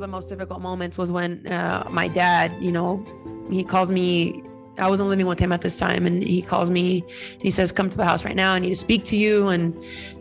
the 0.00 0.08
most 0.08 0.28
difficult 0.28 0.60
moments 0.60 0.98
was 0.98 1.12
when 1.12 1.46
uh, 1.46 1.86
my 1.90 2.08
dad, 2.08 2.52
you 2.60 2.72
know, 2.72 3.04
he 3.50 3.62
calls 3.62 3.92
me. 3.92 4.42
I 4.78 4.88
wasn't 4.88 5.10
living 5.10 5.26
with 5.26 5.38
him 5.38 5.52
at 5.52 5.60
this 5.60 5.78
time, 5.78 6.06
and 6.06 6.22
he 6.22 6.40
calls 6.40 6.70
me 6.70 7.04
and 7.32 7.42
he 7.42 7.50
says, 7.50 7.70
"Come 7.70 7.90
to 7.90 7.96
the 7.96 8.04
house 8.04 8.24
right 8.24 8.36
now. 8.36 8.54
I 8.54 8.58
need 8.58 8.70
to 8.70 8.74
speak 8.74 9.04
to 9.04 9.16
you." 9.16 9.48
And 9.48 9.76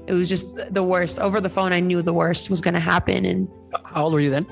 it 0.07 0.13
was 0.13 0.27
just 0.27 0.73
the 0.73 0.83
worst. 0.83 1.19
Over 1.19 1.39
the 1.39 1.50
phone, 1.50 1.71
I 1.71 1.79
knew 1.79 2.01
the 2.01 2.13
worst 2.13 2.50
was 2.50 2.61
going 2.61 2.73
to 2.73 2.79
happen. 2.79 3.25
And 3.25 3.47
how 3.86 4.04
old 4.04 4.13
were 4.13 4.19
you 4.19 4.29
then? 4.29 4.45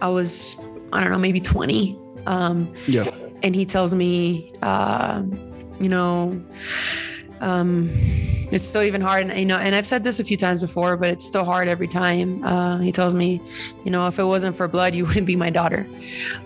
I 0.00 0.08
was, 0.08 0.56
I 0.92 1.00
don't 1.00 1.10
know, 1.10 1.18
maybe 1.18 1.40
20. 1.40 1.98
Um, 2.26 2.72
yeah. 2.86 3.10
And 3.42 3.54
he 3.54 3.64
tells 3.64 3.94
me, 3.94 4.52
uh, 4.62 5.22
you 5.80 5.88
know, 5.88 6.42
um, 7.40 7.90
it's 8.52 8.66
still 8.66 8.82
even 8.82 9.00
hard. 9.00 9.22
And, 9.22 9.38
you 9.38 9.46
know, 9.46 9.56
and 9.56 9.74
I've 9.74 9.86
said 9.86 10.04
this 10.04 10.20
a 10.20 10.24
few 10.24 10.36
times 10.36 10.60
before, 10.60 10.96
but 10.96 11.08
it's 11.08 11.24
still 11.24 11.44
hard 11.44 11.68
every 11.68 11.88
time. 11.88 12.44
Uh, 12.44 12.78
he 12.78 12.92
tells 12.92 13.14
me, 13.14 13.40
you 13.84 13.90
know, 13.90 14.06
if 14.06 14.18
it 14.18 14.24
wasn't 14.24 14.56
for 14.56 14.68
blood, 14.68 14.94
you 14.94 15.04
wouldn't 15.06 15.26
be 15.26 15.36
my 15.36 15.50
daughter. 15.50 15.86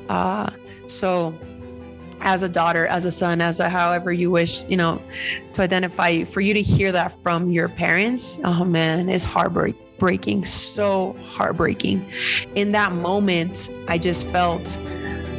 Uh, 0.09 0.51
so, 0.87 1.35
as 2.21 2.43
a 2.43 2.49
daughter, 2.49 2.87
as 2.87 3.05
a 3.05 3.11
son, 3.11 3.41
as 3.41 3.61
a 3.61 3.69
however 3.69 4.13
you 4.13 4.31
wish, 4.31 4.65
you 4.65 4.77
know, 4.77 5.03
to 5.53 5.63
identify 5.63 6.25
for 6.25 6.41
you 6.41 6.55
to 6.55 6.63
hear 6.63 6.91
that 6.91 7.23
from 7.23 7.51
your 7.51 7.69
parents, 7.69 8.39
oh 8.45 8.65
man, 8.65 9.11
it's 9.11 9.25
heartbreaking, 9.25 10.45
so 10.45 11.15
heartbreaking. 11.27 12.11
In 12.55 12.73
that 12.73 12.93
moment, 12.93 13.71
I 13.89 13.99
just 13.99 14.27
felt 14.29 14.79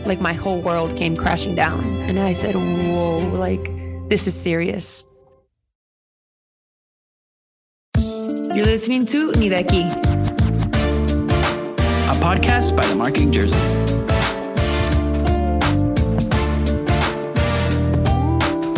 like 0.05 0.21
my 0.21 0.33
whole 0.33 0.61
world 0.61 0.95
came 0.95 1.15
crashing 1.15 1.55
down. 1.55 1.83
And 2.01 2.19
I 2.19 2.33
said, 2.33 2.53
whoa, 2.53 3.19
like 3.33 3.71
this 4.07 4.27
is 4.27 4.39
serious. 4.39 5.07
You're 8.55 8.67
listening 8.67 9.05
to 9.07 9.34
Ni 9.34 9.49
de 9.49 9.61
Aquí, 9.61 9.84
a 12.07 12.15
podcast 12.21 12.73
by 12.73 12.87
the 12.87 12.95
Marketing 12.95 13.29
Jersey. 13.34 13.59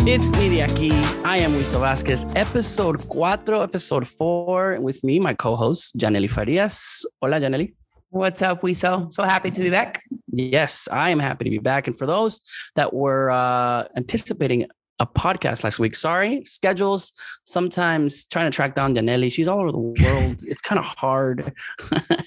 It's 0.04 0.32
Ni 0.32 0.48
de 0.48 0.62
Aquí. 0.66 0.90
I 1.24 1.36
am 1.38 1.52
Wiso 1.52 1.78
Vasquez, 1.78 2.26
episode 2.34 3.04
4, 3.04 3.62
episode 3.62 4.08
4. 4.08 4.80
With 4.80 5.04
me, 5.04 5.20
my 5.20 5.34
co 5.34 5.54
host, 5.54 5.96
Janely 5.96 6.28
Farias. 6.28 7.06
Hola, 7.22 7.38
Janely. 7.38 7.72
What's 8.10 8.42
up, 8.42 8.62
Wiso? 8.62 9.12
So 9.12 9.22
happy 9.22 9.52
to 9.52 9.60
be 9.60 9.70
back. 9.70 10.02
Yes, 10.32 10.88
I 10.90 11.10
am 11.10 11.20
happy 11.20 11.44
to 11.44 11.50
be 11.50 11.58
back. 11.58 11.86
And 11.86 11.96
for 11.96 12.06
those 12.06 12.40
that 12.74 12.92
were 12.92 13.30
uh, 13.30 13.84
anticipating 13.94 14.66
a 15.00 15.06
podcast 15.06 15.64
last 15.64 15.78
week. 15.78 15.94
Sorry, 15.94 16.44
schedules. 16.44 17.12
Sometimes 17.44 18.26
trying 18.26 18.50
to 18.50 18.54
track 18.54 18.74
down 18.74 18.94
Janely, 18.94 19.32
She's 19.32 19.48
all 19.48 19.60
over 19.60 19.72
the 19.72 19.78
world. 19.78 20.42
it's 20.46 20.60
kind 20.60 20.78
of 20.78 20.84
hard. 20.84 21.52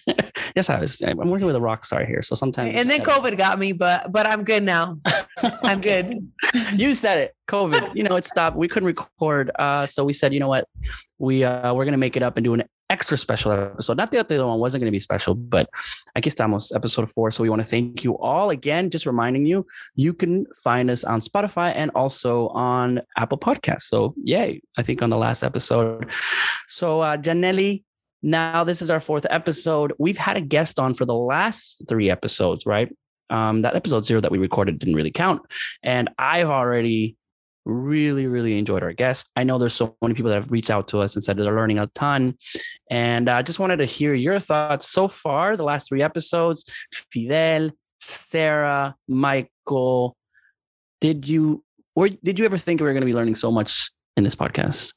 yes, 0.56 0.70
I 0.70 0.80
was. 0.80 1.02
I'm 1.02 1.18
working 1.30 1.48
with 1.48 1.56
a 1.56 1.62
rock 1.62 1.86
star 1.86 2.06
here, 2.06 2.22
so 2.22 2.36
sometimes. 2.36 2.72
And 2.76 2.90
then 2.90 3.02
COVID 3.02 3.38
got 3.38 3.60
me, 3.60 3.74
but 3.74 4.12
but 4.12 4.26
I'm 4.26 4.44
good 4.44 4.64
now. 4.64 4.98
I'm 5.64 5.82
good. 5.82 6.16
you 6.76 6.94
said 6.94 7.18
it. 7.20 7.36
COVID. 7.48 7.96
You 7.96 8.04
know, 8.04 8.16
it 8.16 8.26
stopped. 8.26 8.56
We 8.56 8.68
couldn't 8.68 8.88
record, 8.88 9.52
uh, 9.60 9.86
so 9.86 10.06
we 10.06 10.14
said, 10.14 10.34
you 10.34 10.40
know 10.40 10.48
what, 10.48 10.68
we 11.20 11.44
uh, 11.44 11.74
we're 11.74 11.86
gonna 11.86 11.98
make 11.98 12.16
it 12.16 12.24
up 12.24 12.38
and 12.38 12.44
do 12.44 12.54
an 12.54 12.64
extra 12.92 13.16
special 13.16 13.54
episode. 13.54 13.96
Not 13.96 14.12
that 14.12 14.28
the 14.28 14.36
other 14.36 14.46
one 14.46 14.60
wasn't 14.60 14.82
going 14.82 14.92
to 14.92 14.96
be 14.96 15.00
special, 15.00 15.34
but 15.34 15.70
aquí 16.18 16.28
estamos, 16.28 16.76
episode 16.76 17.10
four. 17.10 17.32
So 17.32 17.42
we 17.42 17.50
want 17.50 17.62
to 17.62 17.68
thank 17.68 18.04
you 18.04 18.18
all 18.20 18.50
again. 18.50 18.90
Just 18.90 19.06
reminding 19.06 19.46
you, 19.46 19.66
you 19.96 20.14
can 20.14 20.46
find 20.62 20.92
us 20.92 21.06
on 21.06 21.22
Spotify 21.22 21.72
and 21.74 21.90
also 21.96 22.50
on 22.50 23.02
Apple 23.18 23.38
Podcasts. 23.38 23.84
So 23.84 24.14
yay, 24.22 24.62
I 24.78 24.84
think 24.84 25.02
on 25.02 25.10
the 25.10 25.18
last 25.18 25.42
episode. 25.42 26.12
So 26.68 27.00
uh, 27.00 27.16
Janely, 27.16 27.84
now 28.22 28.66
this 28.66 28.82
is 28.82 28.92
our 28.92 29.00
fourth 29.00 29.26
episode. 29.30 29.94
We've 29.98 30.18
had 30.18 30.36
a 30.36 30.42
guest 30.42 30.78
on 30.78 30.94
for 30.94 31.06
the 31.06 31.16
last 31.16 31.84
three 31.88 32.10
episodes, 32.10 32.66
right? 32.66 32.94
Um, 33.30 33.62
that 33.62 33.76
episode 33.76 34.04
zero 34.04 34.20
that 34.20 34.32
we 34.32 34.38
recorded 34.38 34.78
didn't 34.78 34.96
really 34.96 35.12
count, 35.12 35.42
and 35.82 36.10
I've 36.20 36.50
already 36.50 37.16
really 37.66 38.28
really 38.28 38.58
enjoyed 38.58 38.84
our 38.84 38.94
guest. 38.94 39.30
I 39.36 39.44
know 39.44 39.58
there's 39.58 39.74
so 39.74 39.96
many 40.02 40.14
people 40.14 40.30
that 40.30 40.42
have 40.42 40.52
reached 40.52 40.70
out 40.70 40.88
to 40.90 41.00
us 41.00 41.16
and 41.16 41.24
said 41.24 41.38
they're 41.38 41.46
learning 41.46 41.80
a 41.80 41.88
ton. 41.88 42.38
And 42.90 43.30
i 43.30 43.40
uh, 43.40 43.44
just 43.44 43.60
wanted 43.60 43.78
to 43.78 43.86
hear 43.86 44.14
your 44.14 44.40
thoughts. 44.40 44.90
So 44.90 45.08
far 45.08 45.56
the 45.56 45.64
last 45.64 45.90
three 45.90 46.02
episodes 46.02 46.66
fidel 46.94 47.72
sarah 48.02 48.96
michael 49.08 50.16
did 51.00 51.28
you 51.28 51.64
or 51.96 52.10
did 52.10 52.40
you 52.40 52.46
ever 52.46 52.58
think 52.58 52.80
we 52.80 52.86
were 52.86 52.94
going 52.94 53.02
to 53.02 53.06
be 53.06 53.14
learning 53.14 53.36
so 53.36 53.52
much 53.52 53.92
in 54.18 54.24
this 54.24 54.36
podcast? 54.36 54.94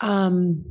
Um 0.00 0.64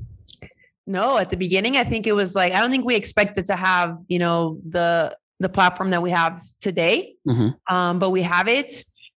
no 0.90 1.18
at 1.18 1.30
the 1.30 1.36
beginning 1.36 1.76
i 1.76 1.84
think 1.84 2.08
it 2.08 2.14
was 2.14 2.34
like 2.34 2.54
i 2.54 2.62
don't 2.62 2.72
think 2.72 2.86
we 2.86 2.96
expected 2.96 3.46
to 3.46 3.58
have 3.58 3.98
you 4.08 4.18
know 4.18 4.58
the 4.70 5.14
the 5.42 5.50
platform 5.50 5.92
that 5.92 6.02
we 6.02 6.10
have 6.10 6.42
today. 6.62 7.14
Mm-hmm. 7.28 7.76
um 7.76 8.00
but 8.00 8.12
we 8.12 8.22
have 8.22 8.48
it 8.48 8.72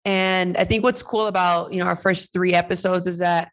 and 0.08 0.56
I 0.56 0.64
think 0.64 0.84
what's 0.84 1.02
cool 1.02 1.26
about, 1.26 1.70
you 1.70 1.80
know, 1.80 1.84
our 1.84 1.94
first 1.94 2.32
three 2.32 2.54
episodes 2.54 3.06
is 3.06 3.18
that 3.18 3.50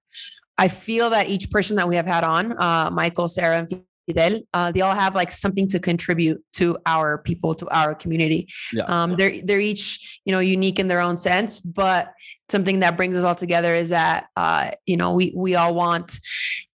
I 0.58 0.70
feel 0.70 1.10
that 1.10 1.28
each 1.28 1.52
person 1.52 1.76
that 1.76 1.90
we 1.90 1.98
have 1.98 2.06
had 2.06 2.24
on, 2.24 2.54
uh, 2.58 2.90
Michael, 2.94 3.28
Sarah, 3.28 3.58
and 3.60 3.84
Fidel, 4.08 4.40
uh, 4.54 4.72
they 4.72 4.80
all 4.80 4.96
have 4.96 5.16
like 5.16 5.32
something 5.32 5.68
to 5.68 5.80
contribute 5.82 6.42
to 6.54 6.78
our 6.86 7.18
people, 7.18 7.56
to 7.56 7.68
our 7.76 7.94
community. 7.94 8.48
Yeah. 8.72 8.84
Um, 8.84 9.18
they're 9.18 9.42
they're 9.44 9.60
each 9.60 10.22
you 10.24 10.32
know 10.32 10.40
unique 10.40 10.80
in 10.80 10.88
their 10.88 11.02
own 11.02 11.18
sense, 11.18 11.60
but 11.60 12.14
something 12.48 12.80
that 12.80 12.96
brings 12.96 13.18
us 13.18 13.26
all 13.26 13.36
together 13.36 13.76
is 13.76 13.90
that 13.90 14.28
uh, 14.38 14.72
you 14.86 14.96
know 14.96 15.12
we 15.14 15.34
we 15.36 15.56
all 15.56 15.76
want 15.76 16.20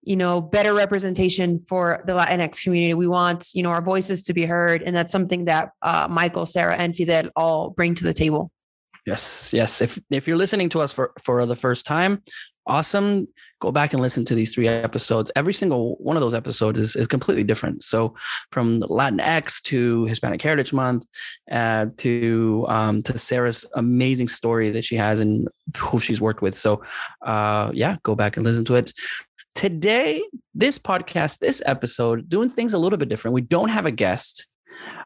you 0.02 0.16
know 0.16 0.42
better 0.42 0.74
representation 0.74 1.58
for 1.60 2.02
the 2.04 2.12
Latinx 2.12 2.64
community. 2.64 2.92
We 2.92 3.08
want 3.08 3.48
you 3.54 3.62
know 3.62 3.70
our 3.70 3.80
voices 3.80 4.24
to 4.24 4.34
be 4.34 4.44
heard, 4.44 4.82
and 4.82 4.94
that's 4.94 5.12
something 5.12 5.46
that 5.46 5.70
uh, 5.80 6.06
Michael, 6.10 6.44
Sarah, 6.44 6.76
and 6.76 6.94
Fidel 6.94 7.30
all 7.34 7.70
bring 7.70 7.94
to 7.94 8.04
the 8.04 8.12
table. 8.12 8.50
Yes, 9.06 9.52
yes. 9.52 9.80
If 9.80 9.98
if 10.10 10.28
you're 10.28 10.36
listening 10.36 10.68
to 10.70 10.80
us 10.80 10.92
for 10.92 11.12
for 11.22 11.44
the 11.46 11.56
first 11.56 11.86
time, 11.86 12.22
awesome. 12.66 13.28
Go 13.60 13.70
back 13.70 13.92
and 13.92 14.00
listen 14.00 14.24
to 14.24 14.34
these 14.34 14.54
three 14.54 14.68
episodes. 14.68 15.30
Every 15.36 15.52
single 15.52 15.96
one 15.96 16.16
of 16.16 16.22
those 16.22 16.32
episodes 16.32 16.78
is, 16.78 16.96
is 16.96 17.06
completely 17.06 17.44
different. 17.44 17.84
So 17.84 18.14
from 18.52 18.80
Latinx 18.80 19.60
to 19.64 20.06
Hispanic 20.06 20.40
Heritage 20.40 20.72
Month, 20.72 21.06
uh, 21.50 21.86
to 21.98 22.64
um, 22.68 23.02
to 23.02 23.18
Sarah's 23.18 23.64
amazing 23.74 24.28
story 24.28 24.70
that 24.70 24.84
she 24.84 24.96
has 24.96 25.20
and 25.20 25.48
who 25.76 25.98
she's 25.98 26.20
worked 26.20 26.42
with. 26.42 26.54
So 26.54 26.82
uh, 27.22 27.70
yeah, 27.74 27.96
go 28.02 28.14
back 28.14 28.36
and 28.36 28.44
listen 28.44 28.64
to 28.66 28.76
it. 28.76 28.92
Today, 29.54 30.22
this 30.54 30.78
podcast, 30.78 31.40
this 31.40 31.62
episode, 31.66 32.28
doing 32.28 32.48
things 32.48 32.72
a 32.72 32.78
little 32.78 32.98
bit 32.98 33.08
different. 33.08 33.34
We 33.34 33.42
don't 33.42 33.68
have 33.68 33.84
a 33.84 33.90
guest 33.90 34.48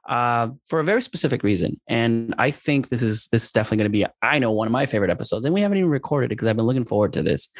uh, 0.08 0.48
for 0.66 0.80
a 0.80 0.84
very 0.84 1.02
specific 1.02 1.42
reason. 1.42 1.80
And 1.88 2.34
I 2.38 2.50
think 2.50 2.88
this 2.88 3.02
is 3.02 3.28
this 3.28 3.46
is 3.46 3.52
definitely 3.52 3.78
going 3.78 3.92
to 3.92 3.98
be 3.98 4.06
I 4.22 4.38
know 4.38 4.52
one 4.52 4.66
of 4.66 4.72
my 4.72 4.86
favorite 4.86 5.10
episodes, 5.10 5.44
and 5.44 5.54
we 5.54 5.62
haven't 5.62 5.78
even 5.78 5.90
recorded 5.90 6.26
it 6.26 6.28
because 6.30 6.48
I've 6.48 6.56
been 6.56 6.66
looking 6.66 6.84
forward 6.84 7.12
to 7.14 7.22
this. 7.22 7.50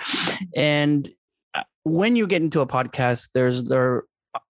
And 0.55 1.09
uh, 1.55 1.63
when 1.85 2.17
you 2.17 2.27
get 2.27 2.43
into 2.43 2.61
a 2.61 2.67
podcast, 2.67 3.31
there's 3.33 3.65
there 3.65 4.05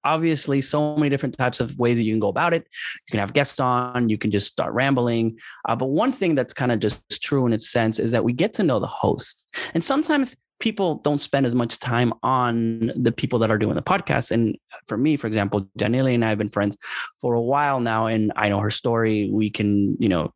obviously 0.04 0.62
so 0.62 0.96
many 0.96 1.10
different 1.10 1.36
types 1.36 1.60
of 1.60 1.78
ways 1.78 1.98
that 1.98 2.04
you 2.04 2.12
can 2.12 2.20
go 2.20 2.28
about 2.28 2.54
it. 2.54 2.66
You 3.06 3.12
can 3.12 3.20
have 3.20 3.32
guests 3.32 3.60
on, 3.60 4.08
you 4.08 4.18
can 4.18 4.30
just 4.30 4.46
start 4.46 4.72
rambling. 4.72 5.36
Uh, 5.68 5.76
but 5.76 5.86
one 5.86 6.12
thing 6.12 6.34
that's 6.34 6.54
kind 6.54 6.72
of 6.72 6.80
just 6.80 7.02
true 7.22 7.46
in 7.46 7.52
its 7.52 7.70
sense 7.70 7.98
is 7.98 8.10
that 8.12 8.24
we 8.24 8.32
get 8.32 8.52
to 8.54 8.62
know 8.62 8.78
the 8.78 8.86
host. 8.86 9.54
And 9.74 9.84
sometimes 9.84 10.36
people 10.60 10.96
don't 11.04 11.18
spend 11.18 11.46
as 11.46 11.54
much 11.54 11.78
time 11.78 12.12
on 12.22 12.92
the 12.96 13.12
people 13.12 13.38
that 13.40 13.50
are 13.50 13.58
doing 13.58 13.74
the 13.74 13.82
podcast. 13.82 14.30
And 14.30 14.56
for 14.86 14.96
me, 14.96 15.16
for 15.16 15.26
example, 15.26 15.68
Janely 15.78 16.14
and 16.14 16.24
I 16.24 16.28
have 16.30 16.38
been 16.38 16.48
friends 16.48 16.76
for 17.20 17.34
a 17.34 17.40
while 17.40 17.80
now, 17.80 18.06
and 18.06 18.32
I 18.36 18.48
know 18.48 18.60
her 18.60 18.70
story. 18.70 19.30
We 19.32 19.50
can, 19.50 19.96
you 20.00 20.08
know, 20.08 20.32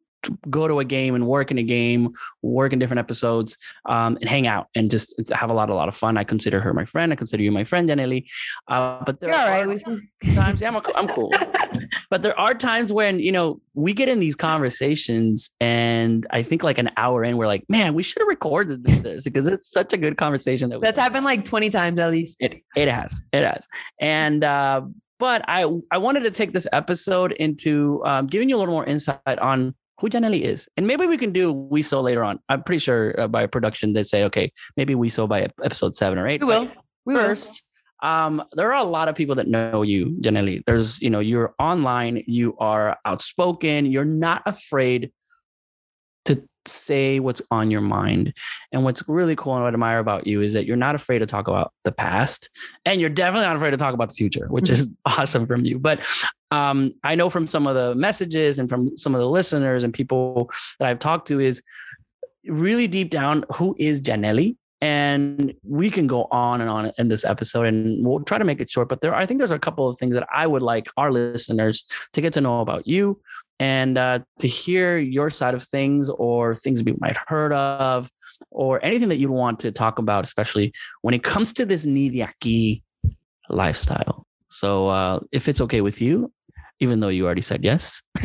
go 0.51 0.69
to 0.69 0.81
a 0.81 0.85
game 0.85 1.15
and 1.15 1.27
work 1.27 1.51
in 1.51 1.59
a 1.59 1.63
game, 1.63 2.13
work 2.43 2.73
in 2.73 2.79
different 2.79 3.01
episodes, 3.01 3.57
um, 3.87 4.17
and 4.21 4.29
hang 4.29 4.47
out 4.47 4.69
and 4.75 4.91
just 4.91 5.21
have 5.33 5.51
a 5.51 5.53
lot, 5.53 5.71
a 5.71 5.75
lot 5.75 5.89
of 5.89 5.97
fun. 5.97 6.17
I 6.17 6.25
consider 6.25 6.61
her 6.61 6.73
my 6.73 6.85
friend. 6.85 7.13
I 7.13 7.17
consider 7.17 7.43
you 7.43 7.53
my 7.53 7.65
friend, 7.65 7.89
Janely. 7.89 8.27
Uh, 8.69 9.03
but 9.05 9.21
there 9.21 9.31
You're 9.31 9.39
are 9.39 9.67
right. 9.67 9.85
times, 10.35 10.61
yeah, 10.61 10.69
I'm, 10.71 10.81
I'm 10.95 11.09
cool. 11.09 11.33
but 12.11 12.23
there 12.23 12.39
are 12.39 12.55
times 12.55 12.93
when 12.93 13.21
you 13.21 13.33
know 13.33 13.61
we 13.75 13.93
get 13.93 14.09
in 14.09 14.21
these 14.21 14.37
conversations, 14.37 15.51
and 15.61 16.27
I 16.31 16.43
think 16.43 16.63
like 16.63 16.79
an 16.79 16.91
hour 16.97 17.25
in, 17.25 17.37
we're 17.37 17.47
like, 17.47 17.65
man, 17.69 17.95
we 17.95 18.03
should 18.03 18.21
have 18.21 18.29
recorded 18.29 18.85
this 18.85 19.25
because 19.25 19.47
it's 19.47 19.71
such 19.71 19.93
a 19.93 19.97
good 19.97 20.17
conversation. 20.17 20.71
That 20.71 20.81
That's 20.81 20.99
happened 20.99 21.25
like 21.25 21.45
20 21.45 21.71
times 21.71 21.99
at 21.99 22.11
least. 22.11 22.43
It, 22.43 22.63
it 22.77 22.89
has, 22.89 23.23
it 23.33 23.45
has, 23.45 23.67
and. 24.01 24.45
uh 24.45 24.83
but 25.19 25.45
I 25.49 25.65
I 25.91 25.99
wanted 25.99 26.21
to 26.21 26.31
take 26.31 26.53
this 26.53 26.69
episode 26.73 27.33
into 27.33 28.03
um, 28.05 28.27
giving 28.27 28.49
you 28.49 28.57
a 28.57 28.61
little 28.61 28.75
more 28.75 28.87
insight 28.87 29.19
on 29.27 29.75
who 30.01 30.09
Janely 30.09 30.43
is. 30.43 30.69
And 30.77 30.87
maybe 30.87 31.07
we 31.07 31.17
can 31.17 31.33
do 31.33 31.55
Wiso 31.55 32.03
later 32.03 32.25
on. 32.25 32.39
I'm 32.49 32.63
pretty 32.63 32.79
sure 32.79 33.19
uh, 33.21 33.29
by 33.29 33.47
production 33.47 33.93
they 33.93 34.03
say, 34.03 34.25
okay, 34.25 34.53
maybe 34.77 34.95
Wiso 34.95 35.29
by 35.29 35.49
episode 35.65 35.95
seven 35.95 36.19
or 36.19 36.29
eight. 36.29 36.41
We 36.41 36.47
will. 36.47 36.71
We 37.05 37.15
first. 37.15 37.63
Will. 37.63 37.69
Um, 38.01 38.45
there 38.53 38.73
are 38.73 38.81
a 38.81 38.89
lot 38.89 39.09
of 39.09 39.17
people 39.17 39.35
that 39.37 39.49
know 39.49 39.83
you, 39.83 40.17
Janely. 40.21 40.63
There's, 40.67 41.01
you 41.01 41.11
know, 41.11 41.19
you're 41.19 41.55
online, 41.59 42.23
you 42.27 42.57
are 42.59 42.97
outspoken, 43.05 43.87
you're 43.87 44.05
not 44.05 44.43
afraid 44.47 45.11
to 46.27 46.41
say 46.67 47.19
what's 47.19 47.43
on 47.51 47.73
your 47.73 47.81
mind. 47.81 48.35
And 48.73 48.85
what's 48.85 49.03
really 49.09 49.35
cool 49.35 49.55
and 49.55 49.65
what 49.65 49.71
I 49.71 49.75
admire 49.75 49.99
about 49.99 50.29
you 50.29 50.43
is 50.43 50.53
that 50.53 50.65
you're 50.65 50.77
not 50.77 50.95
afraid 50.95 51.21
to 51.21 51.27
talk 51.27 51.49
about 51.49 51.73
the 51.85 51.91
past 51.91 52.51
and 52.85 53.01
you're 53.01 53.11
definitely 53.11 53.47
not 53.47 53.57
afraid 53.57 53.73
to 53.73 53.77
talk 53.77 53.95
about 53.95 54.11
the 54.11 54.15
future, 54.15 54.47
which 54.49 54.71
is 54.71 54.91
awesome 55.05 55.47
from 55.47 55.65
you. 55.65 55.81
But 55.81 56.07
um, 56.51 56.95
I 57.05 57.15
know 57.15 57.31
from 57.31 57.47
some 57.47 57.67
of 57.67 57.75
the 57.75 57.95
messages 57.95 58.59
and 58.59 58.69
from 58.69 58.97
some 58.97 59.15
of 59.15 59.21
the 59.21 59.29
listeners 59.29 59.85
and 59.85 59.93
people 59.93 60.51
that 60.79 60.89
I've 60.89 60.99
talked 60.99 61.29
to 61.29 61.41
is 61.41 61.63
really 62.47 62.87
deep 62.87 63.11
down 63.11 63.45
who 63.55 63.77
is 63.79 64.01
Janely? 64.01 64.57
And 64.81 65.55
we 65.65 65.91
can 65.91 66.07
go 66.07 66.29
on 66.31 66.61
and 66.61 66.71
on 66.71 66.93
in 66.99 67.09
this 67.09 67.25
episode 67.25 67.67
and 67.67 68.07
we'll 68.07 68.21
try 68.21 68.39
to 68.39 68.45
make 68.45 68.61
it 68.61 68.71
short 68.71 68.89
but 68.89 69.01
there 69.01 69.13
i 69.13 69.27
think 69.27 69.39
there's 69.39 69.51
a 69.51 69.59
couple 69.59 69.89
of 69.89 69.99
things 69.99 70.15
that 70.15 70.25
i 70.33 70.47
would 70.47 70.63
like 70.63 70.87
our 70.97 71.11
listeners 71.11 71.85
to 72.13 72.21
get 72.21 72.33
to 72.35 72.41
know 72.41 72.61
about 72.61 72.87
you 72.87 73.21
and 73.59 73.99
uh, 73.99 74.21
to 74.39 74.47
hear 74.47 74.97
your 74.97 75.31
side 75.31 75.53
of 75.53 75.65
things 75.65 76.09
or 76.11 76.55
things 76.55 76.81
we 76.85 76.95
might 77.01 77.17
heard 77.27 77.53
of 77.53 78.09
or 78.53 78.85
anything 78.85 79.09
that 79.09 79.17
you 79.17 79.33
want 79.33 79.59
to 79.59 79.73
talk 79.73 79.99
about 79.99 80.25
especially 80.25 80.73
when 81.03 81.13
it 81.13 81.25
comes 81.25 81.53
to 81.53 81.67
this 81.67 81.85
Ni 81.85 82.09
de 82.09 82.21
Aquí 82.21 82.83
lifestyle. 83.49 84.27
So 84.49 84.89
uh, 84.89 85.21
if 85.33 85.49
it's 85.49 85.61
okay 85.61 85.81
with 85.81 86.01
you 86.01 86.33
even 86.81 87.01
though 87.01 87.09
you 87.09 87.27
already 87.27 87.43
said 87.43 87.65
yes. 87.65 88.03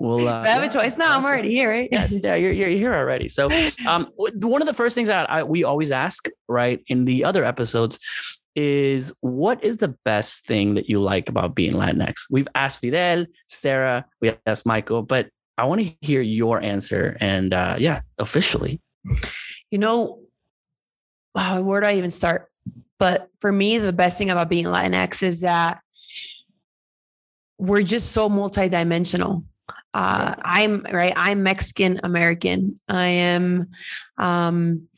well, 0.00 0.28
uh, 0.28 0.42
I 0.42 0.46
have 0.48 0.62
yeah, 0.62 0.68
a 0.68 0.72
choice 0.72 0.96
now. 0.96 1.16
I'm 1.16 1.24
already 1.24 1.50
here, 1.50 1.70
right? 1.70 1.88
yes, 1.90 2.18
yeah, 2.22 2.34
you're, 2.34 2.52
you're 2.52 2.68
here 2.68 2.94
already. 2.94 3.28
So, 3.28 3.48
um, 3.88 4.10
one 4.16 4.62
of 4.62 4.66
the 4.66 4.74
first 4.74 4.94
things 4.94 5.08
that 5.08 5.28
I, 5.30 5.42
we 5.42 5.64
always 5.64 5.90
ask, 5.90 6.28
right, 6.48 6.82
in 6.86 7.04
the 7.04 7.24
other 7.24 7.44
episodes, 7.44 7.98
is 8.56 9.12
what 9.20 9.62
is 9.64 9.78
the 9.78 9.96
best 10.04 10.46
thing 10.46 10.74
that 10.74 10.88
you 10.88 11.00
like 11.00 11.28
about 11.28 11.54
being 11.54 11.72
Latinx? 11.72 12.26
We've 12.30 12.48
asked 12.54 12.80
Fidel, 12.80 13.26
Sarah, 13.48 14.04
we 14.20 14.32
asked 14.46 14.64
Michael, 14.64 15.02
but 15.02 15.28
I 15.58 15.64
want 15.64 15.80
to 15.80 15.92
hear 16.00 16.20
your 16.20 16.60
answer. 16.60 17.16
And 17.20 17.52
uh, 17.52 17.76
yeah, 17.78 18.02
officially. 18.18 18.80
You 19.70 19.78
know, 19.78 20.20
wow, 21.34 21.60
where 21.62 21.80
do 21.80 21.86
I 21.88 21.96
even 21.96 22.10
start? 22.10 22.48
But 22.98 23.28
for 23.40 23.50
me, 23.50 23.78
the 23.78 23.92
best 23.92 24.18
thing 24.18 24.30
about 24.30 24.48
being 24.48 24.66
Latinx 24.66 25.22
is 25.22 25.40
that 25.40 25.80
we're 27.58 27.82
just 27.82 28.12
so 28.12 28.28
multidimensional. 28.28 29.44
Uh, 29.92 30.34
I'm 30.44 30.82
right. 30.92 31.12
I'm 31.16 31.42
Mexican 31.42 32.00
American. 32.02 32.78
I 32.88 33.06
am. 33.06 33.68
Um, 34.18 34.88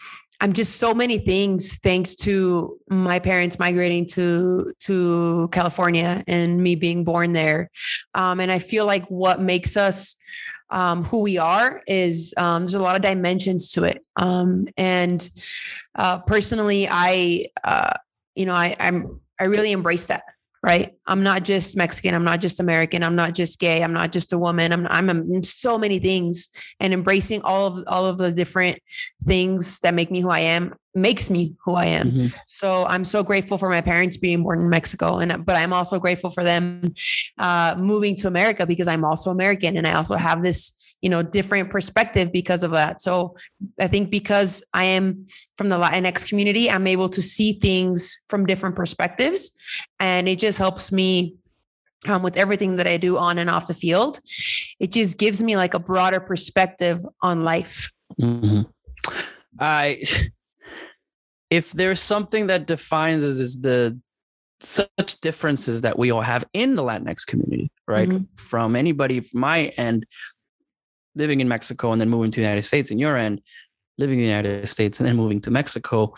I'm 0.41 0.53
just 0.53 0.77
so 0.77 0.93
many 0.93 1.19
things 1.19 1.79
thanks 1.79 2.15
to 2.17 2.79
my 2.89 3.19
parents 3.19 3.59
migrating 3.59 4.07
to 4.09 4.73
to 4.81 5.49
California 5.53 6.23
and 6.27 6.63
me 6.63 6.75
being 6.75 7.05
born 7.05 7.33
there. 7.33 7.71
Um, 8.15 8.41
and 8.41 8.51
I 8.51 8.59
feel 8.59 8.87
like 8.87 9.07
what 9.07 9.41
makes 9.41 9.77
us 9.77 10.17
um, 10.71 11.05
who 11.05 11.21
we 11.23 11.39
are 11.39 11.83
is 11.87 12.35
um, 12.37 12.63
there's 12.63 12.75
a 12.75 12.83
lot 12.83 12.97
of 12.97 13.03
dimensions 13.03 13.73
to 13.73 13.85
it. 13.85 14.05
Um, 14.17 14.67
and 14.77 15.29
uh, 15.95 16.21
personally, 16.21 16.89
I 16.91 17.47
uh, 17.65 17.95
you 18.35 18.47
know 18.47 18.55
I 18.55 18.77
I'm 18.81 19.21
I 19.39 19.45
really 19.45 19.73
embrace 19.73 20.07
that 20.07 20.23
right? 20.67 20.95
I'm 21.07 21.23
not 21.23 21.45
just 21.45 21.77
Mexican. 21.77 22.13
I'm 22.13 22.25
not 22.25 22.41
just 22.41 22.59
American. 22.59 23.05
I'm 23.05 23.15
not 23.15 23.35
just 23.35 23.61
gay. 23.61 23.85
I'm 23.85 23.93
not 23.93 24.11
just 24.11 24.33
a 24.33 24.39
woman. 24.39 24.73
I'm 24.73 24.87
I'm, 24.89 25.09
I'm 25.09 25.45
so 25.45 25.79
many 25.79 26.01
things, 26.01 26.51
and 26.81 26.93
embracing 26.93 27.41
all 27.43 27.67
of 27.69 27.85
all 27.87 28.05
of 28.05 28.19
the 28.19 28.33
different 28.33 28.81
things 29.23 29.79
that 29.81 29.95
make 29.95 30.11
me 30.11 30.21
who 30.21 30.31
I 30.31 30.41
am 30.41 30.75
makes 30.95 31.31
me 31.31 31.55
who 31.65 31.75
I 31.75 31.87
am. 31.87 32.11
Mm-hmm. 32.11 32.27
So 32.47 32.85
I'm 32.87 33.05
so 33.05 33.23
grateful 33.23 33.59
for 33.59 33.69
my 33.69 33.81
parents 33.81 34.17
being 34.17 34.43
born 34.43 34.61
in 34.61 34.69
Mexico, 34.69 35.19
and 35.19 35.47
but 35.47 35.55
I'm 35.55 35.73
also 35.73 36.01
grateful 36.01 36.31
for 36.31 36.43
them 36.43 36.93
uh, 37.39 37.77
moving 37.79 38.17
to 38.17 38.27
America 38.27 38.67
because 38.67 38.89
I'm 38.89 39.05
also 39.05 39.31
American, 39.31 39.77
and 39.77 39.87
I 39.87 39.95
also 39.95 40.17
have 40.17 40.43
this 40.43 40.96
you 41.07 41.11
know 41.11 41.23
different 41.23 41.71
perspective 41.71 42.33
because 42.33 42.65
of 42.65 42.73
that 42.73 43.01
so 43.01 43.37
i 43.81 43.87
think 43.87 44.11
because 44.11 44.61
i 44.75 44.83
am 44.83 45.25
from 45.57 45.69
the 45.69 45.77
latinx 45.77 46.29
community 46.29 46.69
i'm 46.69 46.89
able 46.89 47.09
to 47.09 47.23
see 47.23 47.53
things 47.61 48.21
from 48.29 48.45
different 48.45 48.75
perspectives 48.75 49.57
and 50.01 50.29
it 50.29 50.37
just 50.37 50.59
helps 50.59 50.91
me 50.91 51.37
um, 52.09 52.25
with 52.25 52.37
everything 52.37 52.75
that 52.75 52.89
i 52.89 52.97
do 52.97 53.19
on 53.19 53.39
and 53.39 53.49
off 53.49 53.69
the 53.69 53.75
field 53.75 54.19
it 54.81 54.91
just 54.91 55.17
gives 55.17 55.45
me 55.45 55.57
like 55.57 55.75
a 55.75 55.79
broader 55.79 56.19
perspective 56.19 57.01
on 57.23 57.45
life 57.45 57.93
mm-hmm. 58.21 58.63
i 59.61 60.03
if 61.51 61.71
there's 61.71 62.01
something 62.01 62.49
that 62.49 62.67
defines 62.67 63.23
us 63.23 63.35
is 63.35 63.61
the 63.61 63.97
such 64.59 65.21
differences 65.21 65.83
that 65.83 65.97
we 65.97 66.11
all 66.11 66.23
have 66.23 66.45
in 66.53 66.75
the 66.75 66.83
latinx 66.83 67.25
community 67.25 67.71
right 67.87 68.09
mm-hmm. 68.09 68.25
from 68.35 68.75
anybody 68.75 69.21
from 69.21 69.39
my 69.39 69.67
end 69.77 70.05
living 71.17 71.41
in 71.41 71.49
Mexico 71.49 71.93
and 71.93 72.01
then 72.01 72.09
moving 72.09 72.31
to 72.31 72.37
the 72.37 72.45
United 72.45 72.63
States 72.63 72.91
and 72.91 73.01
your 73.01 73.17
end, 73.17 73.41
living 73.99 74.19
in 74.19 74.25
the 74.25 74.29
United 74.29 74.69
States 74.69 75.01
and 75.01 75.09
then 75.09 75.17
moving 75.17 75.41
to 75.41 75.51
Mexico. 75.51 76.15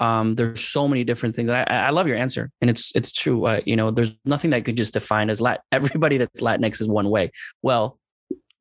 Um, 0.00 0.34
there's 0.36 0.64
so 0.64 0.88
many 0.88 1.04
different 1.04 1.34
things. 1.34 1.50
I, 1.50 1.62
I 1.64 1.90
love 1.90 2.06
your 2.06 2.16
answer, 2.16 2.50
and 2.60 2.70
it's 2.70 2.92
it's 2.94 3.12
true. 3.12 3.44
Uh, 3.46 3.60
you 3.66 3.76
know, 3.76 3.90
there's 3.90 4.16
nothing 4.24 4.50
that 4.50 4.64
could 4.64 4.76
just 4.76 4.94
define 4.94 5.28
as 5.28 5.40
Lat. 5.40 5.60
Everybody 5.72 6.18
that's 6.18 6.40
Latinx 6.40 6.80
is 6.80 6.88
one 6.88 7.10
way. 7.10 7.30
Well, 7.62 7.98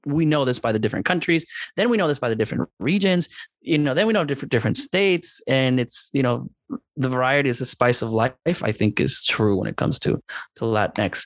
we 0.06 0.26
know 0.26 0.46
this 0.46 0.60
by 0.60 0.72
the 0.72 0.80
different 0.80 1.06
countries. 1.06 1.46
Then 1.78 1.90
we 1.90 1.98
know 1.98 2.08
this 2.08 2.20
by 2.20 2.30
the 2.30 2.36
different 2.36 2.70
regions. 2.80 3.28
You 3.62 3.80
know, 3.80 3.94
then 3.94 4.06
we 4.08 4.14
know 4.14 4.24
different 4.24 4.52
different 4.52 4.78
states, 4.78 5.42
and 5.48 5.80
it's 5.80 6.10
you 6.14 6.24
know 6.24 6.50
the 6.96 7.10
variety 7.10 7.50
is 7.50 7.60
the 7.60 7.66
spice 7.66 8.02
of 8.02 8.12
life. 8.12 8.36
I 8.46 8.72
think 8.72 9.00
is 9.00 9.24
true 9.26 9.58
when 9.58 9.68
it 9.68 9.78
comes 9.78 10.00
to 10.00 10.22
to 10.58 10.66
Latinx. 10.66 11.26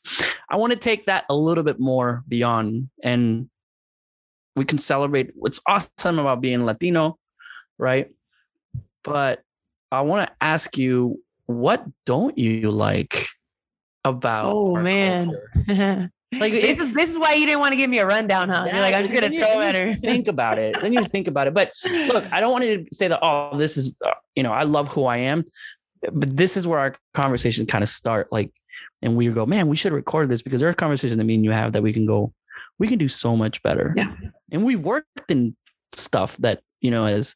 I 0.50 0.56
want 0.56 0.74
to 0.74 0.80
take 0.80 1.06
that 1.06 1.26
a 1.30 1.36
little 1.36 1.64
bit 1.64 1.80
more 1.80 2.24
beyond 2.28 2.90
and 3.04 3.50
we 4.60 4.66
can 4.66 4.78
celebrate 4.78 5.32
what's 5.36 5.62
awesome 5.66 6.20
about 6.20 6.42
being 6.42 6.66
Latino, 6.66 7.18
right? 7.78 8.12
But 9.06 9.42
I 9.90 10.02
want 10.02 10.28
to 10.28 10.36
ask 10.42 10.78
you, 10.78 11.24
what 11.46 11.86
don't 12.06 12.38
you 12.38 12.70
like 12.70 13.26
about? 14.04 14.52
Oh 14.54 14.76
man. 14.76 15.32
like 16.38 16.52
this 16.52 16.82
is 16.82 16.94
this 16.94 17.10
is 17.10 17.18
why 17.18 17.36
you 17.36 17.46
didn't 17.46 17.62
want 17.62 17.72
to 17.72 17.78
give 17.78 17.90
me 17.90 18.00
a 18.00 18.06
rundown, 18.06 18.50
huh? 18.50 18.66
Yeah, 18.66 18.74
You're 18.74 18.82
like, 18.82 18.96
I'm 18.96 19.04
just 19.04 19.14
gonna 19.14 19.30
throw 19.30 19.62
at 19.62 19.76
her. 19.76 19.94
think 19.94 20.28
about 20.28 20.60
it. 20.60 20.76
Then 20.82 20.92
you 20.92 21.06
think 21.06 21.30
about 21.30 21.48
it. 21.48 21.54
But 21.54 21.72
look, 22.10 22.30
I 22.34 22.42
don't 22.42 22.52
want 22.52 22.66
to 22.66 22.86
say 22.92 23.08
that. 23.08 23.20
Oh, 23.24 23.58
this 23.58 23.78
is 23.78 23.98
uh, 24.06 24.12
you 24.36 24.44
know, 24.44 24.52
I 24.52 24.64
love 24.64 24.90
who 24.90 25.06
I 25.06 25.20
am, 25.20 25.46
but 26.12 26.36
this 26.36 26.58
is 26.58 26.68
where 26.68 26.80
our 26.80 26.96
conversation 27.14 27.66
kind 27.66 27.82
of 27.82 27.88
start. 27.88 28.28
Like, 28.30 28.52
and 29.02 29.16
we 29.16 29.30
go, 29.30 29.46
man, 29.46 29.70
we 29.70 29.78
should 29.78 29.94
record 29.94 30.28
this 30.28 30.42
because 30.42 30.60
there 30.60 30.68
are 30.68 30.74
conversations 30.74 31.18
that 31.18 31.24
me 31.24 31.36
and 31.36 31.46
you 31.46 31.52
have 31.52 31.72
that 31.72 31.82
we 31.82 31.94
can 31.94 32.06
go 32.06 32.34
we 32.80 32.88
can 32.88 32.98
do 32.98 33.08
so 33.08 33.36
much 33.36 33.62
better. 33.62 33.94
Yeah. 33.96 34.16
And 34.52 34.64
we've 34.64 34.84
worked 34.84 35.30
in 35.30 35.56
stuff 35.94 36.38
that, 36.38 36.62
you 36.82 36.90
know, 36.90 37.06
as 37.06 37.36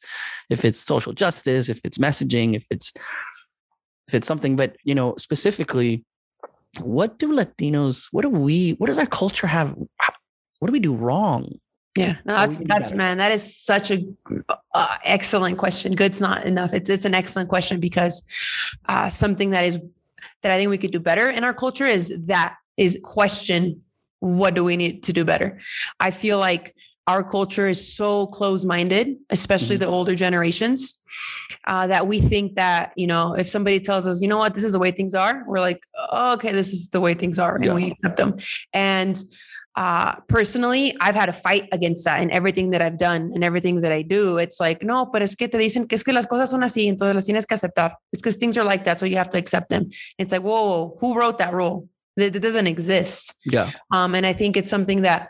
if 0.49 0.65
it's 0.65 0.79
social 0.79 1.13
justice, 1.13 1.69
if 1.69 1.81
it's 1.83 1.97
messaging, 1.97 2.55
if 2.55 2.65
it's 2.71 2.93
if 4.07 4.13
it's 4.13 4.27
something, 4.27 4.55
but 4.55 4.75
you 4.83 4.95
know, 4.95 5.15
specifically, 5.17 6.03
what 6.81 7.19
do 7.19 7.33
Latinos, 7.33 8.07
what 8.11 8.23
do 8.23 8.29
we, 8.29 8.71
what 8.71 8.87
does 8.87 8.99
our 8.99 9.05
culture 9.05 9.47
have? 9.47 9.75
What 10.59 10.67
do 10.67 10.71
we 10.71 10.79
do 10.79 10.95
wrong? 10.95 11.59
Yeah, 11.97 12.17
no, 12.25 12.33
that's 12.33 12.57
that's 12.57 12.91
man, 12.91 13.19
that 13.19 13.31
is 13.31 13.55
such 13.55 13.91
a 13.91 14.03
uh, 14.73 14.97
excellent 15.03 15.59
question. 15.59 15.93
Good's 15.93 16.19
not 16.19 16.43
enough. 16.43 16.73
It's 16.73 16.89
it's 16.89 17.05
an 17.05 17.13
excellent 17.13 17.49
question 17.49 17.79
because 17.79 18.27
uh, 18.89 19.09
something 19.09 19.51
that 19.51 19.63
is 19.63 19.79
that 20.41 20.51
I 20.51 20.57
think 20.57 20.71
we 20.71 20.79
could 20.79 20.91
do 20.91 20.99
better 20.99 21.29
in 21.29 21.43
our 21.43 21.53
culture 21.53 21.85
is 21.85 22.11
that 22.25 22.55
is 22.77 22.99
question 23.03 23.83
what 24.23 24.55
do 24.55 24.63
we 24.63 24.77
need 24.77 25.03
to 25.03 25.11
do 25.11 25.25
better? 25.25 25.59
I 25.99 26.11
feel 26.11 26.37
like 26.39 26.73
our 27.07 27.21
culture 27.21 27.67
is 27.67 27.93
so 27.93 28.27
close-minded, 28.27 29.17
especially 29.29 29.75
mm-hmm. 29.75 29.83
the 29.83 29.97
older 29.97 30.15
generations, 30.15 31.01
uh, 31.67 31.87
that 31.87 32.07
we 32.07 32.21
think 32.21 32.55
that 32.55 32.93
you 32.95 33.05
know 33.05 33.33
if 33.33 33.49
somebody 33.49 33.81
tells 33.81 34.07
us, 34.07 34.21
you 34.21 34.29
know 34.29 34.37
what, 34.37 34.53
this 34.53 34.63
is 34.63 34.71
the 34.71 34.79
way 34.79 34.91
things 34.91 35.13
are, 35.13 35.43
we're 35.45 35.59
like, 35.59 35.83
oh, 36.11 36.33
okay, 36.35 36.53
this 36.53 36.71
is 36.71 36.89
the 36.89 37.01
way 37.01 37.13
things 37.13 37.37
are, 37.37 37.55
and 37.55 37.65
yeah. 37.65 37.73
we 37.73 37.91
accept 37.91 38.15
them. 38.15 38.37
And 38.71 39.21
uh, 39.75 40.15
personally, 40.29 40.95
I've 41.01 41.15
had 41.15 41.27
a 41.27 41.33
fight 41.33 41.67
against 41.73 42.05
that 42.05 42.21
in 42.21 42.31
everything 42.31 42.71
that 42.71 42.81
I've 42.81 42.99
done 42.99 43.31
and 43.33 43.43
everything 43.43 43.81
that 43.81 43.91
I 43.91 44.03
do. 44.03 44.37
It's 44.37 44.59
like, 44.59 44.83
no, 44.83 45.07
pero 45.07 45.23
es 45.23 45.35
que 45.35 45.49
te 45.49 45.57
dicen 45.57 45.89
que 45.89 45.95
es 45.95 46.03
que 46.03 46.13
las 46.13 46.27
cosas 46.27 46.51
son 46.51 46.61
así, 46.61 46.87
entonces 46.87 47.15
las 47.15 47.25
tienes 47.25 47.45
que 47.45 47.57
aceptar. 47.57 47.95
It's 48.13 48.21
because 48.21 48.37
things 48.37 48.57
are 48.57 48.63
like 48.63 48.85
that, 48.85 48.99
so 48.99 49.05
you 49.05 49.17
have 49.17 49.29
to 49.31 49.37
accept 49.37 49.67
them. 49.67 49.89
It's 50.17 50.31
like, 50.31 50.43
whoa, 50.43 50.63
whoa 50.63 50.97
who 51.01 51.19
wrote 51.19 51.39
that 51.39 51.53
rule? 51.53 51.89
That 52.17 52.39
doesn't 52.39 52.67
exist. 52.67 53.35
Yeah. 53.45 53.71
Um, 53.91 54.15
and 54.15 54.25
I 54.25 54.33
think 54.33 54.55
it's 54.57 54.69
something 54.69 55.01
that 55.01 55.29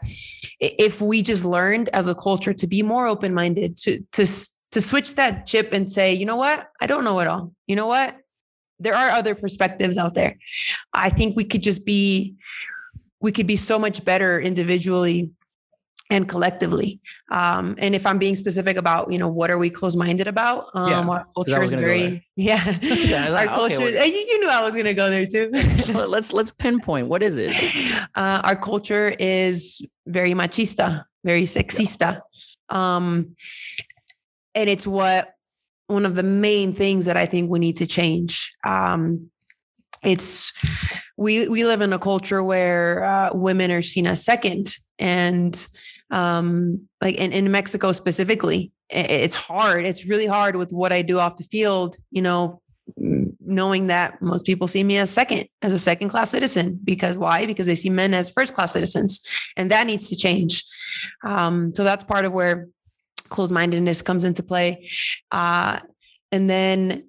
if 0.60 1.02
we 1.02 1.22
just 1.22 1.46
learned 1.46 1.90
as 1.90 2.08
a 2.08 2.16
culture 2.16 2.54
to 2.54 2.68
be 2.68 2.82
more 2.82 3.08
open 3.08 3.34
minded, 3.34 3.78
to 3.78 4.00
to 4.14 4.26
to 4.72 4.82
switch 4.82 5.16
that 5.16 5.46
chip 5.46 5.72
and 5.72 5.90
say, 5.90 6.14
you 6.14 6.26
know 6.26 6.36
what, 6.36 6.68
I 6.82 6.88
don't 6.88 7.04
know 7.04 7.20
it 7.20 7.28
all. 7.28 7.54
You 7.68 7.76
know 7.76 7.88
what, 7.88 8.18
there 8.80 8.96
are 8.96 9.10
other 9.10 9.36
perspectives 9.36 9.98
out 9.98 10.16
there. 10.16 10.38
I 10.94 11.10
think 11.10 11.36
we 11.36 11.44
could 11.44 11.62
just 11.62 11.86
be, 11.86 12.36
we 13.22 13.32
could 13.32 13.46
be 13.46 13.56
so 13.56 13.78
much 13.78 14.04
better 14.04 14.42
individually 14.42 15.30
and 16.10 16.28
collectively. 16.28 17.00
Um, 17.32 17.76
and 17.78 17.96
if 17.96 18.06
I'm 18.06 18.18
being 18.18 18.36
specific 18.36 18.78
about, 18.78 19.12
you 19.12 19.18
know, 19.18 19.30
what 19.30 19.50
are 19.50 19.58
we 19.58 19.70
close 19.70 19.96
minded 19.96 20.28
about? 20.28 20.68
Um, 20.74 20.90
yeah, 20.90 21.08
our 21.08 21.28
culture 21.36 21.64
is 21.64 21.74
very, 21.74 22.26
yeah. 22.36 22.78
yeah 22.82 23.30
like, 23.30 23.50
our 23.50 23.56
culture, 23.56 23.84
okay, 23.84 24.08
you, 24.08 24.14
you, 24.14 24.40
knew 24.40 24.50
I 24.50 24.64
was 24.64 24.74
going 24.74 24.86
to 24.86 24.94
go 24.94 25.10
there 25.10 25.26
too. 25.26 25.50
let's, 25.94 26.34
let's 26.34 26.52
pinpoint. 26.52 27.08
What 27.08 27.24
is 27.24 27.38
it? 27.38 27.54
Uh, 28.16 28.42
our 28.44 28.56
culture 28.56 29.16
is 29.18 29.86
very 30.06 30.34
machista, 30.34 31.04
very 31.24 31.44
sexista. 31.44 32.22
Yeah. 32.70 32.96
Um, 32.96 33.36
and 34.54 34.70
it's 34.70 34.86
what 34.86 35.34
one 35.88 36.06
of 36.06 36.16
the 36.16 36.24
main 36.24 36.74
things 36.74 37.06
that 37.06 37.18
I 37.18 37.26
think 37.26 37.50
we 37.50 37.60
need 37.60 37.78
to 37.78 37.88
change. 37.88 38.54
Um, 38.64 39.32
it's 40.04 40.54
we 41.18 41.48
we 41.48 41.66
live 41.66 41.82
in 41.82 41.94
a 41.94 42.00
culture 42.00 42.44
where 42.44 43.04
uh, 43.04 43.30
women 43.34 43.72
are 43.72 43.82
seen 43.82 44.08
as 44.08 44.24
second 44.24 44.76
and 45.00 45.68
um 46.14 46.88
like 47.02 47.16
in, 47.16 47.32
in 47.34 47.52
mexico 47.52 47.92
specifically 47.92 48.72
it's 48.96 49.34
hard. 49.34 49.88
It's 49.88 50.06
really 50.06 50.28
hard 50.28 50.56
with 50.56 50.72
what 50.72 50.92
i 50.92 51.02
do 51.02 51.18
off 51.18 51.38
the 51.38 51.44
field 51.46 51.98
you 52.12 52.22
know 52.22 52.62
knowing 53.46 53.88
that 53.88 54.22
most 54.22 54.46
people 54.46 54.68
see 54.68 54.84
me 54.84 54.98
as 54.98 55.10
second 55.10 55.48
as 55.62 55.74
a 55.74 55.80
second 55.80 56.10
class 56.10 56.30
citizen 56.30 56.80
because 56.84 57.18
why? 57.18 57.46
Because 57.46 57.66
they 57.66 57.76
see 57.76 57.90
men 57.90 58.14
as 58.14 58.30
first 58.30 58.54
class 58.54 58.74
citizens 58.74 59.26
and 59.56 59.72
that 59.72 59.88
needs 59.88 60.10
to 60.10 60.16
change. 60.16 60.64
Um 61.24 61.74
so 61.74 61.84
that's 61.84 62.04
part 62.04 62.26
of 62.26 62.34
where 62.34 62.68
closed 63.30 63.54
mindedness 63.54 64.02
comes 64.02 64.26
into 64.26 64.44
play. 64.44 64.90
Uh 65.32 65.80
and 66.32 66.50
then 66.50 67.06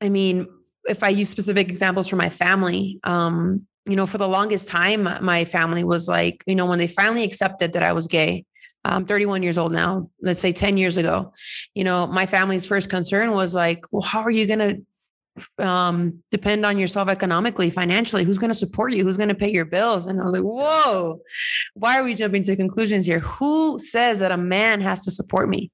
I 0.00 0.08
mean, 0.08 0.46
if 0.84 1.02
I 1.02 1.08
use 1.08 1.30
specific 1.30 1.68
examples 1.68 2.08
from 2.08 2.18
my 2.18 2.28
family, 2.28 3.00
um, 3.04 3.66
you 3.86 3.96
know, 3.96 4.06
for 4.06 4.18
the 4.18 4.28
longest 4.28 4.68
time, 4.68 5.08
my 5.20 5.44
family 5.44 5.84
was 5.84 6.08
like, 6.08 6.42
you 6.46 6.54
know, 6.54 6.66
when 6.66 6.78
they 6.78 6.86
finally 6.86 7.22
accepted 7.24 7.74
that 7.74 7.82
I 7.82 7.92
was 7.92 8.06
gay, 8.06 8.44
I'm 8.84 9.06
31 9.06 9.42
years 9.42 9.58
old 9.58 9.72
now, 9.72 10.10
let's 10.20 10.40
say 10.40 10.52
10 10.52 10.76
years 10.76 10.96
ago, 10.96 11.32
you 11.74 11.84
know, 11.84 12.06
my 12.06 12.26
family's 12.26 12.66
first 12.66 12.90
concern 12.90 13.32
was 13.32 13.54
like, 13.54 13.84
well, 13.90 14.02
how 14.02 14.22
are 14.22 14.30
you 14.30 14.46
going 14.46 14.58
to 15.58 15.66
um, 15.66 16.22
depend 16.30 16.66
on 16.66 16.78
yourself 16.78 17.08
economically, 17.08 17.70
financially? 17.70 18.24
Who's 18.24 18.38
going 18.38 18.50
to 18.50 18.58
support 18.58 18.92
you? 18.92 19.02
Who's 19.02 19.16
going 19.16 19.30
to 19.30 19.34
pay 19.34 19.50
your 19.50 19.64
bills? 19.64 20.06
And 20.06 20.20
I 20.20 20.24
was 20.24 20.32
like, 20.34 20.42
whoa, 20.42 21.20
why 21.74 21.98
are 21.98 22.04
we 22.04 22.14
jumping 22.14 22.42
to 22.44 22.56
conclusions 22.56 23.06
here? 23.06 23.20
Who 23.20 23.78
says 23.78 24.20
that 24.20 24.32
a 24.32 24.36
man 24.36 24.80
has 24.82 25.04
to 25.04 25.10
support 25.10 25.48
me? 25.48 25.70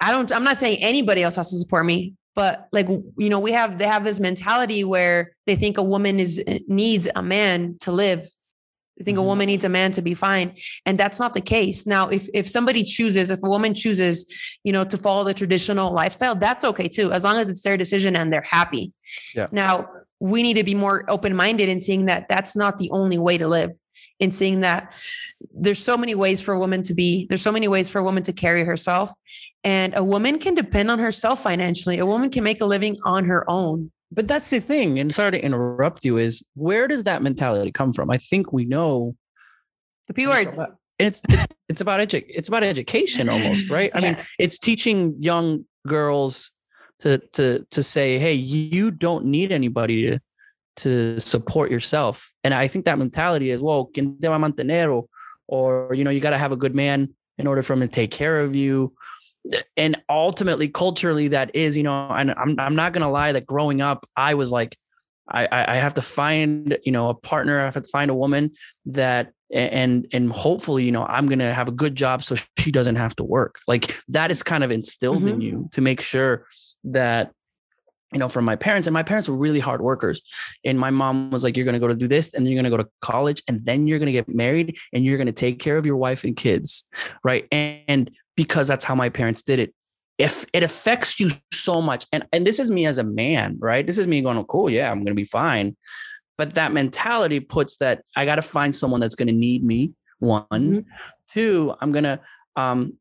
I 0.00 0.10
don't, 0.12 0.32
I'm 0.32 0.44
not 0.44 0.58
saying 0.58 0.78
anybody 0.82 1.22
else 1.22 1.36
has 1.36 1.50
to 1.50 1.58
support 1.58 1.86
me, 1.86 2.14
but 2.40 2.68
like 2.72 2.88
you 2.88 3.28
know 3.28 3.38
we 3.38 3.52
have 3.52 3.76
they 3.76 3.86
have 3.86 4.02
this 4.02 4.18
mentality 4.18 4.82
where 4.82 5.36
they 5.46 5.54
think 5.54 5.76
a 5.76 5.82
woman 5.82 6.18
is 6.18 6.42
eh, 6.46 6.58
needs 6.68 7.06
a 7.14 7.22
man 7.22 7.76
to 7.78 7.92
live 7.92 8.30
they 8.96 9.04
think 9.04 9.18
mm-hmm. 9.18 9.26
a 9.26 9.28
woman 9.28 9.44
needs 9.44 9.66
a 9.66 9.68
man 9.68 9.92
to 9.92 10.00
be 10.00 10.14
fine 10.14 10.56
and 10.86 10.98
that's 10.98 11.20
not 11.20 11.34
the 11.34 11.40
case 11.42 11.86
now 11.86 12.08
if 12.08 12.30
if 12.32 12.48
somebody 12.48 12.82
chooses 12.82 13.28
if 13.28 13.42
a 13.42 13.48
woman 13.56 13.74
chooses 13.74 14.24
you 14.64 14.72
know 14.72 14.84
to 14.84 14.96
follow 14.96 15.22
the 15.22 15.34
traditional 15.34 15.92
lifestyle 15.92 16.34
that's 16.34 16.64
okay 16.64 16.88
too 16.88 17.12
as 17.12 17.24
long 17.24 17.36
as 17.36 17.50
it's 17.50 17.60
their 17.60 17.76
decision 17.76 18.16
and 18.16 18.32
they're 18.32 18.50
happy 18.58 18.90
yeah. 19.34 19.46
now 19.52 19.86
we 20.18 20.42
need 20.42 20.56
to 20.56 20.64
be 20.64 20.74
more 20.74 21.04
open 21.08 21.36
minded 21.36 21.68
in 21.68 21.78
seeing 21.78 22.06
that 22.06 22.26
that's 22.30 22.56
not 22.56 22.78
the 22.78 22.90
only 22.90 23.18
way 23.18 23.36
to 23.36 23.48
live 23.48 23.72
in 24.18 24.30
seeing 24.30 24.60
that 24.60 24.94
there's 25.52 25.82
so 25.82 25.94
many 25.94 26.14
ways 26.14 26.40
for 26.40 26.54
a 26.54 26.58
woman 26.58 26.82
to 26.82 26.94
be 26.94 27.26
there's 27.28 27.42
so 27.42 27.52
many 27.52 27.68
ways 27.68 27.86
for 27.86 27.98
a 27.98 28.02
woman 28.02 28.22
to 28.22 28.32
carry 28.32 28.64
herself 28.64 29.12
and 29.64 29.94
a 29.96 30.02
woman 30.02 30.38
can 30.38 30.54
depend 30.54 30.90
on 30.90 30.98
herself 30.98 31.42
financially. 31.42 31.98
A 31.98 32.06
woman 32.06 32.30
can 32.30 32.44
make 32.44 32.60
a 32.60 32.64
living 32.64 32.96
on 33.04 33.24
her 33.24 33.48
own. 33.48 33.90
But 34.12 34.26
that's 34.26 34.50
the 34.50 34.60
thing. 34.60 34.98
And 34.98 35.14
sorry 35.14 35.32
to 35.32 35.40
interrupt 35.40 36.04
you, 36.04 36.16
is 36.16 36.44
where 36.54 36.88
does 36.88 37.04
that 37.04 37.22
mentality 37.22 37.70
come 37.70 37.92
from? 37.92 38.10
I 38.10 38.18
think 38.18 38.52
we 38.52 38.64
know 38.64 39.14
the 40.08 40.14
P 40.14 40.26
word. 40.26 40.48
It's, 40.98 41.22
it's, 41.28 41.46
it's 41.68 41.80
about 41.80 42.00
edu- 42.00 42.26
it's 42.28 42.48
about 42.48 42.64
education 42.64 43.28
almost, 43.28 43.70
right? 43.78 43.90
I 43.94 44.00
yeah. 44.00 44.12
mean, 44.12 44.24
it's 44.38 44.58
teaching 44.58 45.14
young 45.20 45.64
girls 45.86 46.50
to 47.00 47.18
to 47.34 47.64
to 47.70 47.82
say, 47.82 48.18
hey, 48.18 48.34
you 48.34 48.90
don't 48.90 49.26
need 49.26 49.52
anybody 49.52 50.10
to 50.10 50.20
to 50.76 51.20
support 51.20 51.70
yourself. 51.70 52.32
And 52.42 52.52
I 52.52 52.66
think 52.66 52.86
that 52.86 52.98
mentality 52.98 53.50
is, 53.50 53.60
well, 53.60 53.90
quien 53.92 54.18
te 54.20 54.26
va 54.26 54.34
a 54.34 54.38
mantener? 54.38 54.92
Or, 54.92 55.06
or 55.46 55.94
you 55.94 56.04
know, 56.04 56.10
you 56.10 56.20
got 56.20 56.30
to 56.30 56.38
have 56.38 56.52
a 56.52 56.56
good 56.56 56.74
man 56.74 57.14
in 57.38 57.46
order 57.46 57.62
for 57.62 57.74
him 57.74 57.80
to 57.80 57.88
take 57.88 58.10
care 58.10 58.40
of 58.40 58.54
you 58.54 58.92
and 59.76 60.00
ultimately 60.08 60.68
culturally 60.68 61.28
that 61.28 61.54
is 61.54 61.76
you 61.76 61.82
know 61.82 62.08
and 62.10 62.30
i'm, 62.32 62.58
I'm 62.58 62.76
not 62.76 62.92
gonna 62.92 63.10
lie 63.10 63.32
that 63.32 63.46
growing 63.46 63.80
up 63.80 64.08
i 64.16 64.34
was 64.34 64.52
like 64.52 64.76
I, 65.32 65.46
I 65.52 65.76
have 65.76 65.94
to 65.94 66.02
find 66.02 66.76
you 66.84 66.92
know 66.92 67.08
a 67.08 67.14
partner 67.14 67.60
i 67.60 67.64
have 67.64 67.74
to 67.74 67.82
find 67.84 68.10
a 68.10 68.14
woman 68.14 68.52
that 68.86 69.32
and 69.52 70.06
and 70.12 70.30
hopefully 70.30 70.84
you 70.84 70.92
know 70.92 71.04
i'm 71.04 71.26
gonna 71.26 71.54
have 71.54 71.68
a 71.68 71.72
good 71.72 71.94
job 71.94 72.22
so 72.22 72.36
she 72.60 72.70
doesn't 72.70 72.96
have 72.96 73.16
to 73.16 73.24
work. 73.24 73.58
Like 73.66 74.00
that 74.08 74.30
is 74.30 74.42
kind 74.42 74.62
of 74.62 74.70
instilled 74.70 75.18
mm-hmm. 75.18 75.34
in 75.34 75.40
you 75.40 75.68
to 75.72 75.80
make 75.80 76.00
sure 76.00 76.46
that 76.84 77.32
you 78.12 78.18
know 78.18 78.28
from 78.28 78.44
my 78.44 78.56
parents 78.56 78.88
and 78.88 78.94
my 78.94 79.02
parents 79.02 79.28
were 79.28 79.36
really 79.36 79.60
hard 79.60 79.80
workers. 79.80 80.22
And 80.64 80.78
my 80.78 80.90
mom 80.90 81.30
was 81.30 81.42
like 81.42 81.56
you're 81.56 81.64
going 81.64 81.74
to 81.74 81.80
go 81.80 81.88
to 81.88 81.94
do 81.94 82.08
this 82.08 82.32
and 82.32 82.44
then 82.44 82.52
you're 82.52 82.62
going 82.62 82.70
to 82.70 82.76
go 82.76 82.82
to 82.82 82.88
college 83.00 83.42
and 83.48 83.64
then 83.64 83.86
you're 83.86 83.98
going 83.98 84.06
to 84.06 84.12
get 84.12 84.28
married 84.28 84.78
and 84.92 85.04
you're 85.04 85.16
going 85.16 85.26
to 85.26 85.32
take 85.32 85.58
care 85.58 85.76
of 85.76 85.86
your 85.86 85.96
wife 85.96 86.24
and 86.24 86.36
kids. 86.36 86.84
Right? 87.24 87.46
And, 87.50 87.80
and 87.88 88.10
because 88.42 88.66
that's 88.66 88.86
how 88.86 88.94
my 88.94 89.10
parents 89.10 89.42
did 89.42 89.58
it. 89.58 89.74
If 90.16 90.46
it 90.54 90.62
affects 90.62 91.20
you 91.20 91.28
so 91.52 91.82
much, 91.82 92.06
and, 92.10 92.24
and 92.32 92.46
this 92.46 92.58
is 92.58 92.70
me 92.70 92.86
as 92.86 92.96
a 92.96 93.04
man, 93.04 93.58
right? 93.60 93.86
This 93.86 93.98
is 93.98 94.06
me 94.06 94.22
going, 94.22 94.38
oh, 94.38 94.44
cool, 94.44 94.70
yeah, 94.70 94.90
I'm 94.90 95.04
gonna 95.04 95.14
be 95.14 95.24
fine. 95.24 95.76
But 96.38 96.54
that 96.54 96.72
mentality 96.72 97.40
puts 97.40 97.76
that 97.78 98.02
I 98.16 98.24
gotta 98.24 98.40
find 98.40 98.74
someone 98.74 98.98
that's 98.98 99.14
gonna 99.14 99.32
need 99.32 99.62
me. 99.62 99.92
One, 100.20 100.46
mm-hmm. 100.50 100.80
two, 101.28 101.74
I'm 101.82 101.92
gonna 101.92 102.20
um, 102.56 102.94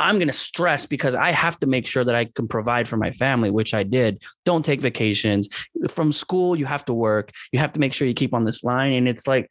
I'm 0.00 0.16
going 0.16 0.28
to 0.28 0.32
stress 0.32 0.86
because 0.86 1.14
I 1.14 1.30
have 1.30 1.60
to 1.60 1.66
make 1.66 1.86
sure 1.86 2.04
that 2.04 2.14
I 2.14 2.24
can 2.24 2.48
provide 2.48 2.88
for 2.88 2.96
my 2.96 3.10
family, 3.10 3.50
which 3.50 3.74
I 3.74 3.82
did. 3.82 4.22
Don't 4.46 4.64
take 4.64 4.80
vacations 4.80 5.46
from 5.90 6.10
school. 6.10 6.58
You 6.58 6.64
have 6.64 6.86
to 6.86 6.94
work. 6.94 7.32
You 7.52 7.58
have 7.58 7.74
to 7.74 7.80
make 7.80 7.92
sure 7.92 8.08
you 8.08 8.14
keep 8.14 8.32
on 8.32 8.44
this 8.44 8.64
line. 8.64 8.94
And 8.94 9.06
it's 9.06 9.26
like, 9.26 9.46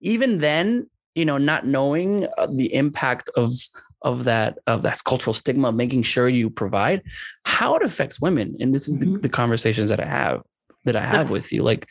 even 0.00 0.38
then, 0.38 0.90
you 1.14 1.24
know, 1.24 1.38
not 1.38 1.66
knowing 1.66 2.26
uh, 2.36 2.48
the 2.50 2.74
impact 2.74 3.30
of 3.36 3.52
of 4.02 4.24
that 4.24 4.58
of 4.66 4.82
that 4.82 5.02
cultural 5.04 5.34
stigma 5.34 5.72
making 5.72 6.02
sure 6.02 6.28
you 6.28 6.50
provide 6.50 7.02
how 7.44 7.76
it 7.76 7.82
affects 7.82 8.20
women. 8.20 8.56
And 8.60 8.74
this 8.74 8.88
is 8.88 8.98
mm-hmm. 8.98 9.14
the, 9.14 9.20
the, 9.20 9.28
conversations 9.28 9.88
that 9.90 10.00
i 10.00 10.06
have 10.06 10.42
that 10.84 10.96
i 10.96 11.00
have 11.00 11.30
with 11.30 11.52
you. 11.52 11.62
Like 11.62 11.88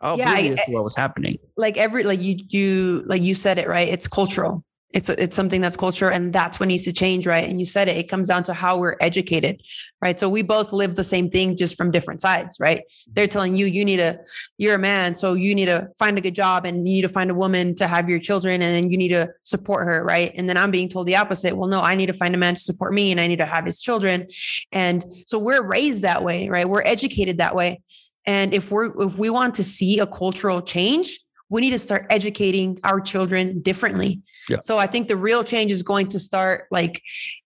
oh 0.00 0.16
yeah, 0.16 0.30
I, 0.30 0.56
what 0.68 0.84
was 0.84 0.96
happening. 0.96 1.38
Like 1.56 1.76
every 1.76 2.04
like 2.04 2.20
you 2.20 2.36
you 2.48 3.02
like 3.06 3.22
you 3.22 3.34
said 3.34 3.58
it 3.58 3.68
right? 3.68 3.88
It's 3.88 4.08
cultural. 4.08 4.64
It's 4.90 5.08
it's 5.08 5.36
something 5.36 5.60
that's 5.60 5.76
culture 5.76 6.10
and 6.10 6.32
that's 6.32 6.60
what 6.60 6.66
needs 6.66 6.84
to 6.84 6.92
change 6.92 7.26
right? 7.26 7.48
And 7.48 7.58
you 7.58 7.64
said 7.64 7.88
it 7.88 7.96
it 7.96 8.08
comes 8.08 8.28
down 8.28 8.42
to 8.44 8.52
how 8.52 8.78
we're 8.78 8.96
educated 9.00 9.62
right? 10.02 10.18
So 10.18 10.28
we 10.28 10.42
both 10.42 10.72
live 10.72 10.96
the 10.96 11.04
same 11.04 11.30
thing 11.30 11.56
just 11.56 11.76
from 11.76 11.90
different 11.90 12.20
sides 12.20 12.58
right? 12.60 12.82
They're 13.12 13.28
telling 13.28 13.54
you 13.54 13.66
you 13.66 13.84
need 13.84 14.00
a 14.00 14.18
you're 14.58 14.74
a 14.74 14.78
man 14.78 15.14
so 15.14 15.34
you 15.34 15.54
need 15.54 15.66
to 15.66 15.88
find 15.98 16.18
a 16.18 16.20
good 16.20 16.34
job 16.34 16.66
and 16.66 16.88
you 16.88 16.94
need 16.94 17.02
to 17.02 17.08
find 17.08 17.30
a 17.30 17.34
woman 17.34 17.74
to 17.76 17.86
have 17.86 18.10
your 18.10 18.18
children 18.18 18.54
and 18.54 18.74
then 18.74 18.90
you 18.90 18.98
need 18.98 19.10
to 19.10 19.28
support 19.44 19.86
her 19.86 20.04
right? 20.04 20.32
And 20.34 20.48
then 20.48 20.56
i'm 20.56 20.70
being 20.70 20.88
told 20.88 21.06
the 21.06 21.16
opposite. 21.16 21.56
Well 21.56 21.68
no 21.68 21.80
i 21.80 21.94
need 21.94 22.06
to 22.06 22.12
find 22.12 22.34
a 22.34 22.38
man 22.38 22.54
to 22.56 22.60
support 22.60 22.92
me 22.92 23.12
and 23.12 23.20
i 23.20 23.26
need 23.26 23.38
to 23.38 23.46
have 23.46 23.64
his 23.64 23.80
children. 23.80 24.26
And 24.72 25.04
so 25.26 25.38
we're 25.38 25.62
raised 25.62 26.02
that 26.02 26.22
way 26.22 26.48
right? 26.48 26.68
We're 26.68 26.82
educated 26.82 27.38
that 27.38 27.54
way. 27.54 27.80
And 28.26 28.52
if 28.52 28.70
we're 28.70 28.92
if 29.02 29.18
we 29.18 29.30
want 29.30 29.54
to 29.54 29.64
see 29.64 29.98
a 29.98 30.06
cultural 30.06 30.60
change 30.60 31.18
we 31.52 31.60
need 31.60 31.70
to 31.70 31.78
start 31.78 32.06
educating 32.08 32.78
our 32.82 32.98
children 32.98 33.60
differently. 33.60 34.22
Yeah. 34.48 34.56
So 34.60 34.78
I 34.78 34.86
think 34.86 35.08
the 35.08 35.18
real 35.18 35.44
change 35.44 35.70
is 35.70 35.82
going 35.82 36.08
to 36.08 36.18
start 36.18 36.66
like 36.70 37.02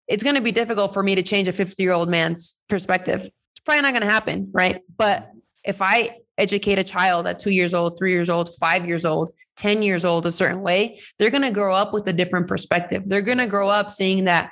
it's 0.09 0.23
going 0.23 0.37
to 0.37 0.43
be 0.43 0.53
difficult 0.53 0.95
for 0.95 1.03
me 1.03 1.15
to 1.15 1.23
change 1.23 1.49
a 1.49 1.53
50 1.53 1.83
year 1.83 1.93
old 1.93 2.09
man's 2.09 2.61
perspective. 2.69 3.21
It's 3.21 3.61
probably 3.65 3.83
not 3.83 3.93
going 3.93 4.03
to 4.03 4.11
happen. 4.11 4.51
Right. 4.53 4.83
But 4.97 5.31
if 5.65 5.83
I 5.83 6.19
educate 6.39 6.79
a 6.79 6.85
child 6.85 7.27
at 7.27 7.39
two 7.39 7.51
years 7.51 7.75
old, 7.75 7.99
three 7.99 8.13
years 8.13 8.29
old, 8.29 8.51
five 8.61 8.87
years 8.87 9.05
old, 9.05 9.31
10 9.57 9.83
years 9.83 10.05
old 10.05 10.27
a 10.27 10.31
certain 10.31 10.61
way, 10.61 11.01
they're 11.19 11.31
going 11.31 11.43
to 11.43 11.51
grow 11.51 11.75
up 11.75 11.93
with 11.93 12.07
a 12.09 12.13
different 12.13 12.47
perspective. 12.47 13.03
They're 13.07 13.23
going 13.23 13.39
to 13.39 13.47
grow 13.47 13.69
up 13.69 13.91
seeing 13.91 14.25
that 14.25 14.51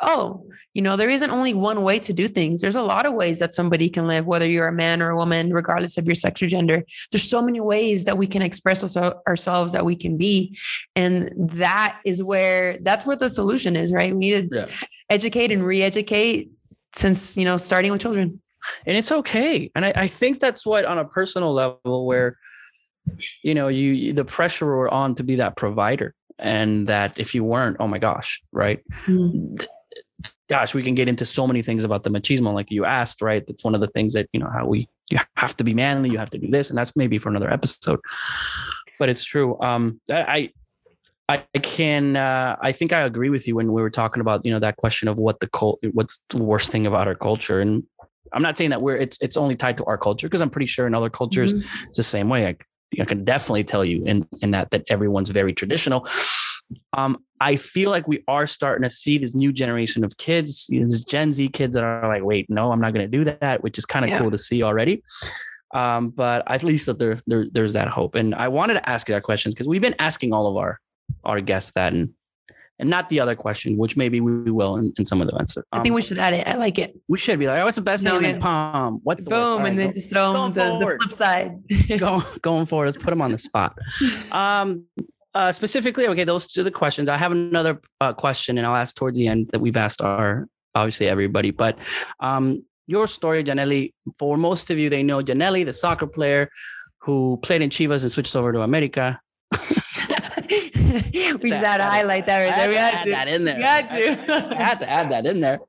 oh, 0.00 0.46
you 0.74 0.82
know, 0.82 0.96
there 0.96 1.08
isn't 1.08 1.30
only 1.30 1.54
one 1.54 1.82
way 1.82 1.98
to 1.98 2.12
do 2.12 2.28
things. 2.28 2.60
There's 2.60 2.76
a 2.76 2.82
lot 2.82 3.06
of 3.06 3.14
ways 3.14 3.38
that 3.38 3.54
somebody 3.54 3.88
can 3.88 4.06
live, 4.06 4.26
whether 4.26 4.46
you're 4.46 4.68
a 4.68 4.72
man 4.72 5.00
or 5.00 5.10
a 5.10 5.16
woman, 5.16 5.52
regardless 5.52 5.96
of 5.96 6.06
your 6.06 6.14
sex 6.14 6.42
or 6.42 6.48
gender. 6.48 6.84
There's 7.10 7.28
so 7.28 7.40
many 7.40 7.60
ways 7.60 8.04
that 8.04 8.18
we 8.18 8.26
can 8.26 8.42
express 8.42 8.96
ourselves 8.96 9.72
that 9.72 9.84
we 9.84 9.96
can 9.96 10.16
be. 10.16 10.56
And 10.94 11.30
that 11.36 12.00
is 12.04 12.22
where 12.22 12.78
that's 12.82 13.06
where 13.06 13.16
the 13.16 13.30
solution 13.30 13.74
is, 13.76 13.92
right? 13.92 14.12
We 14.12 14.18
need 14.18 14.50
to 14.50 14.56
yeah. 14.56 14.66
Educate 15.10 15.52
and 15.52 15.64
re-educate 15.64 16.50
since, 16.94 17.36
you 17.36 17.44
know, 17.44 17.56
starting 17.56 17.92
with 17.92 18.00
children. 18.00 18.40
And 18.86 18.96
it's 18.96 19.12
okay. 19.12 19.70
And 19.74 19.84
I, 19.84 19.92
I 19.94 20.06
think 20.06 20.40
that's 20.40 20.66
what 20.66 20.84
on 20.84 20.98
a 20.98 21.04
personal 21.04 21.52
level 21.52 22.06
where 22.06 22.36
you 23.44 23.54
know 23.54 23.68
you 23.68 24.12
the 24.12 24.24
pressure 24.24 24.66
were 24.66 24.92
on 24.92 25.14
to 25.14 25.22
be 25.22 25.36
that 25.36 25.56
provider 25.56 26.12
and 26.40 26.88
that 26.88 27.20
if 27.20 27.36
you 27.36 27.44
weren't 27.44 27.76
oh 27.78 27.86
my 27.86 27.98
gosh 27.98 28.42
right 28.50 28.80
mm 29.06 29.64
gosh, 30.48 30.74
we 30.74 30.82
can 30.82 30.94
get 30.94 31.08
into 31.08 31.24
so 31.24 31.46
many 31.46 31.62
things 31.62 31.84
about 31.84 32.04
the 32.04 32.10
machismo, 32.10 32.54
like 32.54 32.70
you 32.70 32.84
asked, 32.84 33.20
right? 33.20 33.46
That's 33.46 33.64
one 33.64 33.74
of 33.74 33.80
the 33.80 33.88
things 33.88 34.12
that, 34.12 34.28
you 34.32 34.40
know, 34.40 34.48
how 34.48 34.66
we, 34.66 34.88
you 35.10 35.18
have 35.36 35.56
to 35.56 35.64
be 35.64 35.74
manly, 35.74 36.10
you 36.10 36.18
have 36.18 36.30
to 36.30 36.38
do 36.38 36.48
this. 36.48 36.70
And 36.70 36.78
that's 36.78 36.94
maybe 36.96 37.18
for 37.18 37.28
another 37.28 37.52
episode, 37.52 38.00
but 38.98 39.08
it's 39.08 39.24
true. 39.24 39.60
Um, 39.60 40.00
I, 40.10 40.50
I 41.28 41.38
can, 41.60 42.16
uh, 42.16 42.56
I 42.60 42.72
think 42.72 42.92
I 42.92 43.00
agree 43.00 43.30
with 43.30 43.48
you 43.48 43.56
when 43.56 43.72
we 43.72 43.82
were 43.82 43.90
talking 43.90 44.20
about, 44.20 44.44
you 44.44 44.52
know, 44.52 44.60
that 44.60 44.76
question 44.76 45.08
of 45.08 45.18
what 45.18 45.40
the 45.40 45.48
cult, 45.48 45.80
what's 45.92 46.24
the 46.30 46.42
worst 46.42 46.70
thing 46.70 46.86
about 46.86 47.08
our 47.08 47.16
culture. 47.16 47.60
And 47.60 47.82
I'm 48.32 48.42
not 48.42 48.56
saying 48.56 48.70
that 48.70 48.80
we're, 48.80 48.96
it's, 48.96 49.18
it's 49.20 49.36
only 49.36 49.56
tied 49.56 49.76
to 49.78 49.84
our 49.86 49.98
culture, 49.98 50.28
because 50.28 50.40
I'm 50.40 50.50
pretty 50.50 50.66
sure 50.66 50.86
in 50.86 50.94
other 50.94 51.10
cultures, 51.10 51.52
mm-hmm. 51.52 51.88
it's 51.88 51.96
the 51.96 52.02
same 52.04 52.28
way. 52.28 52.46
I, 52.46 52.56
I 53.00 53.04
can 53.04 53.24
definitely 53.24 53.64
tell 53.64 53.84
you 53.84 54.04
in, 54.04 54.26
in 54.40 54.52
that, 54.52 54.70
that 54.70 54.84
everyone's 54.88 55.30
very 55.30 55.52
traditional 55.52 56.06
Um, 56.92 57.18
I 57.40 57.56
feel 57.56 57.90
like 57.90 58.08
we 58.08 58.24
are 58.26 58.46
starting 58.46 58.82
to 58.82 58.90
see 58.94 59.18
this 59.18 59.34
new 59.34 59.52
generation 59.52 60.04
of 60.04 60.16
kids, 60.16 60.66
this 60.68 61.04
Gen 61.04 61.32
Z 61.32 61.48
kids 61.50 61.74
that 61.74 61.84
are 61.84 62.08
like, 62.08 62.24
wait, 62.24 62.48
no, 62.48 62.72
I'm 62.72 62.80
not 62.80 62.92
going 62.92 63.08
to 63.08 63.18
do 63.18 63.24
that, 63.24 63.62
which 63.62 63.78
is 63.78 63.84
kind 63.84 64.04
of 64.04 64.10
yeah. 64.10 64.18
cool 64.18 64.30
to 64.30 64.38
see 64.38 64.62
already. 64.62 65.02
Um, 65.74 66.10
but 66.10 66.42
at 66.50 66.62
least 66.62 66.86
that 66.86 66.98
there, 66.98 67.20
there, 67.26 67.46
there's 67.52 67.74
that 67.74 67.88
hope. 67.88 68.14
And 68.14 68.34
I 68.34 68.48
wanted 68.48 68.74
to 68.74 68.88
ask 68.88 69.08
you 69.08 69.14
that 69.14 69.24
question 69.24 69.50
because 69.50 69.68
we've 69.68 69.82
been 69.82 69.96
asking 69.98 70.32
all 70.32 70.46
of 70.46 70.56
our 70.56 70.80
our 71.26 71.40
guests 71.40 71.72
that, 71.72 71.92
and 71.92 72.10
and 72.78 72.90
not 72.90 73.08
the 73.08 73.20
other 73.20 73.34
question, 73.34 73.78
which 73.78 73.96
maybe 73.96 74.20
we 74.20 74.50
will 74.50 74.76
in, 74.76 74.92
in 74.98 75.04
some 75.04 75.22
of 75.22 75.28
the 75.28 75.34
events. 75.34 75.56
Um, 75.56 75.64
I 75.72 75.80
think 75.80 75.94
we 75.94 76.02
um, 76.02 76.06
should 76.06 76.18
add 76.18 76.34
it. 76.34 76.46
I 76.46 76.56
like 76.56 76.78
it. 76.78 76.94
We 77.08 77.18
should 77.18 77.38
be 77.38 77.46
like, 77.46 77.64
what's 77.64 77.76
the 77.76 77.82
best 77.82 78.04
no, 78.04 78.20
thing 78.20 78.30
in 78.30 78.40
palm? 78.40 79.00
What's 79.02 79.24
the 79.24 79.30
boom, 79.30 79.64
and 79.64 79.78
then 79.78 79.88
go, 79.88 79.92
just 79.94 80.10
throw 80.10 80.32
them 80.32 80.52
the, 80.52 80.78
the, 80.78 80.98
flip 80.98 81.12
side. 81.12 81.52
Go, 81.98 82.22
going 82.42 82.66
forward, 82.66 82.86
let's 82.86 82.98
put 82.98 83.10
them 83.10 83.22
on 83.22 83.32
the 83.32 83.38
spot. 83.38 83.76
Um, 84.32 84.84
uh, 85.34 85.52
specifically, 85.52 86.08
okay, 86.08 86.24
those 86.24 86.46
two 86.46 86.62
are 86.62 86.64
the 86.64 86.70
questions. 86.70 87.10
I 87.10 87.18
have 87.18 87.30
another 87.30 87.78
uh, 88.00 88.14
question, 88.14 88.56
and 88.56 88.66
I'll 88.66 88.76
ask 88.76 88.96
towards 88.96 89.18
the 89.18 89.28
end 89.28 89.50
that 89.52 89.60
we've 89.60 89.76
asked 89.76 90.00
our 90.00 90.48
obviously 90.74 91.08
everybody. 91.08 91.50
But 91.50 91.78
um, 92.20 92.64
your 92.86 93.06
story, 93.06 93.42
Janely. 93.42 93.92
for 94.18 94.36
most 94.36 94.70
of 94.70 94.78
you, 94.78 94.88
they 94.88 95.02
know 95.02 95.22
Janely, 95.22 95.64
the 95.64 95.72
soccer 95.72 96.06
player 96.06 96.50
who 97.00 97.38
played 97.42 97.62
in 97.62 97.70
Chivas 97.70 98.02
and 98.02 98.10
switched 98.10 98.36
over 98.36 98.52
to 98.52 98.62
America. 98.62 99.20
we 101.42 101.50
just 101.50 101.64
had 101.64 101.78
to 101.78 101.84
highlight 101.84 102.26
that 102.26 102.44
right 102.44 102.56
there. 102.56 102.68
We 102.68 102.76
had 102.76 103.04
to 103.04 103.12
add 103.12 103.26
that 103.26 103.28
in 103.28 103.44
there. 103.44 103.56
We 103.56 103.62
had 103.62 103.88
to. 103.88 104.56
I 104.56 104.62
had 104.62 104.80
to 104.80 104.88
add 104.88 105.10
that 105.10 105.26
in 105.26 105.40
there. 105.40 105.60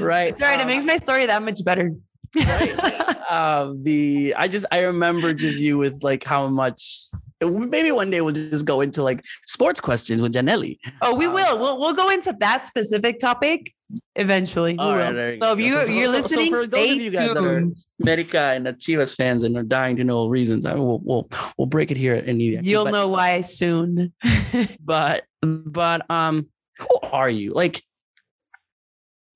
Right. 0.00 0.36
Sorry, 0.36 0.54
um, 0.54 0.60
it 0.60 0.66
makes 0.66 0.84
my 0.84 0.96
story 0.96 1.26
that 1.26 1.42
much 1.42 1.64
better. 1.64 1.92
right. 2.36 3.16
Uh, 3.30 3.72
the 3.82 4.34
I 4.36 4.48
just 4.48 4.66
I 4.70 4.82
remember 4.82 5.32
just 5.32 5.58
you 5.58 5.78
with 5.78 6.02
like 6.02 6.24
how 6.24 6.48
much 6.48 7.10
maybe 7.40 7.90
one 7.90 8.10
day 8.10 8.20
we'll 8.20 8.34
just 8.34 8.64
go 8.64 8.80
into 8.80 9.02
like 9.02 9.24
sports 9.46 9.80
questions 9.80 10.22
with 10.22 10.32
Janely. 10.32 10.78
Oh, 11.02 11.14
we 11.14 11.26
um, 11.26 11.34
will. 11.34 11.58
We'll 11.58 11.78
we'll 11.78 11.94
go 11.94 12.10
into 12.10 12.34
that 12.40 12.66
specific 12.66 13.18
topic 13.18 13.73
eventually. 14.16 14.76
We 14.78 14.84
right, 14.84 15.38
so 15.38 15.52
if 15.52 15.60
you 15.60 15.74
so, 15.74 15.90
you're 15.90 16.06
so, 16.06 16.12
listening, 16.12 16.46
so 16.46 16.62
for 16.62 16.66
those 16.66 16.92
of 16.92 17.00
you 17.00 17.10
guys 17.10 17.32
tuned. 17.32 17.76
that 18.00 18.08
are 18.08 18.12
America 18.12 18.40
and 18.40 18.66
the 18.66 18.72
Chivas 18.72 19.14
fans 19.14 19.42
and 19.42 19.56
are 19.56 19.62
dying 19.62 19.96
to 19.96 20.04
know 20.04 20.26
reasons, 20.26 20.66
I 20.66 20.74
will 20.74 21.00
we'll 21.00 21.28
we'll 21.58 21.66
break 21.66 21.90
it 21.90 21.96
here 21.96 22.14
in 22.14 22.38
the 22.38 22.58
You'll 22.62 22.84
but, 22.84 22.90
know 22.92 23.08
why 23.08 23.40
soon. 23.40 24.12
but 24.84 25.24
but 25.42 26.08
um, 26.10 26.48
who 26.78 26.98
are 27.02 27.30
you? 27.30 27.52
Like 27.52 27.82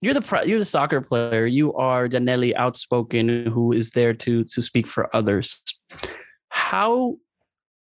you're 0.00 0.14
the 0.14 0.42
you're 0.46 0.58
the 0.58 0.64
soccer 0.64 1.00
player. 1.00 1.46
You 1.46 1.74
are 1.74 2.08
Janely 2.08 2.54
outspoken, 2.54 3.46
who 3.46 3.72
is 3.72 3.90
there 3.90 4.14
to 4.14 4.44
to 4.44 4.62
speak 4.62 4.86
for 4.86 5.14
others. 5.14 5.62
How 6.50 7.16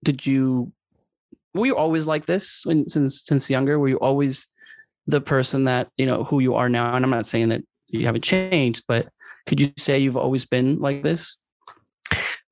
did 0.02 0.26
you 0.26 0.72
were 1.54 1.66
you 1.66 1.76
always 1.76 2.06
like 2.06 2.26
this 2.26 2.62
when, 2.64 2.88
since 2.88 3.22
since 3.22 3.48
younger? 3.50 3.78
Were 3.78 3.88
you 3.88 3.98
always 3.98 4.48
the 5.06 5.20
person 5.20 5.64
that 5.64 5.88
you 5.96 6.06
know 6.06 6.24
who 6.24 6.40
you 6.40 6.54
are 6.54 6.68
now? 6.68 6.94
And 6.94 7.04
I'm 7.04 7.10
not 7.10 7.26
saying 7.26 7.50
that 7.50 7.62
you 7.88 8.06
haven't 8.06 8.24
changed, 8.24 8.84
but 8.88 9.08
could 9.46 9.60
you 9.60 9.72
say 9.76 9.98
you've 9.98 10.16
always 10.16 10.44
been 10.44 10.78
like 10.78 11.02
this? 11.02 11.38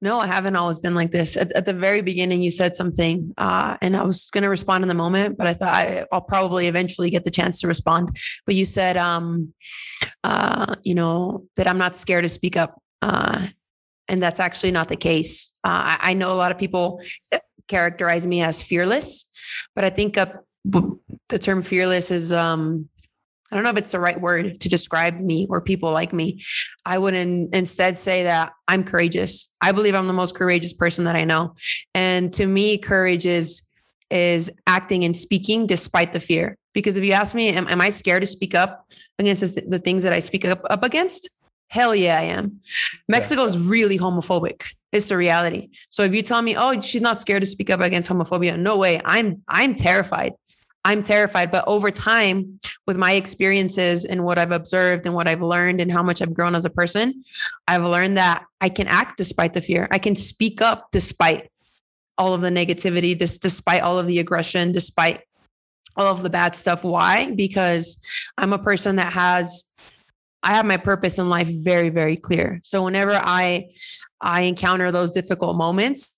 No, 0.02 0.19
I 0.19 0.26
haven't 0.26 0.57
always 0.57 0.78
been 0.78 0.95
like 0.95 1.11
this. 1.11 1.37
At, 1.37 1.52
at 1.52 1.66
the 1.66 1.75
very 1.75 2.00
beginning, 2.00 2.40
you 2.40 2.50
said 2.50 2.75
something, 2.75 3.35
uh, 3.37 3.76
and 3.83 3.95
I 3.95 4.02
was 4.02 4.30
going 4.30 4.42
to 4.42 4.49
respond 4.49 4.83
in 4.83 4.88
the 4.88 4.95
moment, 4.95 5.37
but 5.37 5.47
I 5.47 5.52
thought 5.52 5.75
I, 5.75 6.07
will 6.11 6.23
probably 6.23 6.69
eventually 6.69 7.11
get 7.11 7.25
the 7.25 7.30
chance 7.30 7.61
to 7.61 7.69
respond. 7.69 8.16
But 8.47 8.54
you 8.54 8.64
said, 8.64 8.97
um, 8.97 9.52
uh, 10.25 10.76
you 10.83 10.95
know, 10.95 11.45
that 11.57 11.66
I'm 11.66 11.76
not 11.76 11.97
scared 11.97 12.25
to 12.25 12.30
speak 12.30 12.57
up. 12.57 12.80
Uh, 13.02 13.49
and 14.09 14.23
that's 14.23 14.40
actually 14.40 14.73
not 14.73 14.88
the 14.88 14.97
case. 14.97 15.52
Uh, 15.64 15.69
I, 15.69 15.99
I, 16.00 16.14
know 16.14 16.33
a 16.33 16.35
lot 16.35 16.50
of 16.50 16.59
people 16.59 17.00
characterize 17.69 18.26
me 18.26 18.42
as 18.42 18.61
fearless, 18.61 19.30
but 19.75 19.85
I 19.85 19.90
think 19.90 20.19
the 21.30 21.38
term 21.38 21.62
fearless 21.62 22.10
is 22.10 22.32
um, 22.32 22.88
I 23.50 23.56
don't 23.56 23.64
know 23.64 23.70
if 23.70 23.76
it's 23.78 23.92
the 23.92 24.00
right 24.00 24.20
word 24.20 24.60
to 24.60 24.68
describe 24.68 25.18
me 25.18 25.46
or 25.50 25.60
people 25.60 25.90
like 25.90 26.12
me. 26.12 26.42
I 26.86 26.99
would 26.99 27.14
in, 27.14 27.49
instead 27.52 27.97
say 27.97 28.23
that 28.23 28.52
I'm 28.69 28.84
courageous. 28.84 29.52
I 29.60 29.73
believe 29.73 29.95
I'm 29.95 30.06
the 30.06 30.12
most 30.12 30.36
courageous 30.36 30.73
person 30.73 31.04
that 31.04 31.16
I 31.16 31.25
know. 31.25 31.54
And 31.95 32.32
to 32.34 32.47
me, 32.47 32.78
courage 32.78 33.26
is 33.26 33.66
is 34.10 34.50
acting 34.66 35.04
and 35.04 35.16
speaking 35.16 35.66
despite 35.66 36.12
the 36.12 36.21
fear. 36.21 36.56
Because 36.73 36.97
if 36.97 37.04
you 37.04 37.12
ask 37.12 37.34
me, 37.34 37.49
am, 37.50 37.69
am 37.69 37.80
I 37.80 37.90
scared 37.90 38.23
to 38.23 38.26
speak 38.26 38.54
up 38.54 38.86
against 39.21 39.71
the 39.71 39.78
things 39.78 40.02
that 40.02 40.12
I 40.12 40.19
speak 40.19 40.45
up, 40.45 40.62
up 40.69 40.82
against? 40.82 41.30
Hell 41.69 41.95
yeah, 41.95 42.19
I 42.19 42.23
am. 42.23 42.60
Mexico 43.08 43.43
yeah. 43.43 43.49
is 43.49 43.58
really 43.58 43.97
homophobic. 43.97 44.64
It's 44.90 45.08
the 45.08 45.16
reality. 45.16 45.71
So 45.90 46.02
if 46.02 46.12
you 46.12 46.23
tell 46.23 46.43
me, 46.43 46.56
oh, 46.56 46.80
she's 46.80 47.02
not 47.02 47.19
scared 47.19 47.43
to 47.43 47.47
speak 47.47 47.71
up 47.71 47.80
against 47.80 48.08
homophobia, 48.08 48.58
no 48.58 48.76
way. 48.76 49.00
I'm 49.04 49.43
I'm 49.49 49.76
terrified. 49.76 50.32
I'm 50.84 51.02
terrified. 51.02 51.50
But 51.50 51.64
over 51.66 51.90
time, 51.90 52.58
with 52.86 52.97
my 52.97 53.12
experiences 53.12 54.04
and 54.04 54.25
what 54.25 54.38
I've 54.38 54.52
observed 54.52 55.06
and 55.06 55.14
what 55.14 55.28
I've 55.28 55.43
learned 55.43 55.80
and 55.80 55.93
how 55.93 56.02
much 56.02 56.23
I've 56.23 56.34
grown 56.34 56.54
as 56.54 56.64
a 56.64 56.71
person, 56.71 57.23
I've 57.69 57.84
learned 57.84 58.16
that 58.16 58.45
I 58.60 58.69
can 58.69 58.86
act 58.86 59.19
despite 59.19 59.52
the 59.52 59.60
fear. 59.60 59.88
I 59.90 59.99
can 59.99 60.14
speak 60.14 60.62
up 60.62 60.88
despite 60.90 61.50
all 62.16 62.34
of 62.34 62.40
the 62.40 62.50
negativity, 62.50 63.16
despite 63.16 63.82
all 63.82 63.99
of 63.99 64.06
the 64.06 64.19
aggression, 64.19 64.73
despite 64.73 65.23
all 65.97 66.14
of 66.14 66.23
the 66.23 66.30
bad 66.30 66.54
stuff. 66.54 66.84
Why? 66.84 67.30
Because 67.30 68.02
I'm 68.38 68.52
a 68.52 68.58
person 68.58 68.97
that 68.97 69.12
has 69.12 69.71
I 70.43 70.52
have 70.52 70.64
my 70.64 70.78
purpose 70.78 71.19
in 71.19 71.28
life 71.28 71.49
very, 71.49 71.90
very 71.90 72.16
clear. 72.16 72.60
So 72.62 72.84
whenever 72.84 73.12
I 73.12 73.71
I 74.21 74.43
encounter 74.43 74.90
those 74.90 75.10
difficult 75.10 75.56
moments 75.56 76.16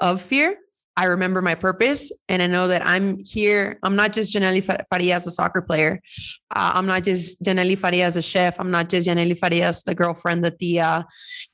of 0.00 0.20
fear, 0.20 0.56
I 0.96 1.04
remember 1.06 1.42
my 1.42 1.54
purpose 1.54 2.12
and 2.28 2.40
I 2.40 2.46
know 2.46 2.68
that 2.68 2.86
I'm 2.86 3.18
here. 3.24 3.78
I'm 3.82 3.96
not 3.96 4.12
just 4.12 4.32
Janely 4.32 4.62
Farias, 4.62 5.26
a 5.26 5.30
soccer 5.30 5.60
player. 5.60 6.00
Uh, 6.54 6.72
I'm 6.74 6.86
not 6.86 7.02
just 7.02 7.42
Janely 7.42 7.76
Farias, 7.76 8.16
a 8.16 8.22
chef. 8.22 8.60
I'm 8.60 8.70
not 8.70 8.88
just 8.88 9.08
Janely 9.08 9.36
Farias, 9.36 9.82
the 9.82 9.94
girlfriend, 9.94 10.44
the 10.44 10.52
tia, 10.52 11.04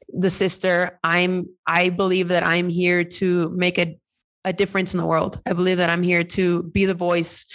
the 0.09 0.29
sister. 0.29 0.99
I'm, 1.03 1.47
I 1.67 1.89
believe 1.89 2.29
that 2.29 2.45
I'm 2.45 2.69
here 2.69 3.03
to 3.03 3.51
make 3.51 3.79
a, 3.79 3.99
a 4.45 4.53
difference 4.53 4.93
in 4.93 4.99
the 4.99 5.07
world. 5.07 5.41
I 5.47 5.55
believe 5.55 5.79
that 5.79 5.89
I'm 5.89 6.03
here 6.03 6.25
to 6.25 6.65
be 6.65 6.85
the 6.85 6.95
voice 6.95 7.47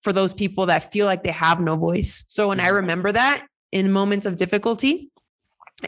for 0.00 0.12
those 0.12 0.34
people 0.34 0.66
that 0.66 0.92
feel 0.92 1.06
like 1.06 1.22
they 1.22 1.30
have 1.30 1.60
no 1.60 1.76
voice. 1.76 2.24
So 2.26 2.48
when 2.48 2.58
I 2.58 2.66
mm-hmm. 2.66 2.76
remember 2.76 3.12
that 3.12 3.46
in 3.70 3.92
moments 3.92 4.26
of 4.26 4.36
difficulty, 4.36 5.10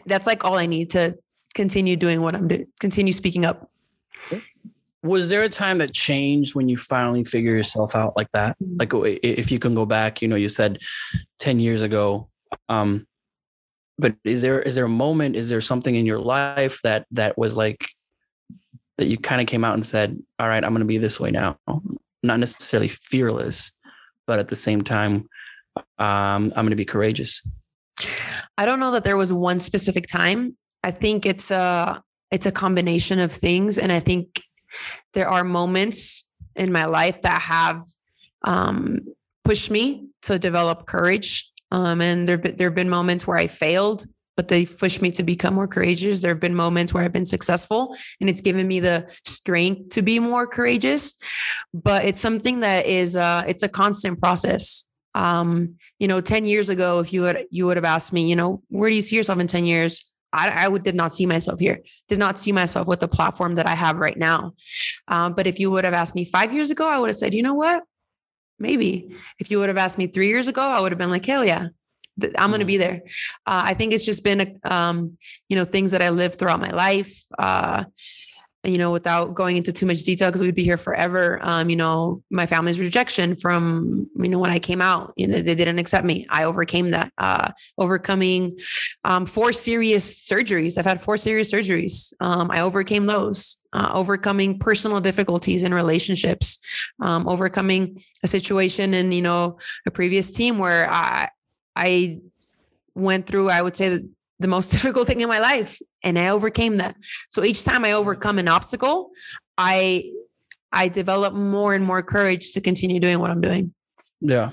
that's 0.05 0.27
like 0.27 0.45
all 0.45 0.55
I 0.55 0.65
need 0.65 0.91
to 0.91 1.17
continue 1.55 1.97
doing 1.97 2.21
what 2.21 2.35
I'm 2.35 2.47
doing, 2.47 2.67
continue 2.79 3.11
speaking 3.11 3.43
up 3.43 3.69
was 5.03 5.29
there 5.29 5.43
a 5.43 5.49
time 5.49 5.79
that 5.79 5.93
changed 5.93 6.53
when 6.53 6.69
you 6.69 6.77
finally 6.77 7.23
figure 7.23 7.55
yourself 7.55 7.95
out 7.95 8.15
like 8.15 8.31
that? 8.33 8.55
Mm-hmm. 8.59 8.77
like 8.77 9.19
if 9.23 9.51
you 9.51 9.59
can 9.59 9.75
go 9.75 9.85
back 9.85 10.21
you 10.21 10.27
know 10.27 10.35
you 10.35 10.49
said 10.49 10.79
10 11.39 11.59
years 11.59 11.81
ago 11.81 12.29
um 12.69 13.07
but 13.97 14.15
is 14.23 14.41
there 14.41 14.61
is 14.61 14.75
there 14.75 14.85
a 14.85 14.89
moment 14.89 15.35
is 15.35 15.49
there 15.49 15.61
something 15.61 15.95
in 15.95 16.05
your 16.05 16.19
life 16.19 16.79
that 16.83 17.05
that 17.11 17.37
was 17.37 17.57
like 17.57 17.87
that 18.97 19.07
you 19.07 19.17
kind 19.17 19.41
of 19.41 19.47
came 19.47 19.63
out 19.63 19.73
and 19.73 19.85
said 19.85 20.17
all 20.39 20.47
right 20.47 20.63
i'm 20.63 20.71
going 20.71 20.79
to 20.79 20.85
be 20.85 20.97
this 20.97 21.19
way 21.19 21.31
now. 21.31 21.57
Not 22.23 22.39
necessarily 22.39 22.89
fearless 22.89 23.71
but 24.27 24.37
at 24.39 24.47
the 24.47 24.55
same 24.55 24.83
time 24.83 25.27
um 25.97 26.53
i'm 26.55 26.65
going 26.65 26.69
to 26.69 26.75
be 26.75 26.85
courageous. 26.85 27.41
I 28.57 28.65
don't 28.65 28.79
know 28.79 28.91
that 28.91 29.03
there 29.03 29.17
was 29.17 29.33
one 29.33 29.59
specific 29.59 30.05
time. 30.07 30.55
I 30.83 30.91
think 30.91 31.25
it's 31.25 31.49
a 31.49 32.01
it's 32.31 32.45
a 32.45 32.51
combination 32.51 33.19
of 33.19 33.31
things 33.31 33.77
and 33.77 33.91
i 33.91 33.99
think 33.99 34.41
there 35.13 35.29
are 35.29 35.43
moments 35.43 36.29
in 36.55 36.71
my 36.71 36.85
life 36.85 37.21
that 37.21 37.41
have 37.41 37.83
um, 38.43 38.99
pushed 39.43 39.71
me 39.71 40.07
to 40.23 40.39
develop 40.39 40.85
courage. 40.85 41.49
Um, 41.71 42.01
and 42.01 42.27
there, 42.27 42.37
there 42.37 42.67
have 42.67 42.75
been 42.75 42.89
moments 42.89 43.25
where 43.25 43.37
I 43.37 43.47
failed, 43.47 44.05
but 44.35 44.47
they've 44.47 44.77
pushed 44.77 45.01
me 45.01 45.11
to 45.11 45.23
become 45.23 45.55
more 45.55 45.67
courageous. 45.67 46.21
There 46.21 46.31
have 46.31 46.39
been 46.39 46.55
moments 46.55 46.93
where 46.93 47.03
I've 47.03 47.13
been 47.13 47.25
successful 47.25 47.95
and 48.19 48.29
it's 48.29 48.41
given 48.41 48.67
me 48.67 48.79
the 48.79 49.07
strength 49.23 49.89
to 49.89 50.01
be 50.01 50.19
more 50.19 50.47
courageous. 50.47 51.15
But 51.73 52.05
it's 52.05 52.19
something 52.19 52.61
that 52.61 52.85
is, 52.85 53.15
uh, 53.15 53.43
it's 53.47 53.63
a 53.63 53.69
constant 53.69 54.19
process. 54.19 54.85
Um, 55.13 55.75
you 55.99 56.07
know, 56.07 56.21
10 56.21 56.45
years 56.45 56.69
ago, 56.69 56.99
if 56.99 57.11
you 57.11 57.21
would, 57.21 57.45
you 57.49 57.65
would 57.65 57.77
have 57.77 57.85
asked 57.85 58.13
me, 58.13 58.29
you 58.29 58.35
know, 58.35 58.61
where 58.69 58.89
do 58.89 58.95
you 58.95 59.01
see 59.01 59.15
yourself 59.15 59.39
in 59.39 59.47
10 59.47 59.65
years? 59.65 60.10
I, 60.33 60.65
I 60.65 60.67
would, 60.67 60.83
did 60.83 60.95
not 60.95 61.13
see 61.13 61.25
myself 61.25 61.59
here, 61.59 61.81
did 62.07 62.19
not 62.19 62.39
see 62.39 62.51
myself 62.51 62.87
with 62.87 62.99
the 62.99 63.07
platform 63.07 63.55
that 63.55 63.67
I 63.67 63.75
have 63.75 63.97
right 63.97 64.17
now. 64.17 64.53
Um, 65.07 65.33
but 65.33 65.47
if 65.47 65.59
you 65.59 65.71
would 65.71 65.83
have 65.83 65.93
asked 65.93 66.15
me 66.15 66.25
five 66.25 66.53
years 66.53 66.71
ago, 66.71 66.87
I 66.87 66.97
would 66.99 67.09
have 67.09 67.15
said, 67.15 67.33
you 67.33 67.43
know 67.43 67.53
what? 67.53 67.83
Maybe. 68.59 69.15
If 69.39 69.51
you 69.51 69.59
would 69.59 69.69
have 69.69 69.77
asked 69.77 69.97
me 69.97 70.07
three 70.07 70.27
years 70.27 70.47
ago, 70.47 70.61
I 70.61 70.79
would 70.79 70.91
have 70.91 70.99
been 70.99 71.09
like, 71.09 71.25
hell 71.25 71.43
yeah, 71.43 71.67
I'm 72.37 72.49
going 72.49 72.59
to 72.59 72.65
be 72.65 72.75
mm-hmm. 72.75 72.81
there. 72.81 73.01
Uh, 73.45 73.63
I 73.65 73.73
think 73.73 73.93
it's 73.93 74.05
just 74.05 74.23
been, 74.23 74.41
a, 74.41 74.73
um, 74.73 75.17
you 75.49 75.55
know, 75.55 75.65
things 75.65 75.91
that 75.91 76.01
I 76.01 76.09
lived 76.09 76.37
throughout 76.37 76.61
my 76.61 76.71
life. 76.71 77.23
Uh, 77.37 77.85
you 78.63 78.77
know, 78.77 78.91
without 78.91 79.33
going 79.33 79.57
into 79.57 79.71
too 79.71 79.87
much 79.87 80.03
detail, 80.03 80.27
because 80.29 80.41
we'd 80.41 80.53
be 80.53 80.63
here 80.63 80.77
forever. 80.77 81.39
Um, 81.41 81.69
you 81.69 81.75
know, 81.75 82.21
my 82.29 82.45
family's 82.45 82.79
rejection 82.79 83.35
from, 83.35 84.07
you 84.15 84.29
know, 84.29 84.37
when 84.37 84.51
I 84.51 84.59
came 84.59 84.81
out, 84.81 85.13
you 85.17 85.27
know, 85.27 85.41
they 85.41 85.55
didn't 85.55 85.79
accept 85.79 86.05
me. 86.05 86.27
I 86.29 86.43
overcame 86.43 86.91
that, 86.91 87.11
uh, 87.17 87.51
overcoming 87.79 88.51
um, 89.03 89.25
four 89.25 89.51
serious 89.51 90.27
surgeries. 90.29 90.77
I've 90.77 90.85
had 90.85 91.01
four 91.01 91.17
serious 91.17 91.51
surgeries. 91.51 92.13
Um, 92.19 92.51
I 92.51 92.61
overcame 92.61 93.07
those, 93.07 93.57
uh, 93.73 93.89
overcoming 93.93 94.59
personal 94.59 94.99
difficulties 94.99 95.63
in 95.63 95.73
relationships, 95.73 96.63
um, 97.01 97.27
overcoming 97.27 98.03
a 98.23 98.27
situation 98.27 98.93
in, 98.93 99.11
you 99.11 99.23
know, 99.23 99.57
a 99.87 99.91
previous 99.91 100.31
team 100.31 100.59
where 100.59 100.87
I, 100.91 101.29
I 101.75 102.19
went 102.93 103.25
through, 103.25 103.49
I 103.49 103.63
would 103.63 103.75
say 103.75 104.01
the 104.39 104.47
most 104.47 104.71
difficult 104.71 105.07
thing 105.07 105.21
in 105.21 105.29
my 105.29 105.39
life 105.39 105.79
and 106.03 106.17
I 106.17 106.29
overcame 106.29 106.77
that. 106.77 106.95
So 107.29 107.43
each 107.43 107.63
time 107.63 107.85
I 107.85 107.93
overcome 107.93 108.39
an 108.39 108.47
obstacle, 108.47 109.11
I 109.57 110.11
I 110.71 110.87
develop 110.87 111.33
more 111.33 111.73
and 111.73 111.83
more 111.83 112.01
courage 112.01 112.53
to 112.53 112.61
continue 112.61 112.99
doing 112.99 113.19
what 113.19 113.29
I'm 113.29 113.41
doing. 113.41 113.73
Yeah. 114.21 114.51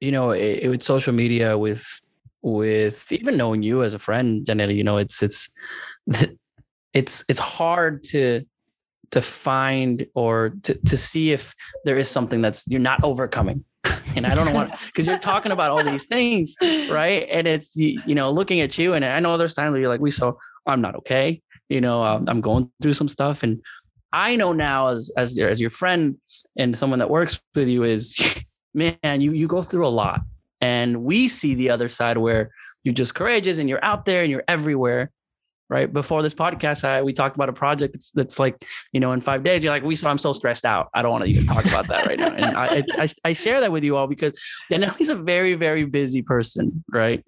You 0.00 0.12
know, 0.12 0.30
it, 0.30 0.60
it, 0.62 0.68
with 0.68 0.82
social 0.82 1.12
media, 1.12 1.56
with 1.56 1.84
with 2.42 3.10
even 3.12 3.36
knowing 3.36 3.62
you 3.62 3.82
as 3.82 3.94
a 3.94 3.98
friend, 3.98 4.46
Janelle, 4.46 4.74
you 4.74 4.84
know, 4.84 4.98
it's 4.98 5.22
it's 5.22 5.50
it's 6.92 7.24
it's 7.28 7.40
hard 7.40 8.04
to 8.04 8.44
to 9.10 9.20
find 9.20 10.06
or 10.14 10.54
to 10.62 10.74
to 10.86 10.96
see 10.96 11.32
if 11.32 11.54
there 11.84 11.98
is 11.98 12.08
something 12.08 12.40
that's 12.40 12.64
you're 12.68 12.80
not 12.80 13.02
overcoming 13.02 13.64
and 14.16 14.26
I 14.26 14.34
don't 14.34 14.46
know 14.46 14.52
what 14.52 14.78
because 14.86 15.06
you're 15.06 15.18
talking 15.18 15.52
about 15.52 15.70
all 15.70 15.84
these 15.84 16.06
things, 16.06 16.56
right? 16.90 17.26
And 17.30 17.46
it's 17.46 17.76
you 17.76 18.14
know 18.14 18.30
looking 18.30 18.60
at 18.60 18.76
you, 18.78 18.94
and 18.94 19.04
I 19.04 19.20
know 19.20 19.36
there's 19.36 19.54
times 19.54 19.72
where 19.72 19.80
you're 19.80 19.88
like, 19.88 20.00
"Wiso 20.00 20.36
I'm 20.66 20.80
not 20.80 20.94
okay," 20.96 21.40
you 21.68 21.80
know, 21.80 22.02
um, 22.02 22.26
I'm 22.28 22.40
going 22.40 22.70
through 22.82 22.94
some 22.94 23.08
stuff, 23.08 23.42
and 23.42 23.60
I 24.12 24.36
know 24.36 24.52
now 24.52 24.88
as 24.88 25.10
as 25.16 25.38
as 25.38 25.60
your 25.60 25.70
friend 25.70 26.16
and 26.58 26.76
someone 26.76 26.98
that 26.98 27.10
works 27.10 27.40
with 27.54 27.68
you 27.68 27.84
is, 27.84 28.16
man, 28.74 29.20
you 29.20 29.32
you 29.32 29.46
go 29.46 29.62
through 29.62 29.86
a 29.86 29.88
lot, 29.88 30.20
and 30.60 31.04
we 31.04 31.28
see 31.28 31.54
the 31.54 31.70
other 31.70 31.88
side 31.88 32.18
where 32.18 32.50
you're 32.84 32.94
just 32.94 33.14
courageous 33.14 33.58
and 33.58 33.68
you're 33.68 33.84
out 33.84 34.06
there 34.06 34.22
and 34.22 34.30
you're 34.30 34.44
everywhere 34.48 35.10
right 35.70 35.92
before 35.92 36.22
this 36.22 36.34
podcast 36.34 36.84
I, 36.84 37.02
we 37.02 37.12
talked 37.12 37.36
about 37.36 37.48
a 37.48 37.52
project 37.52 37.94
that's, 37.94 38.10
that's 38.10 38.38
like 38.38 38.62
you 38.92 39.00
know 39.00 39.12
in 39.12 39.20
five 39.20 39.42
days 39.42 39.64
you're 39.64 39.72
like 39.72 39.84
we 39.84 39.96
saw 39.96 40.10
i'm 40.10 40.18
so 40.18 40.32
stressed 40.32 40.66
out 40.66 40.90
i 40.92 41.00
don't 41.00 41.12
want 41.12 41.24
to 41.24 41.30
even 41.30 41.46
talk 41.46 41.64
about 41.64 41.86
that 41.88 42.06
right 42.06 42.18
now 42.18 42.34
and 42.34 42.44
I, 42.44 42.84
I, 42.98 43.08
I 43.24 43.32
share 43.32 43.60
that 43.60 43.72
with 43.72 43.84
you 43.84 43.96
all 43.96 44.08
because 44.08 44.38
Danielle's 44.68 45.08
a 45.08 45.14
very 45.14 45.54
very 45.54 45.84
busy 45.84 46.20
person 46.20 46.84
right 46.90 47.24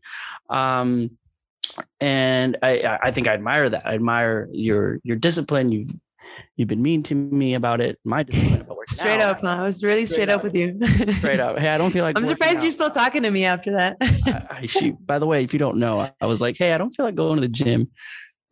um 0.51 1.13
and 2.01 2.59
i 2.63 2.99
i 3.03 3.11
think 3.13 3.29
i 3.29 3.33
admire 3.33 3.71
that 3.71 3.87
i 3.87 3.95
admire 3.95 4.49
your 4.53 4.99
your 5.05 5.17
discipline 5.17 5.73
you've 5.73 5.95
you've 6.57 6.69
been 6.69 6.83
mean 6.83 7.03
to 7.05 7.15
me 7.15 7.55
about 7.55 7.81
it. 7.81 7.99
My 8.05 8.23
discipline 8.23 8.61
about 8.63 8.85
Straight 8.85 9.19
now, 9.19 9.31
up, 9.31 9.45
I 9.45 9.63
was 9.63 9.85
really 9.85 10.07
straight, 10.07 10.25
straight 10.25 10.29
up, 10.29 10.39
up, 10.39 10.45
with 10.45 10.55
you. 10.55 10.79
straight 11.15 11.41
up. 11.41 11.59
Hey, 11.59 11.69
I 11.69 11.79
don't 11.79 11.91
feel 11.91 12.05
like 12.05 12.17
I'm 12.19 12.25
surprised 12.25 12.59
out. 12.59 12.63
you're 12.65 12.73
still 12.73 12.91
talking 12.91 13.23
to 13.23 13.31
me 13.31 13.45
after 13.45 13.73
that. 13.73 13.97
I, 14.01 14.47
I, 14.51 14.67
she, 14.67 14.91
by 14.91 15.19
the 15.19 15.27
way, 15.27 15.45
if 15.45 15.53
you 15.53 15.59
don't 15.59 15.77
know, 15.77 16.11
I 16.21 16.27
was 16.27 16.41
like, 16.41 16.57
hey, 16.57 16.73
I 16.73 16.79
don't 16.79 16.91
feel 16.91 17.07
like 17.07 17.15
going 17.15 17.37
to 17.37 17.43
the 17.43 17.49
gym. 17.49 17.91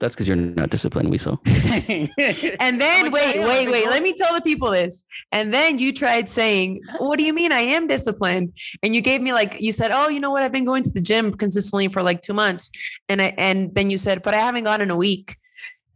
That's 0.00 0.14
because 0.14 0.26
you're 0.26 0.36
not 0.36 0.70
disciplined, 0.70 1.10
Weasel. 1.10 1.38
and 1.46 2.80
then 2.80 3.12
wait, 3.12 3.38
wait, 3.38 3.68
wait. 3.68 3.86
Let 3.86 4.02
me 4.02 4.14
tell 4.14 4.34
the 4.34 4.40
people 4.40 4.70
this. 4.70 5.04
And 5.30 5.52
then 5.52 5.78
you 5.78 5.92
tried 5.92 6.28
saying, 6.30 6.80
"What 6.98 7.18
do 7.18 7.24
you 7.24 7.34
mean 7.34 7.52
I 7.52 7.60
am 7.60 7.86
disciplined?" 7.86 8.54
And 8.82 8.94
you 8.94 9.02
gave 9.02 9.20
me 9.20 9.34
like 9.34 9.60
you 9.60 9.72
said, 9.72 9.90
"Oh, 9.92 10.08
you 10.08 10.18
know 10.18 10.30
what? 10.30 10.42
I've 10.42 10.52
been 10.52 10.64
going 10.64 10.82
to 10.84 10.90
the 10.90 11.02
gym 11.02 11.34
consistently 11.34 11.88
for 11.88 12.02
like 12.02 12.22
two 12.22 12.32
months." 12.32 12.70
And 13.10 13.20
I 13.20 13.34
and 13.36 13.74
then 13.74 13.90
you 13.90 13.98
said, 13.98 14.22
"But 14.22 14.32
I 14.32 14.38
haven't 14.38 14.64
gone 14.64 14.80
in 14.80 14.90
a 14.90 14.96
week." 14.96 15.36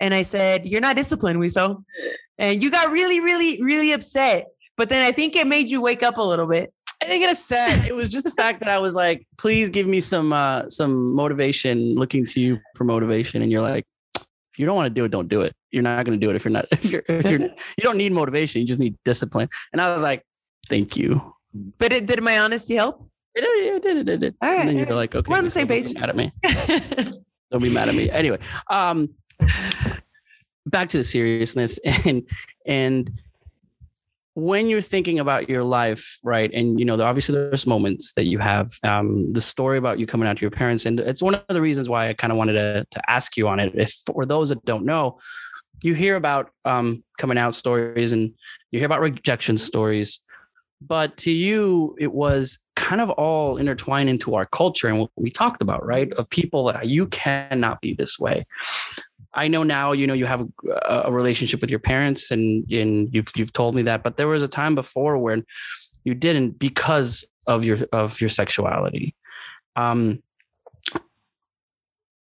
And 0.00 0.12
I 0.12 0.20
said, 0.20 0.66
"You're 0.66 0.82
not 0.82 0.96
disciplined, 0.96 1.40
Weasel." 1.40 1.82
And 2.36 2.62
you 2.62 2.70
got 2.70 2.90
really, 2.90 3.20
really, 3.20 3.62
really 3.62 3.92
upset. 3.92 4.48
But 4.76 4.90
then 4.90 5.02
I 5.02 5.12
think 5.12 5.34
it 5.34 5.46
made 5.46 5.70
you 5.70 5.80
wake 5.80 6.02
up 6.02 6.18
a 6.18 6.22
little 6.22 6.46
bit. 6.46 6.74
I 7.00 7.06
didn't 7.06 7.20
get 7.20 7.32
upset. 7.32 7.86
It 7.86 7.94
was 7.94 8.08
just 8.08 8.24
the 8.24 8.30
fact 8.30 8.60
that 8.60 8.68
I 8.68 8.78
was 8.78 8.94
like, 8.94 9.26
please 9.38 9.68
give 9.68 9.86
me 9.86 10.00
some 10.00 10.32
uh 10.34 10.68
some 10.68 11.14
motivation, 11.14 11.94
looking 11.94 12.26
to 12.26 12.40
you 12.40 12.58
for 12.76 12.84
motivation. 12.84 13.40
And 13.40 13.50
you're 13.50 13.62
like, 13.62 13.86
if 14.54 14.60
you 14.60 14.66
don't 14.66 14.76
want 14.76 14.86
to 14.86 14.90
do 14.90 15.04
it, 15.04 15.10
don't 15.10 15.28
do 15.28 15.40
it. 15.40 15.52
You're 15.72 15.82
not 15.82 16.04
going 16.04 16.18
to 16.18 16.24
do 16.24 16.30
it 16.30 16.36
if 16.36 16.44
you're 16.44 16.52
not, 16.52 16.66
if 16.70 16.88
you're, 16.88 17.02
if 17.08 17.28
you're, 17.28 17.40
you 17.40 17.82
don't 17.82 17.96
need 17.96 18.12
motivation. 18.12 18.60
You 18.60 18.68
just 18.68 18.78
need 18.78 18.96
discipline. 19.04 19.48
And 19.72 19.82
I 19.82 19.92
was 19.92 20.00
like, 20.00 20.24
thank 20.68 20.96
you. 20.96 21.34
But 21.78 21.92
it, 21.92 22.06
did 22.06 22.22
my 22.22 22.38
honesty 22.38 22.76
help? 22.76 23.02
It 23.34 23.40
did. 23.40 23.74
It 23.74 23.82
did. 23.82 23.96
It 23.96 24.04
did. 24.04 24.22
It 24.22 24.34
All 24.40 24.50
right. 24.50 24.60
And 24.60 24.68
then 24.68 24.76
you're 24.76 24.94
like, 24.94 25.12
okay, 25.12 25.28
we're 25.28 25.38
on 25.38 25.44
the 25.44 25.50
same 25.50 25.66
page. 25.66 25.92
Mad 25.94 26.08
at 26.08 26.16
me. 26.16 26.32
don't 27.50 27.62
be 27.62 27.74
mad 27.74 27.88
at 27.88 27.96
me. 27.96 28.08
Anyway, 28.10 28.38
um, 28.70 29.10
back 30.66 30.88
to 30.90 30.98
the 30.98 31.04
seriousness 31.04 31.78
and, 32.04 32.22
and 32.64 33.10
when 34.34 34.66
you're 34.68 34.80
thinking 34.80 35.20
about 35.20 35.48
your 35.48 35.64
life, 35.64 36.18
right? 36.24 36.52
And 36.52 36.78
you 36.78 36.84
know, 36.84 37.00
obviously 37.00 37.34
there's 37.34 37.66
moments 37.66 38.12
that 38.12 38.24
you 38.24 38.38
have 38.38 38.68
um, 38.82 39.32
the 39.32 39.40
story 39.40 39.78
about 39.78 39.98
you 39.98 40.06
coming 40.06 40.28
out 40.28 40.36
to 40.36 40.40
your 40.40 40.50
parents, 40.50 40.86
and 40.86 41.00
it's 41.00 41.22
one 41.22 41.34
of 41.34 41.44
the 41.48 41.60
reasons 41.60 41.88
why 41.88 42.08
I 42.08 42.14
kind 42.14 42.32
of 42.32 42.36
wanted 42.36 42.54
to 42.54 42.86
to 42.90 43.10
ask 43.10 43.36
you 43.36 43.48
on 43.48 43.60
it. 43.60 43.72
If 43.74 43.92
for 44.06 44.26
those 44.26 44.48
that 44.48 44.64
don't 44.64 44.84
know, 44.84 45.18
you 45.82 45.94
hear 45.94 46.16
about 46.16 46.50
um, 46.64 47.04
coming 47.18 47.38
out 47.38 47.54
stories 47.54 48.12
and 48.12 48.32
you 48.70 48.80
hear 48.80 48.86
about 48.86 49.00
rejection 49.00 49.56
stories, 49.56 50.20
but 50.80 51.16
to 51.18 51.30
you 51.30 51.96
it 51.98 52.12
was 52.12 52.58
kind 52.76 53.00
of 53.00 53.10
all 53.10 53.56
intertwined 53.56 54.08
into 54.08 54.34
our 54.34 54.46
culture 54.46 54.88
and 54.88 54.98
what 54.98 55.10
we 55.16 55.30
talked 55.30 55.62
about, 55.62 55.86
right? 55.86 56.12
Of 56.14 56.28
people 56.28 56.64
that 56.72 56.88
you 56.88 57.06
cannot 57.06 57.80
be 57.80 57.94
this 57.94 58.18
way. 58.18 58.44
I 59.34 59.48
know 59.48 59.62
now, 59.62 59.92
you 59.92 60.06
know, 60.06 60.14
you 60.14 60.26
have 60.26 60.46
a, 60.86 61.02
a 61.06 61.12
relationship 61.12 61.60
with 61.60 61.70
your 61.70 61.80
parents 61.80 62.30
and, 62.30 62.70
and 62.70 63.12
you've, 63.12 63.28
you've 63.34 63.52
told 63.52 63.74
me 63.74 63.82
that, 63.82 64.02
but 64.02 64.16
there 64.16 64.28
was 64.28 64.42
a 64.42 64.48
time 64.48 64.74
before 64.74 65.18
when 65.18 65.44
you 66.04 66.14
didn't 66.14 66.58
because 66.58 67.24
of 67.46 67.64
your, 67.64 67.78
of 67.92 68.20
your 68.20 68.30
sexuality. 68.30 69.14
Um, 69.76 70.22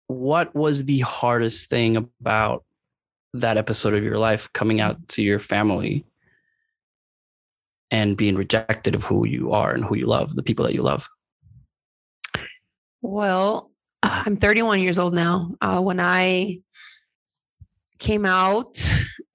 what 0.07 0.55
was 0.55 0.85
the 0.85 1.01
hardest 1.01 1.69
thing 1.69 1.97
about 1.97 2.65
that 3.35 3.57
episode 3.57 3.95
of 3.95 4.03
your 4.03 4.19
life 4.19 4.53
coming 4.53 4.81
out 4.81 5.09
to 5.09 5.23
your 5.23 5.39
family 5.39 6.05
and 7.91 8.17
being 8.17 8.37
rejected 8.37 8.95
of 8.95 9.05
who 9.05 9.27
you 9.27 9.53
are 9.53 9.73
and 9.73 9.85
who 9.85 9.97
you 9.97 10.07
love, 10.07 10.35
the 10.35 10.43
people 10.43 10.65
that 10.65 10.75
you 10.75 10.83
love? 10.83 11.09
Well, 13.03 13.71
I'm 14.03 14.37
31 14.37 14.81
years 14.81 14.99
old 14.99 15.15
now. 15.15 15.55
Uh, 15.61 15.81
when 15.81 16.01
I 16.01 16.61
came 18.01 18.27
out 18.27 18.77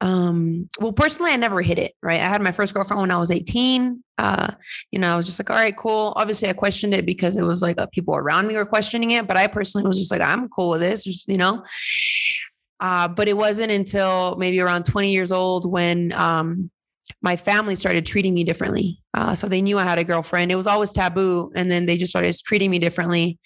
um 0.01 0.67
well 0.80 0.91
personally 0.91 1.32
i 1.32 1.36
never 1.38 1.62
hit 1.62 1.80
it 1.80 1.93
right? 2.01 2.19
I 2.19 2.25
had 2.25 2.41
my 2.41 2.51
first 2.51 2.73
girlfriend 2.73 2.99
when 2.99 3.12
i 3.12 3.17
was 3.17 3.32
18 3.32 4.04
uh 4.17 4.51
you 4.91 4.99
know 4.99 5.13
i 5.13 5.15
was 5.15 5.25
just 5.25 5.39
like 5.39 5.49
all 5.49 5.56
right 5.56 5.78
cool. 5.78 6.12
Obviously 6.17 6.49
i 6.49 6.54
questioned 6.54 6.93
it 6.93 7.06
because 7.06 7.38
it 7.38 7.43
was 7.43 7.62
like 7.62 7.80
uh, 7.80 7.86
people 7.88 8.15
around 8.15 8.47
me 8.47 8.56
were 8.56 8.65
questioning 8.65 9.12
it 9.12 9.28
but 9.28 9.38
i 9.38 9.47
personally 9.47 9.88
was 9.88 9.97
just 9.97 10.12
like 10.12 10.21
i'm 10.21 10.49
cool 10.49 10.71
with 10.71 10.82
this 10.82 11.06
just, 11.06 11.30
you 11.30 11.38
know? 11.38 11.63
Uh 12.82 13.08
but 13.08 13.30
it 13.30 13.38
wasn't 13.38 13.71
until 13.71 14.36
maybe 14.36 14.60
around 14.60 14.84
20 14.84 15.12
years 15.12 15.32
old 15.32 15.69
when 15.69 16.12
um 16.12 16.69
my 17.25 17.35
family 17.35 17.73
started 17.73 18.05
treating 18.05 18.35
me 18.35 18.43
differently. 18.43 19.01
Uh, 19.15 19.33
so 19.33 19.47
they 19.47 19.59
knew 19.59 19.79
I 19.79 19.83
had 19.83 19.97
a 19.97 20.03
girlfriend. 20.03 20.51
It 20.51 20.55
was 20.55 20.67
always 20.67 20.93
taboo. 20.93 21.51
And 21.55 21.71
then 21.71 21.88
they 21.88 21.97
just 21.97 22.11
started 22.11 22.35
treating 22.45 22.69
me 22.69 22.77
differently. 22.77 23.39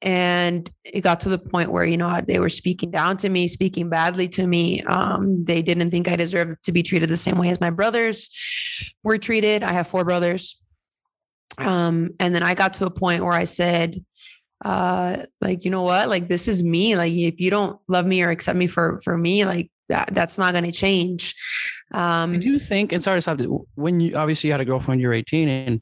And 0.00 0.68
it 0.82 1.02
got 1.02 1.20
to 1.20 1.28
the 1.28 1.38
point 1.38 1.70
where, 1.70 1.84
you 1.84 1.98
know, 1.98 2.22
they 2.26 2.38
were 2.38 2.48
speaking 2.48 2.90
down 2.90 3.18
to 3.18 3.28
me, 3.28 3.46
speaking 3.46 3.90
badly 3.90 4.28
to 4.28 4.46
me. 4.46 4.82
Um, 4.84 5.44
they 5.44 5.60
didn't 5.60 5.90
think 5.90 6.08
I 6.08 6.16
deserved 6.16 6.62
to 6.64 6.72
be 6.72 6.82
treated 6.82 7.10
the 7.10 7.16
same 7.16 7.36
way 7.36 7.50
as 7.50 7.60
my 7.60 7.68
brothers 7.68 8.30
were 9.04 9.18
treated. 9.18 9.62
I 9.62 9.72
have 9.72 9.88
four 9.88 10.04
brothers. 10.06 10.62
Um, 11.58 12.12
and 12.18 12.34
then 12.34 12.42
I 12.42 12.54
got 12.54 12.72
to 12.74 12.86
a 12.86 12.90
point 12.90 13.22
where 13.22 13.34
I 13.34 13.44
said, 13.44 14.02
uh, 14.64 15.24
like, 15.42 15.66
you 15.66 15.70
know 15.70 15.82
what? 15.82 16.08
Like, 16.08 16.28
this 16.28 16.48
is 16.48 16.64
me. 16.64 16.96
Like, 16.96 17.12
if 17.12 17.38
you 17.40 17.50
don't 17.50 17.78
love 17.88 18.06
me 18.06 18.22
or 18.22 18.30
accept 18.30 18.56
me 18.56 18.68
for, 18.68 19.02
for 19.04 19.18
me, 19.18 19.44
like, 19.44 19.70
that, 19.90 20.14
that's 20.14 20.38
not 20.38 20.52
going 20.52 20.64
to 20.64 20.72
change. 20.72 21.34
Um, 21.92 22.32
did 22.32 22.44
you 22.44 22.58
think, 22.58 22.92
and 22.92 23.02
sorry 23.02 23.18
to 23.18 23.22
stop, 23.22 23.40
when 23.74 24.00
you 24.00 24.14
obviously 24.16 24.48
you 24.48 24.52
had 24.52 24.60
a 24.60 24.64
girlfriend, 24.64 25.00
you're 25.00 25.12
18, 25.14 25.48
and 25.48 25.80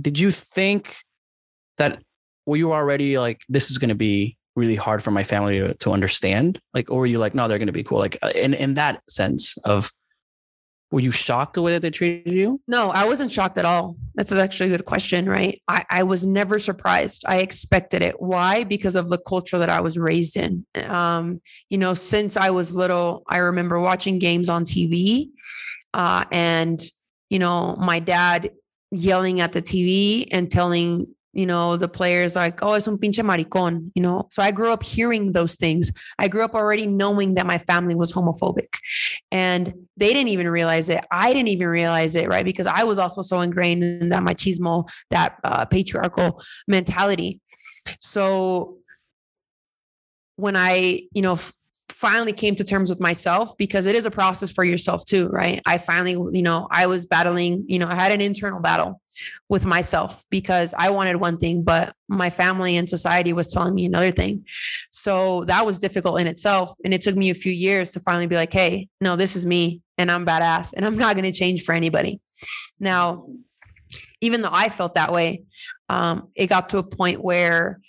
did 0.00 0.18
you 0.18 0.30
think 0.30 0.96
that 1.78 2.02
were 2.44 2.56
you 2.56 2.72
already 2.72 3.18
like, 3.18 3.40
this 3.48 3.70
is 3.70 3.78
going 3.78 3.88
to 3.88 3.94
be 3.94 4.36
really 4.54 4.76
hard 4.76 5.02
for 5.02 5.10
my 5.10 5.24
family 5.24 5.58
to, 5.58 5.74
to 5.74 5.92
understand? 5.92 6.60
Like, 6.74 6.90
or 6.90 7.00
were 7.00 7.06
you 7.06 7.18
like, 7.18 7.34
no, 7.34 7.48
they're 7.48 7.58
going 7.58 7.66
to 7.66 7.72
be 7.72 7.84
cool? 7.84 7.98
Like, 7.98 8.18
uh, 8.22 8.28
in, 8.34 8.54
in 8.54 8.74
that 8.74 9.02
sense 9.08 9.56
of, 9.64 9.90
were 10.90 11.00
you 11.00 11.10
shocked 11.10 11.54
the 11.54 11.62
way 11.62 11.72
that 11.72 11.82
they 11.82 11.90
treated 11.90 12.32
you? 12.32 12.60
No, 12.68 12.90
I 12.90 13.06
wasn't 13.06 13.32
shocked 13.32 13.58
at 13.58 13.64
all. 13.64 13.96
That's 14.14 14.32
actually 14.32 14.72
a 14.72 14.76
good 14.76 14.84
question, 14.84 15.28
right? 15.28 15.60
I, 15.66 15.84
I 15.90 16.02
was 16.04 16.24
never 16.24 16.58
surprised. 16.58 17.24
I 17.26 17.38
expected 17.38 18.02
it. 18.02 18.20
Why? 18.20 18.62
Because 18.62 18.94
of 18.94 19.10
the 19.10 19.18
culture 19.18 19.58
that 19.58 19.68
I 19.68 19.80
was 19.80 19.98
raised 19.98 20.36
in. 20.36 20.64
Um, 20.86 21.40
you 21.70 21.78
know, 21.78 21.92
since 21.94 22.36
I 22.36 22.50
was 22.50 22.74
little, 22.74 23.24
I 23.28 23.38
remember 23.38 23.80
watching 23.80 24.20
games 24.20 24.48
on 24.48 24.62
TV 24.62 25.30
uh, 25.92 26.24
and, 26.30 26.80
you 27.30 27.40
know, 27.40 27.74
my 27.78 27.98
dad 27.98 28.52
yelling 28.92 29.40
at 29.40 29.52
the 29.52 29.62
TV 29.62 30.28
and 30.30 30.50
telling 30.50 31.08
you 31.36 31.44
know, 31.44 31.76
the 31.76 31.86
players 31.86 32.34
like, 32.34 32.62
oh, 32.62 32.72
es 32.72 32.88
un 32.88 32.96
pinche 32.96 33.22
maricón, 33.22 33.90
you 33.94 34.02
know. 34.02 34.26
So 34.30 34.42
I 34.42 34.50
grew 34.50 34.72
up 34.72 34.82
hearing 34.82 35.32
those 35.32 35.54
things. 35.54 35.92
I 36.18 36.28
grew 36.28 36.42
up 36.42 36.54
already 36.54 36.86
knowing 36.86 37.34
that 37.34 37.46
my 37.46 37.58
family 37.58 37.94
was 37.94 38.10
homophobic. 38.10 38.68
And 39.30 39.74
they 39.98 40.14
didn't 40.14 40.28
even 40.28 40.48
realize 40.48 40.88
it. 40.88 41.04
I 41.10 41.34
didn't 41.34 41.48
even 41.48 41.68
realize 41.68 42.14
it, 42.14 42.28
right? 42.28 42.44
Because 42.44 42.66
I 42.66 42.84
was 42.84 42.98
also 42.98 43.20
so 43.20 43.40
ingrained 43.40 43.84
in 43.84 44.08
that 44.08 44.22
machismo, 44.22 44.88
that 45.10 45.36
uh, 45.44 45.66
patriarchal 45.66 46.42
mentality. 46.66 47.42
So 48.00 48.78
when 50.36 50.56
I, 50.56 51.02
you 51.12 51.20
know, 51.20 51.38
finally 51.88 52.32
came 52.32 52.56
to 52.56 52.64
terms 52.64 52.90
with 52.90 53.00
myself 53.00 53.56
because 53.56 53.86
it 53.86 53.94
is 53.94 54.06
a 54.06 54.10
process 54.10 54.50
for 54.50 54.64
yourself 54.64 55.04
too, 55.04 55.28
right? 55.28 55.62
I 55.66 55.78
finally, 55.78 56.12
you 56.36 56.42
know, 56.42 56.66
I 56.70 56.86
was 56.86 57.06
battling, 57.06 57.64
you 57.68 57.78
know, 57.78 57.86
I 57.86 57.94
had 57.94 58.12
an 58.12 58.20
internal 58.20 58.60
battle 58.60 59.00
with 59.48 59.64
myself 59.64 60.24
because 60.30 60.74
I 60.76 60.90
wanted 60.90 61.16
one 61.16 61.38
thing, 61.38 61.62
but 61.62 61.94
my 62.08 62.28
family 62.28 62.76
and 62.76 62.88
society 62.88 63.32
was 63.32 63.48
telling 63.48 63.74
me 63.74 63.86
another 63.86 64.10
thing. 64.10 64.44
So 64.90 65.44
that 65.44 65.64
was 65.64 65.78
difficult 65.78 66.20
in 66.20 66.26
itself. 66.26 66.74
And 66.84 66.92
it 66.92 67.02
took 67.02 67.16
me 67.16 67.30
a 67.30 67.34
few 67.34 67.52
years 67.52 67.92
to 67.92 68.00
finally 68.00 68.26
be 68.26 68.36
like, 68.36 68.52
hey, 68.52 68.88
no, 69.00 69.16
this 69.16 69.36
is 69.36 69.46
me 69.46 69.80
and 69.96 70.10
I'm 70.10 70.26
badass 70.26 70.72
and 70.74 70.84
I'm 70.84 70.98
not 70.98 71.14
going 71.14 71.30
to 71.30 71.38
change 71.38 71.62
for 71.62 71.72
anybody. 71.72 72.20
Now, 72.80 73.28
even 74.20 74.42
though 74.42 74.50
I 74.52 74.68
felt 74.68 74.94
that 74.94 75.12
way, 75.12 75.44
um, 75.88 76.28
it 76.34 76.48
got 76.48 76.70
to 76.70 76.78
a 76.78 76.82
point 76.82 77.22
where, 77.22 77.80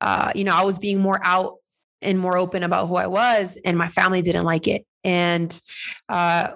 uh, 0.00 0.32
you 0.34 0.44
know, 0.44 0.54
I 0.54 0.62
was 0.62 0.78
being 0.78 1.00
more 1.00 1.20
out 1.22 1.56
and 2.02 2.18
more 2.18 2.36
open 2.36 2.62
about 2.62 2.88
who 2.88 2.96
I 2.96 3.06
was, 3.06 3.58
and 3.64 3.76
my 3.76 3.88
family 3.88 4.22
didn't 4.22 4.44
like 4.44 4.68
it. 4.68 4.86
And 5.04 5.60
uh, 6.08 6.52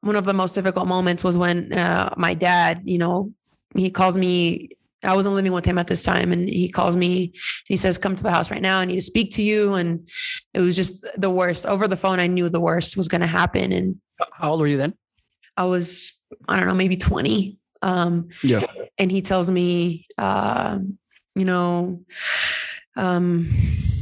one 0.00 0.16
of 0.16 0.24
the 0.24 0.34
most 0.34 0.54
difficult 0.54 0.88
moments 0.88 1.24
was 1.24 1.36
when 1.36 1.72
uh, 1.72 2.14
my 2.16 2.34
dad, 2.34 2.82
you 2.84 2.98
know, 2.98 3.32
he 3.74 3.90
calls 3.90 4.16
me. 4.16 4.70
I 5.04 5.14
wasn't 5.14 5.36
living 5.36 5.52
with 5.52 5.64
him 5.64 5.78
at 5.78 5.86
this 5.86 6.02
time, 6.02 6.32
and 6.32 6.48
he 6.48 6.68
calls 6.68 6.96
me. 6.96 7.32
he 7.68 7.76
says, 7.76 7.98
"Come 7.98 8.16
to 8.16 8.22
the 8.22 8.32
house 8.32 8.50
right 8.50 8.62
now. 8.62 8.80
I 8.80 8.84
need 8.84 8.96
to 8.96 9.00
speak 9.00 9.30
to 9.32 9.42
you." 9.42 9.74
And 9.74 10.08
it 10.54 10.60
was 10.60 10.74
just 10.74 11.06
the 11.16 11.30
worst. 11.30 11.66
Over 11.66 11.86
the 11.86 11.96
phone, 11.96 12.18
I 12.18 12.26
knew 12.26 12.48
the 12.48 12.60
worst 12.60 12.96
was 12.96 13.06
going 13.06 13.20
to 13.20 13.26
happen. 13.26 13.72
And 13.72 14.00
how 14.32 14.50
old 14.50 14.60
were 14.60 14.66
you 14.66 14.76
then? 14.76 14.94
I 15.56 15.64
was, 15.64 16.18
I 16.48 16.56
don't 16.56 16.66
know, 16.66 16.74
maybe 16.74 16.96
twenty. 16.96 17.58
Um, 17.82 18.28
yeah. 18.42 18.66
And 18.98 19.10
he 19.10 19.22
tells 19.22 19.50
me, 19.50 20.06
uh, 20.18 20.78
you 21.36 21.44
know, 21.44 22.04
um, 22.96 23.48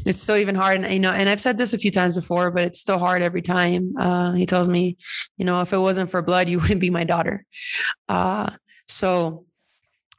it's 0.07 0.23
still 0.23 0.37
even 0.37 0.55
hard. 0.55 0.77
And, 0.77 0.93
you 0.93 1.01
know, 1.01 1.11
and 1.11 1.29
I've 1.29 1.41
said 1.41 1.59
this 1.59 1.75
a 1.75 1.79
few 1.79 1.91
times 1.91 2.15
before, 2.15 2.51
but 2.53 2.63
it's 2.63 2.79
still 2.79 2.99
hard 2.99 3.23
every 3.23 3.43
time. 3.43 3.93
Uh, 3.99 4.33
he 4.33 4.47
tells 4.47 4.69
me, 4.69 4.97
you 5.37 5.45
know, 5.45 5.61
if 5.61 5.73
it 5.73 5.79
wasn't 5.79 6.11
for 6.11 6.23
blood, 6.23 6.49
you 6.49 6.59
wouldn't 6.61 6.81
be 6.81 6.91
my 6.91 7.05
daughter. 7.05 7.45
Uh, 8.09 8.51
so 8.87 9.45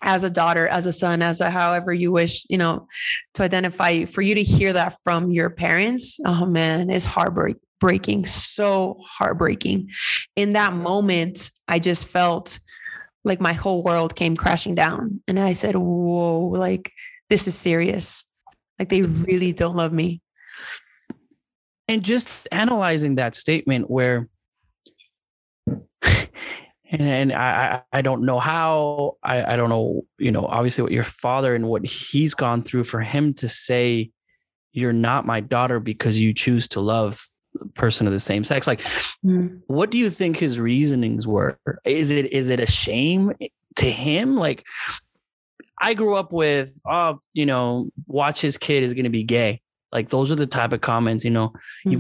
as 0.02 0.24
a 0.24 0.30
daughter, 0.30 0.68
as 0.68 0.86
a 0.86 0.92
son, 0.92 1.22
as 1.22 1.42
a 1.42 1.50
however 1.50 1.94
you 1.94 2.12
wish, 2.12 2.46
you 2.50 2.58
know, 2.58 2.88
to 3.34 3.44
identify 3.44 4.06
for 4.06 4.22
you 4.22 4.36
to 4.36 4.44
hear 4.44 4.74
that 4.74 4.98
from 5.04 5.32
your 5.32 5.50
parents, 5.50 6.20
oh 6.26 6.46
man, 6.46 6.90
it's 6.90 7.06
heartbreaking, 7.06 8.26
so 8.26 9.00
heartbreaking. 9.08 9.90
In 10.36 10.54
that 10.54 10.74
moment, 10.74 11.50
I 11.68 11.80
just 11.80 12.08
felt 12.08 12.60
like 13.24 13.42
my 13.42 13.54
whole 13.54 13.84
world 13.84 14.16
came 14.16 14.36
crashing 14.36 14.76
down. 14.76 15.22
And 15.28 15.40
I 15.40 15.54
said, 15.54 15.76
whoa, 15.76 16.40
like 16.40 16.92
this 17.30 17.48
is 17.48 17.56
serious. 17.56 18.27
Like 18.80 18.90
they 18.90 19.02
really 19.02 19.54
don't 19.54 19.76
love 19.76 19.92
me. 19.92 20.22
And 21.88 22.04
just 22.04 22.48
analyzing 22.52 23.16
that 23.16 23.36
statement 23.36 23.90
where 23.90 24.28
and, 26.92 27.34
I 27.34 27.82
I 27.92 28.02
don't 28.02 28.26
know 28.26 28.40
how 28.40 29.18
I, 29.24 29.54
I 29.54 29.56
don't 29.56 29.70
know, 29.70 30.06
you 30.18 30.32
know, 30.32 30.46
obviously 30.46 30.84
what 30.84 30.92
your 30.92 31.04
father 31.04 31.56
and 31.56 31.68
what 31.68 31.86
he's 31.86 32.34
gone 32.34 32.64
through 32.64 32.84
for 32.84 33.02
him 33.02 33.34
to 33.36 33.50
say 33.50 34.12
you're 34.74 34.94
not 34.94 35.26
my 35.26 35.40
daughter 35.40 35.80
because 35.80 36.20
you 36.20 36.34
choose 36.34 36.68
to 36.70 36.82
love 36.82 37.26
a 37.60 37.66
person 37.70 38.06
of 38.06 38.14
the 38.14 38.20
same 38.20 38.44
sex. 38.44 38.68
Like 38.68 38.82
mm. 39.26 39.60
what 39.68 39.90
do 39.90 39.98
you 39.98 40.10
think 40.10 40.38
his 40.38 40.60
reasonings 40.60 41.26
were? 41.26 41.58
Is 41.86 42.12
it 42.12 42.32
is 42.34 42.50
it 42.50 42.60
a 42.60 42.68
shame 42.68 43.34
to 43.78 43.90
him? 43.90 44.36
Like 44.36 44.64
I 45.80 45.94
grew 45.94 46.16
up 46.16 46.32
with, 46.32 46.80
oh, 46.90 47.20
you 47.34 47.46
know, 47.46 47.90
watch 48.08 48.42
his 48.42 48.58
kid 48.58 48.84
is 48.84 48.94
going 48.94 49.04
to 49.04 49.10
be 49.10 49.24
gay. 49.24 49.62
Like 49.92 50.10
those 50.10 50.32
are 50.32 50.36
the 50.36 50.48
type 50.48 50.74
of 50.74 50.82
comments, 50.82 51.24
you 51.24 51.32
know, 51.32 51.54
mm-hmm. 51.86 51.92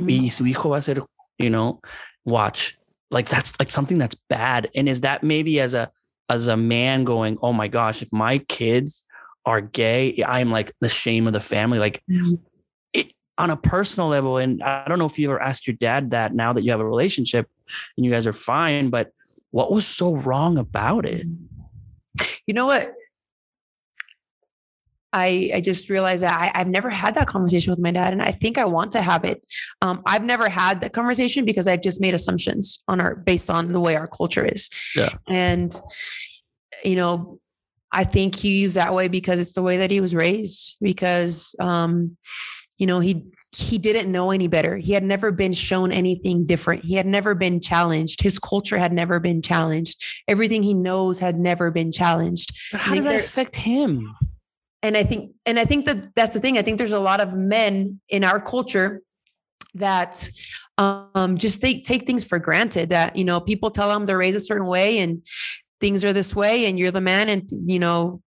you 1.40 1.50
know, 1.50 1.82
watch. 2.26 2.78
Like 3.10 3.30
that's 3.30 3.58
like 3.60 3.70
something 3.70 3.98
that's 3.98 4.18
bad. 4.30 4.70
And 4.76 4.90
is 4.90 5.02
that 5.02 5.24
maybe 5.24 5.60
as 5.60 5.74
a 5.74 5.92
as 6.30 6.48
a 6.48 6.58
man 6.58 7.06
going, 7.06 7.38
oh 7.42 7.54
my 7.54 7.68
gosh, 7.68 8.02
if 8.02 8.12
my 8.12 8.40
kids 8.40 9.06
are 9.46 9.62
gay, 9.62 10.22
I'm 10.26 10.52
like 10.52 10.74
the 10.82 10.90
shame 10.90 11.26
of 11.26 11.34
the 11.34 11.40
family. 11.40 11.80
Like 11.80 12.04
mm-hmm. 12.10 12.36
it, 12.92 13.14
on 13.38 13.50
a 13.50 13.56
personal 13.56 14.10
level, 14.10 14.38
and 14.38 14.62
I 14.62 14.86
don't 14.88 15.00
know 15.00 15.06
if 15.06 15.18
you 15.18 15.30
ever 15.30 15.42
asked 15.42 15.68
your 15.68 15.78
dad 15.78 16.12
that 16.12 16.34
now 16.34 16.52
that 16.54 16.64
you 16.64 16.72
have 16.72 16.82
a 16.82 16.88
relationship 16.88 17.50
and 17.96 18.06
you 18.06 18.12
guys 18.12 18.28
are 18.28 18.34
fine, 18.34 18.90
but 18.90 19.12
what 19.52 19.72
was 19.72 19.88
so 19.88 20.16
wrong 20.16 20.58
about 20.58 21.06
it? 21.06 21.26
You 22.46 22.54
know 22.54 22.66
what? 22.66 22.92
I, 25.14 25.52
I 25.56 25.62
just 25.62 25.90
realized 25.90 26.24
that 26.24 26.52
I, 26.54 26.58
have 26.58 26.68
never 26.68 26.90
had 26.90 27.16
that 27.16 27.28
conversation 27.28 27.72
with 27.72 27.80
my 27.80 27.92
dad, 27.92 28.14
and 28.14 28.22
I 28.22 28.32
think 28.32 28.58
I 28.58 28.66
want 28.66 28.92
to 28.92 29.02
have 29.02 29.24
it. 29.24 29.42
Um, 29.82 30.02
I've 30.06 30.24
never 30.24 30.50
had 30.50 30.82
that 30.82 30.94
conversation 30.94 31.46
because 31.46 31.68
I've 31.68 31.82
just 31.82 32.02
made 32.02 32.14
assumptions 32.14 32.84
on 32.88 33.00
our 33.00 33.16
based 33.16 33.50
on 33.50 33.72
the 33.72 33.80
way 33.80 33.96
our 33.96 34.08
culture 34.08 34.46
is. 34.46 34.70
Yeah. 34.96 35.16
And 35.28 35.76
you 36.84 36.96
know, 36.96 37.40
I 37.92 38.04
think 38.04 38.36
he's 38.36 38.74
that 38.74 38.94
way 38.94 39.08
because 39.08 39.40
it's 39.40 39.54
the 39.54 39.62
way 39.62 39.78
that 39.78 39.92
he 39.92 40.02
was 40.02 40.14
raised. 40.14 40.78
Because 40.82 41.56
um, 41.60 42.18
you 42.78 42.86
know, 42.86 43.00
he 43.00 43.26
he 43.56 43.78
didn't 43.78 44.12
know 44.12 44.32
any 44.32 44.48
better. 44.48 44.78
He 44.78 44.92
had 44.92 45.04
never 45.04 45.32
been 45.32 45.54
shown 45.54 45.92
anything 45.92 46.46
different. 46.46 46.84
He 46.84 46.96
had 46.96 47.08
never 47.08 47.34
been 47.34 47.62
challenged. 47.62 48.22
His 48.22 48.38
culture 48.38 48.78
had 48.78 48.92
never 48.92 49.20
been 49.20 49.42
challenged. 49.42 50.04
Everything 50.28 50.64
he 50.64 50.74
knows 50.74 51.18
had 51.18 51.40
never 51.40 51.72
been 51.72 51.92
challenged. 51.92 52.54
But 52.72 52.82
how 52.82 52.96
does 52.96 53.06
that 53.06 53.16
affect 53.16 53.56
him? 53.56 54.14
And 54.88 54.98
i 54.98 55.04
think 55.04 55.32
and 55.46 55.60
i 55.60 55.66
think 55.66 55.86
that 55.86 56.16
that's 56.16 56.34
the 56.34 56.40
thing. 56.40 56.58
I 56.58 56.62
think 56.62 56.78
there's 56.78 56.92
a 56.92 57.00
lot 57.00 57.22
of 57.22 57.36
men 57.36 58.00
in 58.10 58.24
our 58.24 58.40
culture 58.40 59.02
that 59.76 60.30
um 60.78 61.38
just 61.38 61.62
take 61.62 61.84
take 61.84 62.06
things 62.06 62.24
for 62.24 62.40
granted 62.40 62.90
that 62.90 63.16
you 63.16 63.24
know 63.24 63.40
people 63.40 63.70
tell 63.70 63.90
them 63.90 64.06
they're 64.06 64.18
raised 64.18 64.38
a 64.38 64.42
certain 64.42 64.68
way 64.68 65.00
and 65.00 65.24
things 65.80 66.04
are 66.04 66.14
this 66.14 66.36
way 66.36 66.66
and 66.66 66.80
you're 66.80 66.92
the 66.92 67.02
man 67.02 67.30
and 67.30 67.50
you 67.66 67.80
know 67.80 68.22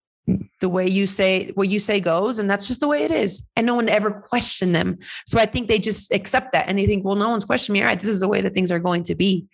the 0.62 0.70
way 0.70 0.88
you 0.88 1.08
say 1.08 1.50
what 1.56 1.68
you 1.68 1.80
say 1.80 2.00
goes 2.00 2.38
and 2.38 2.50
that's 2.50 2.68
just 2.68 2.82
the 2.82 2.88
way 2.88 3.02
it 3.04 3.12
is. 3.12 3.48
And 3.56 3.66
no 3.66 3.74
one 3.74 3.90
ever 3.90 4.12
questioned 4.12 4.76
them. 4.76 4.98
So 5.26 5.40
i 5.40 5.46
think 5.46 5.68
they 5.68 5.80
just 5.80 6.14
accept 6.14 6.52
that 6.54 6.68
and 6.70 6.78
they 6.78 6.86
think 6.86 7.04
well 7.04 7.16
no 7.16 7.30
one's 7.30 7.46
questioning 7.46 7.80
me. 7.80 7.84
All 7.84 7.90
right 7.90 8.00
this 8.00 8.10
is 8.10 8.20
the 8.20 8.28
way 8.28 8.42
that 8.42 8.54
things 8.54 8.72
are 8.72 8.80
going 8.80 9.04
to 9.04 9.16
be. 9.16 9.48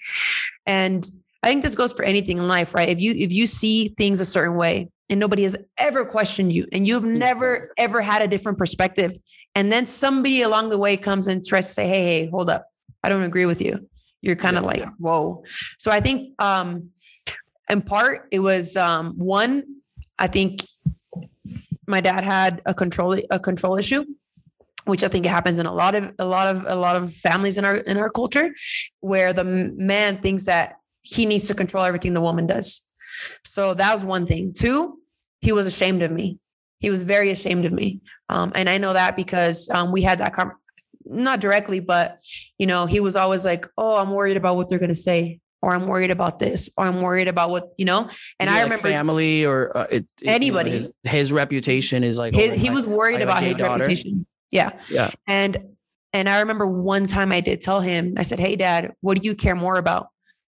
And 0.66 1.10
i 1.44 1.48
think 1.48 1.64
this 1.64 1.76
goes 1.76 1.94
for 1.94 2.04
anything 2.04 2.38
in 2.38 2.48
life 2.48 2.74
right? 2.74 2.90
If 2.90 3.00
you 3.00 3.14
if 3.14 3.32
you 3.32 3.48
see 3.48 3.90
things 3.98 4.20
a 4.20 4.26
certain 4.26 4.58
way 4.58 4.90
and 5.10 5.20
nobody 5.20 5.44
has 5.44 5.56
ever 5.78 6.06
questioned 6.06 6.52
you 6.52 6.66
and 6.72 6.88
you've 6.88 7.06
never 7.06 7.72
ever 7.78 8.02
had 8.02 8.22
a 8.22 8.28
different 8.28 8.58
perspective. 8.58 9.16
And 9.54 9.72
then 9.72 9.86
somebody 9.86 10.42
along 10.42 10.70
the 10.70 10.78
way 10.78 10.98
comes 10.98 11.28
and 11.28 11.44
tries 11.44 11.68
to 11.68 11.74
say 11.74 11.88
hey 11.88 12.04
hey 12.06 12.30
hold 12.30 12.50
up. 12.50 12.68
I 13.04 13.10
don't 13.10 13.24
agree 13.24 13.46
with 13.46 13.62
you. 13.62 13.88
You're 14.22 14.36
kind 14.36 14.58
of 14.58 14.64
yeah, 14.64 14.70
like 14.70 14.80
yeah. 14.80 14.90
whoa. 14.98 15.44
So 15.80 15.92
i 15.92 16.00
think 16.00 16.34
um 16.42 16.90
in 17.70 17.82
part 17.82 18.28
it 18.32 18.40
was 18.40 18.78
um 18.78 19.14
one 19.18 19.64
i 20.20 20.28
think 20.28 20.62
my 21.88 22.02
dad 22.02 22.24
had 22.24 22.62
a 22.66 22.74
control 22.74 23.16
a 23.30 23.40
control 23.40 23.78
issue 23.78 24.04
which 24.86 25.04
I 25.04 25.08
think 25.08 25.26
it 25.26 25.30
happens 25.30 25.60
in 25.60 25.66
a 25.66 25.74
lot 25.74 25.96
of 25.96 26.14
a 26.20 26.26
lot 26.26 26.48
of 26.48 26.66
a 26.68 26.76
lot 26.76 26.96
of 26.96 27.14
families 27.14 27.58
in 27.58 27.66
our 27.66 27.76
in 27.76 27.98
our 27.98 28.10
culture, 28.10 28.54
where 29.00 29.34
the 29.34 29.44
man 29.44 30.18
thinks 30.20 30.46
that 30.46 30.76
he 31.02 31.26
needs 31.26 31.48
to 31.48 31.54
control 31.54 31.84
everything 31.84 32.14
the 32.14 32.22
woman 32.22 32.48
does. 32.48 32.86
So 33.44 33.74
that 33.74 33.94
was 33.94 34.04
one 34.04 34.26
thing. 34.26 34.54
Two, 34.54 35.00
he 35.42 35.52
was 35.52 35.68
ashamed 35.68 36.02
of 36.02 36.12
me. 36.12 36.40
He 36.80 36.90
was 36.90 37.04
very 37.04 37.32
ashamed 37.32 37.66
of 37.66 37.72
me. 37.72 38.02
Um, 38.30 38.52
and 38.56 38.70
I 38.70 38.78
know 38.78 38.94
that 38.94 39.16
because 39.16 39.70
um, 39.70 39.92
we 39.92 40.02
had 40.02 40.20
that 40.20 40.34
conversation, 40.34 40.60
not 41.06 41.40
directly, 41.40 41.80
but 41.80 42.20
you 42.58 42.66
know, 42.66 42.86
he 42.86 43.00
was 43.00 43.16
always 43.16 43.46
like, 43.46 43.68
"Oh, 43.78 43.98
I'm 43.98 44.12
worried 44.12 44.38
about 44.38 44.56
what 44.56 44.70
they're 44.70 44.80
gonna 44.80 44.96
say, 44.96 45.40
or 45.62 45.74
I'm 45.74 45.88
worried 45.88 46.12
about 46.12 46.40
this, 46.40 46.70
or 46.78 46.86
I'm 46.86 47.02
worried 47.02 47.28
about 47.28 47.52
what 47.52 47.70
you 47.78 47.86
know." 47.86 48.10
And 48.40 48.50
I 48.50 48.56
like 48.56 48.64
remember 48.64 48.90
family 48.90 49.46
or 49.46 49.76
uh, 49.78 49.88
it, 49.92 50.06
anybody. 50.24 50.72
You 50.72 50.80
know, 50.80 50.86
his, 51.04 51.12
his, 51.12 51.34
reputation 51.34 52.04
is 52.04 52.18
like 52.18 52.34
his, 52.34 52.52
oh, 52.52 52.56
he 52.56 52.70
was 52.72 52.88
worried 52.88 53.22
about 53.22 53.44
his 53.44 53.58
daughter. 53.58 53.84
reputation. 53.84 54.26
Yeah, 54.52 54.80
yeah. 54.90 55.12
And 55.28 55.58
and 56.12 56.28
I 56.28 56.40
remember 56.40 56.66
one 56.66 57.06
time 57.06 57.32
I 57.32 57.42
did 57.42 57.62
tell 57.62 57.82
him, 57.82 58.16
I 58.18 58.24
said, 58.24 58.40
"Hey, 58.40 58.56
Dad, 58.56 58.94
what 59.02 59.22
do 59.22 59.28
you 59.28 59.36
care 59.36 59.56
more 59.56 59.78
about, 59.78 60.08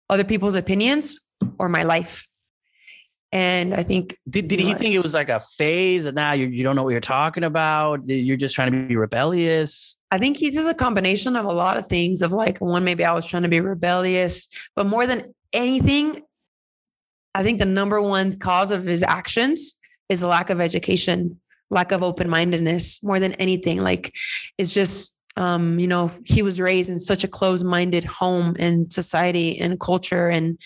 other 0.09 0.23
people's 0.23 0.55
opinions 0.55 1.15
or 1.59 1.69
my 1.69 1.83
life?" 1.83 2.27
And 3.35 3.75
I 3.75 3.83
think 3.83 4.17
did, 4.29 4.47
did 4.47 4.61
he 4.61 4.71
know, 4.71 4.77
think 4.77 4.95
it 4.95 5.03
was 5.03 5.13
like 5.13 5.27
a 5.27 5.41
phase 5.41 6.05
and 6.05 6.15
now 6.15 6.31
you, 6.31 6.45
you 6.47 6.63
don't 6.63 6.77
know 6.77 6.83
what 6.83 6.91
you're 6.91 7.01
talking 7.01 7.43
about? 7.43 7.99
You're 8.07 8.37
just 8.37 8.55
trying 8.55 8.71
to 8.71 8.87
be 8.87 8.95
rebellious. 8.95 9.97
I 10.09 10.19
think 10.19 10.37
he's 10.37 10.55
just 10.55 10.69
a 10.69 10.73
combination 10.73 11.35
of 11.35 11.43
a 11.43 11.51
lot 11.51 11.75
of 11.75 11.85
things 11.85 12.21
of 12.21 12.31
like 12.31 12.59
one, 12.59 12.85
maybe 12.85 13.03
I 13.03 13.11
was 13.11 13.25
trying 13.25 13.43
to 13.43 13.49
be 13.49 13.59
rebellious, 13.59 14.47
but 14.73 14.85
more 14.85 15.05
than 15.05 15.33
anything, 15.51 16.21
I 17.33 17.43
think 17.43 17.59
the 17.59 17.65
number 17.65 18.01
one 18.01 18.39
cause 18.39 18.71
of 18.71 18.85
his 18.85 19.03
actions 19.03 19.81
is 20.07 20.23
a 20.23 20.29
lack 20.29 20.49
of 20.49 20.61
education, 20.61 21.37
lack 21.69 21.91
of 21.91 22.03
open 22.03 22.29
mindedness 22.29 23.03
more 23.03 23.19
than 23.19 23.33
anything. 23.33 23.81
Like, 23.81 24.13
it's 24.57 24.71
just, 24.71 25.17
um, 25.35 25.77
you 25.77 25.87
know, 25.87 26.09
he 26.23 26.41
was 26.41 26.61
raised 26.61 26.89
in 26.89 26.99
such 26.99 27.25
a 27.25 27.27
closed 27.27 27.65
minded 27.65 28.05
home 28.05 28.55
and 28.59 28.93
society 28.93 29.59
and 29.59 29.77
culture. 29.77 30.29
And, 30.29 30.57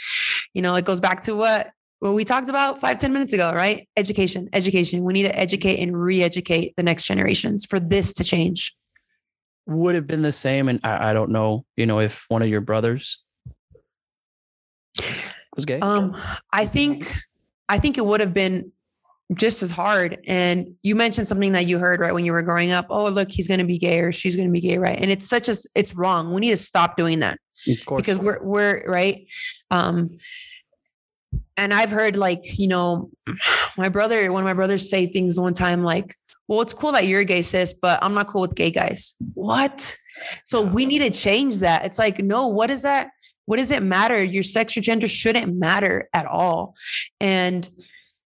you 0.53 0.61
know, 0.61 0.75
it 0.75 0.85
goes 0.85 0.99
back 0.99 1.23
to 1.23 1.35
what 1.35 1.71
what 1.99 2.13
we 2.13 2.23
talked 2.23 2.49
about 2.49 2.79
five 2.79 2.99
ten 2.99 3.13
minutes 3.13 3.33
ago, 3.33 3.51
right? 3.53 3.87
Education, 3.97 4.49
education. 4.53 5.03
We 5.03 5.13
need 5.13 5.23
to 5.23 5.37
educate 5.37 5.79
and 5.79 5.99
re 5.99 6.23
educate 6.23 6.73
the 6.77 6.83
next 6.83 7.05
generations 7.05 7.65
for 7.65 7.79
this 7.79 8.13
to 8.13 8.23
change. 8.23 8.75
Would 9.67 9.95
have 9.95 10.07
been 10.07 10.21
the 10.21 10.31
same. 10.31 10.67
And 10.69 10.79
I, 10.83 11.11
I 11.11 11.13
don't 11.13 11.31
know, 11.31 11.65
you 11.75 11.85
know, 11.85 11.99
if 11.99 12.25
one 12.29 12.41
of 12.41 12.47
your 12.47 12.61
brothers 12.61 13.23
was 15.55 15.65
gay. 15.65 15.79
Um, 15.79 16.17
I 16.51 16.65
think, 16.65 17.21
I 17.67 17.77
think 17.77 17.97
it 17.97 18.05
would 18.05 18.19
have 18.19 18.33
been 18.33 18.71
just 19.35 19.61
as 19.61 19.69
hard. 19.69 20.17
And 20.25 20.73
you 20.81 20.95
mentioned 20.95 21.27
something 21.27 21.51
that 21.51 21.67
you 21.67 21.77
heard 21.77 21.99
right 21.99 22.13
when 22.13 22.25
you 22.25 22.33
were 22.33 22.41
growing 22.41 22.71
up. 22.71 22.87
Oh, 22.89 23.09
look, 23.09 23.31
he's 23.31 23.47
going 23.47 23.59
to 23.59 23.65
be 23.65 23.77
gay 23.77 23.99
or 23.99 24.11
she's 24.11 24.35
going 24.35 24.47
to 24.47 24.51
be 24.51 24.61
gay, 24.61 24.79
right? 24.79 24.97
And 24.99 25.11
it's 25.11 25.27
such 25.27 25.47
as 25.49 25.67
it's 25.75 25.93
wrong. 25.93 26.33
We 26.33 26.41
need 26.41 26.49
to 26.49 26.57
stop 26.57 26.97
doing 26.97 27.19
that 27.19 27.37
because 27.65 28.17
we're 28.17 28.41
we're 28.41 28.83
right. 28.87 29.27
Um, 29.69 30.17
and 31.59 31.73
I've 31.73 31.91
heard 31.91 32.15
like, 32.15 32.57
you 32.57 32.67
know, 32.67 33.09
my 33.77 33.89
brother, 33.89 34.31
one 34.31 34.41
of 34.41 34.45
my 34.45 34.53
brothers 34.53 34.89
say 34.89 35.05
things 35.05 35.39
one 35.39 35.53
time 35.53 35.83
like, 35.83 36.15
well, 36.47 36.61
it's 36.61 36.73
cool 36.73 36.91
that 36.93 37.05
you're 37.05 37.23
gay, 37.23 37.43
sis, 37.43 37.73
but 37.73 37.99
I'm 38.01 38.13
not 38.13 38.27
cool 38.27 38.41
with 38.41 38.55
gay 38.55 38.71
guys. 38.71 39.15
What? 39.35 39.95
So 40.45 40.61
we 40.61 40.85
need 40.85 40.99
to 40.99 41.11
change 41.11 41.59
that. 41.59 41.85
It's 41.85 41.99
like, 41.99 42.19
no, 42.19 42.47
what 42.47 42.71
is 42.71 42.81
that? 42.81 43.09
What 43.45 43.59
does 43.59 43.71
it 43.71 43.83
matter? 43.83 44.23
Your 44.23 44.43
sex 44.43 44.75
or 44.75 44.81
gender 44.81 45.07
shouldn't 45.07 45.53
matter 45.53 46.09
at 46.13 46.25
all. 46.25 46.75
And, 47.19 47.69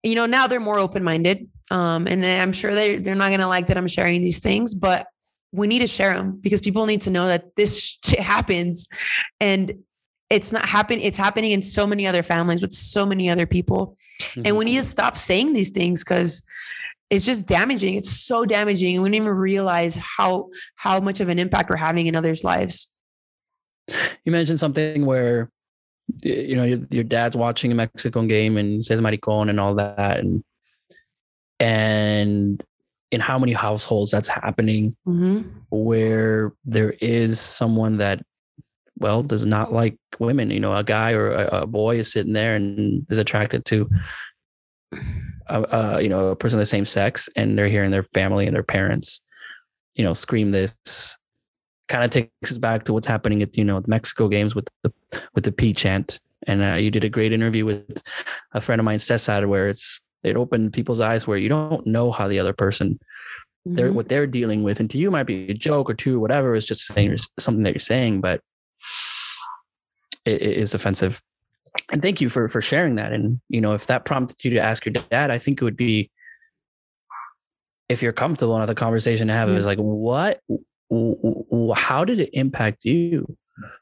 you 0.02 0.14
know, 0.14 0.26
now 0.26 0.46
they're 0.46 0.60
more 0.60 0.78
open 0.78 1.02
minded. 1.02 1.48
Um, 1.70 2.06
and 2.06 2.24
I'm 2.24 2.52
sure 2.52 2.74
they 2.74 2.98
they're 2.98 3.14
not 3.14 3.30
gonna 3.30 3.48
like 3.48 3.68
that 3.68 3.78
I'm 3.78 3.88
sharing 3.88 4.20
these 4.20 4.40
things, 4.40 4.74
but 4.74 5.06
we 5.52 5.66
need 5.66 5.78
to 5.78 5.86
share 5.86 6.14
them 6.14 6.38
because 6.40 6.60
people 6.60 6.84
need 6.84 7.00
to 7.02 7.10
know 7.10 7.26
that 7.26 7.56
this 7.56 7.98
shit 8.04 8.20
happens 8.20 8.88
and 9.40 9.72
it's 10.34 10.52
not 10.52 10.66
happening 10.66 11.04
it's 11.04 11.16
happening 11.16 11.52
in 11.52 11.62
so 11.62 11.86
many 11.86 12.06
other 12.06 12.22
families 12.22 12.60
with 12.60 12.72
so 12.72 13.06
many 13.06 13.30
other 13.30 13.46
people 13.46 13.96
mm-hmm. 14.20 14.42
and 14.44 14.56
we 14.56 14.64
need 14.64 14.76
to 14.76 14.82
stop 14.82 15.16
saying 15.16 15.52
these 15.52 15.70
things 15.70 16.02
because 16.02 16.44
it's 17.08 17.24
just 17.24 17.46
damaging 17.46 17.94
it's 17.94 18.10
so 18.10 18.44
damaging 18.44 18.96
and 18.96 19.04
we 19.04 19.08
don't 19.08 19.14
even 19.14 19.28
realize 19.28 19.96
how 19.96 20.48
how 20.74 20.98
much 20.98 21.20
of 21.20 21.28
an 21.28 21.38
impact 21.38 21.70
we're 21.70 21.76
having 21.76 22.06
in 22.06 22.16
others 22.16 22.42
lives 22.42 22.92
you 24.24 24.32
mentioned 24.32 24.58
something 24.58 25.06
where 25.06 25.50
you 26.22 26.56
know 26.56 26.64
your, 26.64 26.80
your 26.90 27.04
dad's 27.04 27.36
watching 27.36 27.70
a 27.70 27.74
mexican 27.74 28.26
game 28.26 28.56
and 28.56 28.84
says 28.84 29.00
maricon 29.00 29.48
and 29.48 29.60
all 29.60 29.76
that 29.76 30.18
and 30.18 30.42
and 31.60 32.62
in 33.12 33.20
how 33.20 33.38
many 33.38 33.52
households 33.52 34.10
that's 34.10 34.28
happening 34.28 34.96
mm-hmm. 35.06 35.48
where 35.70 36.52
there 36.64 36.94
is 37.00 37.38
someone 37.40 37.98
that 37.98 38.20
well 39.04 39.22
does 39.22 39.44
not 39.44 39.70
like 39.70 39.98
women 40.18 40.50
you 40.50 40.58
know 40.58 40.74
a 40.74 40.82
guy 40.82 41.12
or 41.12 41.30
a, 41.30 41.62
a 41.62 41.66
boy 41.66 41.98
is 41.98 42.10
sitting 42.10 42.32
there 42.32 42.56
and 42.56 43.06
is 43.10 43.18
attracted 43.18 43.62
to 43.66 43.86
a, 45.48 45.62
a, 45.62 46.00
you 46.00 46.08
know 46.08 46.28
a 46.28 46.36
person 46.36 46.58
of 46.58 46.62
the 46.62 46.66
same 46.66 46.86
sex 46.86 47.28
and 47.36 47.58
they're 47.58 47.68
hearing 47.68 47.90
their 47.90 48.02
family 48.02 48.46
and 48.46 48.56
their 48.56 48.62
parents 48.62 49.20
you 49.94 50.02
know 50.02 50.14
scream 50.14 50.52
this 50.52 50.74
kind 51.86 52.02
of 52.02 52.10
takes 52.10 52.50
us 52.50 52.56
back 52.56 52.84
to 52.84 52.94
what's 52.94 53.06
happening 53.06 53.42
at 53.42 53.54
you 53.58 53.64
know 53.64 53.78
the 53.78 53.90
mexico 53.90 54.26
games 54.26 54.54
with 54.54 54.66
the 54.82 54.92
with 55.34 55.44
the 55.44 55.52
p 55.52 55.74
chant 55.74 56.18
and 56.46 56.62
uh, 56.62 56.76
you 56.76 56.90
did 56.90 57.04
a 57.04 57.10
great 57.10 57.32
interview 57.32 57.66
with 57.66 58.02
a 58.52 58.60
friend 58.60 58.80
of 58.80 58.86
mine 58.86 58.98
cesar 58.98 59.46
where 59.46 59.68
it's 59.68 60.00
it 60.22 60.34
opened 60.34 60.72
people's 60.72 61.02
eyes 61.02 61.26
where 61.26 61.36
you 61.36 61.50
don't 61.50 61.86
know 61.86 62.10
how 62.10 62.26
the 62.26 62.38
other 62.38 62.54
person 62.54 62.88
mm-hmm. 62.94 63.74
they're 63.74 63.92
what 63.92 64.08
they're 64.08 64.26
dealing 64.26 64.62
with 64.62 64.80
and 64.80 64.88
to 64.88 64.96
you 64.96 65.10
might 65.10 65.26
be 65.26 65.50
a 65.50 65.54
joke 65.68 65.90
or 65.90 65.94
two 65.94 66.18
whatever 66.18 66.54
it's 66.54 66.66
just 66.66 66.86
saying 66.86 67.18
something 67.38 67.64
that 67.64 67.74
you're 67.74 67.90
saying 67.94 68.22
but 68.22 68.40
it, 70.24 70.42
it 70.42 70.56
is 70.58 70.74
offensive. 70.74 71.22
And 71.90 72.00
thank 72.00 72.20
you 72.20 72.28
for 72.28 72.48
for 72.48 72.60
sharing 72.60 72.96
that. 72.96 73.12
And 73.12 73.40
you 73.48 73.60
know, 73.60 73.74
if 73.74 73.86
that 73.86 74.04
prompted 74.04 74.44
you 74.44 74.50
to 74.52 74.60
ask 74.60 74.84
your 74.86 74.92
dad, 74.92 75.30
I 75.30 75.38
think 75.38 75.60
it 75.60 75.64
would 75.64 75.76
be 75.76 76.10
if 77.88 78.02
you're 78.02 78.12
comfortable 78.12 78.56
enough 78.56 78.68
the 78.68 78.74
conversation 78.74 79.28
to 79.28 79.34
have 79.34 79.48
mm-hmm. 79.48 79.54
it 79.54 79.58
was 79.58 79.66
like, 79.66 79.78
what 79.78 80.40
how 81.76 82.04
did 82.04 82.20
it 82.20 82.30
impact 82.32 82.84
you? 82.84 83.36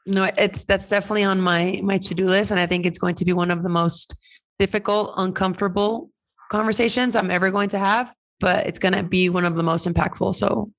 No, 0.05 0.29
it's 0.37 0.65
that's 0.65 0.89
definitely 0.89 1.23
on 1.23 1.41
my 1.41 1.79
my 1.83 1.97
to-do 1.97 2.25
list. 2.25 2.51
And 2.51 2.59
I 2.59 2.65
think 2.65 2.85
it's 2.85 2.97
going 2.97 3.15
to 3.15 3.25
be 3.25 3.33
one 3.33 3.51
of 3.51 3.63
the 3.63 3.69
most 3.69 4.15
difficult, 4.59 5.13
uncomfortable 5.17 6.09
conversations 6.51 7.15
I'm 7.15 7.31
ever 7.31 7.51
going 7.51 7.69
to 7.69 7.79
have, 7.79 8.13
but 8.39 8.67
it's 8.67 8.79
gonna 8.79 9.03
be 9.03 9.29
one 9.29 9.45
of 9.45 9.55
the 9.55 9.63
most 9.63 9.87
impactful. 9.87 10.35
So 10.35 10.71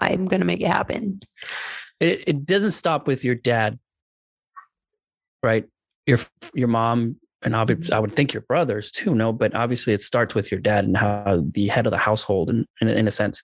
I'm 0.00 0.26
gonna 0.26 0.44
make 0.44 0.60
it 0.60 0.68
happen. 0.68 1.20
It, 2.00 2.24
it 2.26 2.46
doesn't 2.46 2.70
stop 2.70 3.06
with 3.06 3.24
your 3.24 3.34
dad 3.34 3.78
right? 5.42 5.64
Your 6.06 6.18
your 6.54 6.68
mom 6.68 7.16
and 7.42 7.54
obviously 7.54 7.92
I 7.92 7.98
would 7.98 8.12
think 8.12 8.32
your 8.32 8.42
brothers 8.42 8.90
too, 8.90 9.14
no, 9.14 9.32
but 9.32 9.54
obviously 9.54 9.92
it 9.92 10.02
starts 10.02 10.34
with 10.34 10.50
your 10.50 10.60
dad 10.60 10.84
and 10.84 10.96
how 10.96 11.44
the 11.52 11.68
head 11.68 11.86
of 11.86 11.92
the 11.92 11.98
household, 11.98 12.50
in, 12.50 12.66
in, 12.80 12.88
in 12.88 13.08
a 13.08 13.12
sense. 13.12 13.42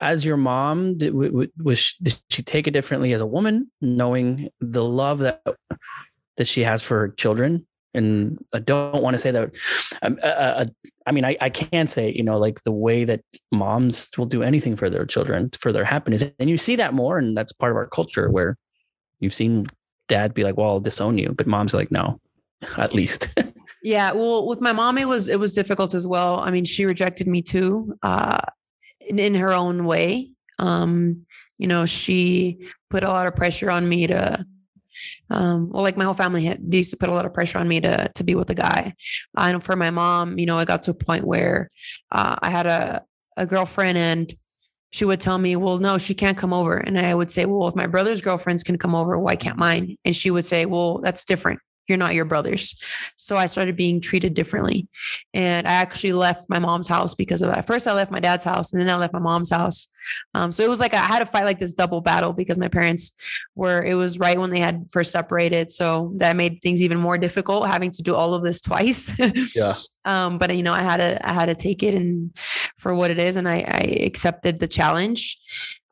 As 0.00 0.24
your 0.24 0.38
mom, 0.38 0.96
did, 0.96 1.12
was 1.12 1.78
she, 1.78 1.96
did 2.02 2.18
she 2.30 2.42
take 2.42 2.66
it 2.66 2.70
differently 2.70 3.12
as 3.12 3.20
a 3.20 3.26
woman, 3.26 3.70
knowing 3.82 4.48
the 4.60 4.82
love 4.82 5.18
that 5.18 5.42
that 6.36 6.48
she 6.48 6.62
has 6.64 6.82
for 6.82 7.00
her 7.00 7.08
children? 7.08 7.66
And 7.92 8.38
I 8.54 8.60
don't 8.60 9.02
want 9.02 9.14
to 9.14 9.18
say 9.18 9.30
that. 9.32 9.50
Um, 10.00 10.18
uh, 10.22 10.26
uh, 10.26 10.66
I 11.06 11.12
mean, 11.12 11.24
I, 11.24 11.36
I 11.40 11.50
can 11.50 11.86
say, 11.86 12.12
you 12.12 12.22
know, 12.22 12.38
like 12.38 12.62
the 12.62 12.72
way 12.72 13.04
that 13.04 13.20
moms 13.52 14.08
will 14.16 14.26
do 14.26 14.42
anything 14.42 14.76
for 14.76 14.88
their 14.88 15.04
children, 15.04 15.50
for 15.60 15.72
their 15.72 15.84
happiness. 15.84 16.22
And 16.38 16.48
you 16.48 16.56
see 16.56 16.76
that 16.76 16.94
more. 16.94 17.18
And 17.18 17.36
that's 17.36 17.52
part 17.52 17.72
of 17.72 17.76
our 17.76 17.88
culture 17.88 18.30
where 18.30 18.56
you've 19.18 19.34
seen 19.34 19.66
dad 20.10 20.34
be 20.34 20.44
like, 20.44 20.56
well, 20.56 20.68
I'll 20.68 20.80
disown 20.80 21.16
you. 21.16 21.32
But 21.36 21.46
mom's 21.46 21.72
like, 21.72 21.90
no, 21.90 22.20
at 22.76 22.92
least. 22.92 23.28
yeah. 23.82 24.12
Well, 24.12 24.46
with 24.46 24.60
my 24.60 24.72
mom, 24.72 24.98
it 24.98 25.08
was, 25.08 25.28
it 25.28 25.40
was 25.40 25.54
difficult 25.54 25.94
as 25.94 26.06
well. 26.06 26.40
I 26.40 26.50
mean, 26.50 26.66
she 26.66 26.84
rejected 26.84 27.26
me 27.26 27.40
too, 27.40 27.96
uh, 28.02 28.40
in, 29.00 29.18
in 29.18 29.34
her 29.36 29.52
own 29.52 29.84
way. 29.84 30.32
Um, 30.58 31.24
you 31.56 31.66
know, 31.66 31.86
she 31.86 32.68
put 32.90 33.04
a 33.04 33.08
lot 33.08 33.26
of 33.26 33.36
pressure 33.36 33.70
on 33.70 33.88
me 33.88 34.06
to, 34.08 34.44
um, 35.30 35.70
well, 35.70 35.82
like 35.82 35.96
my 35.96 36.04
whole 36.04 36.14
family 36.14 36.44
had, 36.44 36.60
used 36.74 36.90
to 36.90 36.96
put 36.96 37.08
a 37.08 37.14
lot 37.14 37.24
of 37.24 37.32
pressure 37.32 37.58
on 37.58 37.68
me 37.68 37.80
to 37.80 38.10
to 38.14 38.24
be 38.24 38.34
with 38.34 38.50
a 38.50 38.54
guy. 38.54 38.94
And 39.36 39.62
for 39.62 39.76
my 39.76 39.90
mom, 39.90 40.38
you 40.38 40.46
know, 40.46 40.58
I 40.58 40.64
got 40.64 40.82
to 40.84 40.90
a 40.90 40.94
point 40.94 41.24
where 41.24 41.70
uh, 42.10 42.36
I 42.42 42.50
had 42.50 42.66
a 42.66 43.04
a 43.36 43.46
girlfriend 43.46 43.96
and 43.96 44.34
she 44.90 45.04
would 45.04 45.20
tell 45.20 45.38
me, 45.38 45.56
Well, 45.56 45.78
no, 45.78 45.98
she 45.98 46.14
can't 46.14 46.38
come 46.38 46.52
over. 46.52 46.76
And 46.76 46.98
I 46.98 47.14
would 47.14 47.30
say, 47.30 47.46
Well, 47.46 47.68
if 47.68 47.74
my 47.74 47.86
brother's 47.86 48.20
girlfriends 48.20 48.62
can 48.62 48.78
come 48.78 48.94
over, 48.94 49.18
why 49.18 49.36
can't 49.36 49.58
mine? 49.58 49.96
And 50.04 50.14
she 50.14 50.30
would 50.30 50.44
say, 50.44 50.66
Well, 50.66 50.98
that's 50.98 51.24
different 51.24 51.60
you're 51.90 51.98
not 51.98 52.14
your 52.14 52.24
brothers. 52.24 52.82
So 53.16 53.36
I 53.36 53.46
started 53.46 53.76
being 53.76 54.00
treated 54.00 54.32
differently. 54.32 54.88
And 55.34 55.66
I 55.66 55.72
actually 55.72 56.14
left 56.14 56.48
my 56.48 56.58
mom's 56.58 56.88
house 56.88 57.14
because 57.14 57.42
of 57.42 57.52
that. 57.52 57.66
First, 57.66 57.86
I 57.86 57.92
left 57.92 58.10
my 58.10 58.20
dad's 58.20 58.44
house 58.44 58.72
and 58.72 58.80
then 58.80 58.88
I 58.88 58.96
left 58.96 59.12
my 59.12 59.18
mom's 59.18 59.50
house. 59.50 59.88
Um, 60.34 60.52
so 60.52 60.64
it 60.64 60.70
was 60.70 60.80
like 60.80 60.94
I 60.94 60.98
had 60.98 61.18
to 61.18 61.26
fight 61.26 61.44
like 61.44 61.58
this 61.58 61.74
double 61.74 62.00
battle 62.00 62.32
because 62.32 62.56
my 62.56 62.68
parents 62.68 63.20
were, 63.54 63.82
it 63.82 63.94
was 63.94 64.18
right 64.18 64.38
when 64.38 64.50
they 64.50 64.60
had 64.60 64.86
first 64.90 65.12
separated. 65.12 65.70
So 65.70 66.12
that 66.16 66.36
made 66.36 66.62
things 66.62 66.80
even 66.80 66.98
more 66.98 67.18
difficult 67.18 67.66
having 67.66 67.90
to 67.90 68.02
do 68.02 68.14
all 68.14 68.32
of 68.32 68.42
this 68.42 68.60
twice. 68.62 69.12
yeah. 69.54 69.74
Um, 70.06 70.38
but 70.38 70.56
you 70.56 70.62
know, 70.62 70.72
I 70.72 70.82
had 70.82 70.96
to, 70.96 71.28
I 71.28 71.32
had 71.32 71.46
to 71.46 71.54
take 71.54 71.82
it 71.82 71.94
and 71.94 72.34
for 72.78 72.94
what 72.94 73.10
it 73.10 73.18
is. 73.18 73.36
And 73.36 73.48
I, 73.48 73.56
I 73.56 74.02
accepted 74.04 74.60
the 74.60 74.68
challenge. 74.68 75.38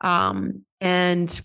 Um, 0.01 0.65
and 0.81 1.41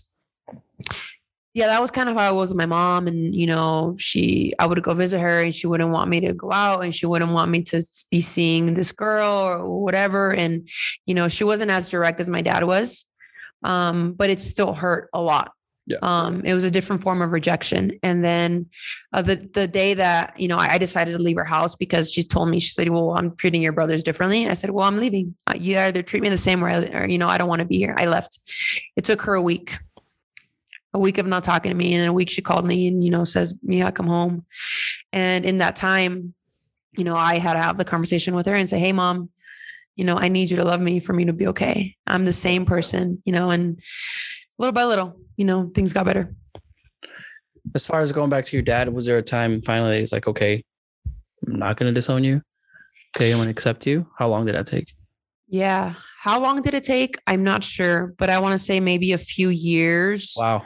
yeah, 1.54 1.68
that 1.68 1.80
was 1.80 1.92
kind 1.92 2.08
of 2.08 2.16
how 2.16 2.28
I 2.28 2.32
was 2.32 2.48
with 2.48 2.58
my 2.58 2.66
mom. 2.66 3.06
And, 3.06 3.32
you 3.32 3.46
know, 3.46 3.94
she, 3.96 4.52
I 4.58 4.66
would 4.66 4.82
go 4.82 4.92
visit 4.92 5.20
her 5.20 5.40
and 5.40 5.54
she 5.54 5.68
wouldn't 5.68 5.90
want 5.90 6.10
me 6.10 6.18
to 6.20 6.34
go 6.34 6.50
out 6.50 6.82
and 6.82 6.92
she 6.92 7.06
wouldn't 7.06 7.30
want 7.30 7.48
me 7.52 7.62
to 7.62 7.80
be 8.10 8.20
seeing 8.20 8.74
this 8.74 8.90
girl 8.90 9.30
or 9.30 9.80
whatever. 9.80 10.34
And, 10.34 10.68
you 11.06 11.14
know, 11.14 11.28
she 11.28 11.44
wasn't 11.44 11.70
as 11.70 11.88
direct 11.88 12.18
as 12.18 12.28
my 12.28 12.42
dad 12.42 12.64
was. 12.64 13.04
Um, 13.62 14.14
but 14.14 14.30
it 14.30 14.40
still 14.40 14.74
hurt 14.74 15.08
a 15.14 15.22
lot. 15.22 15.52
Yeah. 15.86 15.98
Um, 16.02 16.42
it 16.44 16.54
was 16.54 16.64
a 16.64 16.70
different 16.70 17.02
form 17.02 17.22
of 17.22 17.30
rejection. 17.30 18.00
And 18.02 18.24
then 18.24 18.66
uh, 19.12 19.22
the 19.22 19.36
the 19.36 19.68
day 19.68 19.92
that 19.94 20.38
you 20.40 20.48
know 20.48 20.56
I, 20.56 20.72
I, 20.72 20.78
decided 20.78 21.12
to 21.12 21.18
leave 21.18 21.36
her 21.36 21.44
house 21.44 21.76
because 21.76 22.10
she 22.10 22.22
told 22.22 22.48
me 22.48 22.58
she 22.58 22.72
said, 22.72 22.88
"Well, 22.88 23.10
I'm 23.10 23.36
treating 23.36 23.60
your 23.60 23.72
brothers 23.72 24.02
differently." 24.02 24.48
I 24.48 24.54
said, 24.54 24.70
"Well, 24.70 24.86
I'm 24.86 24.96
leaving. 24.96 25.34
Uh, 25.46 25.52
you 25.58 25.76
either 25.76 26.02
treat 26.02 26.22
me 26.22 26.30
the 26.30 26.38
same 26.38 26.64
or, 26.64 26.70
I, 26.70 26.86
or 26.86 27.06
you 27.06 27.18
know 27.18 27.28
I 27.28 27.36
don't 27.36 27.50
want 27.50 27.60
to 27.60 27.66
be 27.66 27.76
here." 27.76 27.94
I 27.98 28.06
left. 28.06 28.38
It 28.96 29.04
took 29.04 29.20
her 29.22 29.34
a 29.34 29.42
week 29.42 29.76
a 30.94 30.98
week 30.98 31.18
of 31.18 31.26
not 31.26 31.42
talking 31.42 31.70
to 31.70 31.76
me. 31.76 31.92
And 31.92 32.02
then 32.02 32.08
a 32.08 32.12
week 32.12 32.30
she 32.30 32.40
called 32.40 32.64
me 32.64 32.86
and, 32.88 33.04
you 33.04 33.10
know, 33.10 33.24
says, 33.24 33.54
Mia, 33.62 33.92
come 33.92 34.06
home. 34.06 34.44
And 35.12 35.44
in 35.44 35.58
that 35.58 35.76
time, 35.76 36.34
you 36.96 37.04
know, 37.04 37.16
I 37.16 37.38
had 37.38 37.54
to 37.54 37.60
have 37.60 37.76
the 37.76 37.84
conversation 37.84 38.34
with 38.34 38.46
her 38.46 38.54
and 38.54 38.68
say, 38.68 38.78
Hey, 38.78 38.92
mom, 38.92 39.28
you 39.96 40.04
know, 40.04 40.16
I 40.16 40.28
need 40.28 40.50
you 40.50 40.56
to 40.56 40.64
love 40.64 40.80
me 40.80 41.00
for 41.00 41.12
me 41.12 41.24
to 41.24 41.32
be 41.32 41.48
okay. 41.48 41.94
I'm 42.06 42.24
the 42.24 42.32
same 42.32 42.64
person, 42.64 43.20
you 43.24 43.32
know, 43.32 43.50
and 43.50 43.80
little 44.58 44.72
by 44.72 44.84
little, 44.84 45.20
you 45.36 45.44
know, 45.44 45.70
things 45.74 45.92
got 45.92 46.06
better. 46.06 46.34
As 47.74 47.86
far 47.86 48.00
as 48.00 48.12
going 48.12 48.30
back 48.30 48.44
to 48.46 48.56
your 48.56 48.62
dad, 48.62 48.92
was 48.92 49.06
there 49.06 49.18
a 49.18 49.22
time 49.22 49.60
finally 49.62 49.92
that 49.92 50.00
he's 50.00 50.12
like, 50.12 50.28
okay, 50.28 50.62
I'm 51.46 51.58
not 51.58 51.76
going 51.76 51.92
to 51.92 51.94
disown 51.94 52.22
you? 52.24 52.42
Okay, 53.16 53.30
I'm 53.30 53.38
gonna 53.38 53.50
accept 53.50 53.86
you. 53.86 54.08
How 54.18 54.28
long 54.28 54.44
did 54.44 54.56
that 54.56 54.66
take? 54.66 54.92
Yeah. 55.46 55.94
How 56.18 56.40
long 56.40 56.62
did 56.62 56.74
it 56.74 56.82
take? 56.82 57.16
I'm 57.28 57.44
not 57.44 57.62
sure, 57.62 58.12
but 58.18 58.28
I 58.28 58.40
want 58.40 58.52
to 58.52 58.58
say 58.58 58.80
maybe 58.80 59.12
a 59.12 59.18
few 59.18 59.50
years. 59.50 60.34
Wow. 60.36 60.64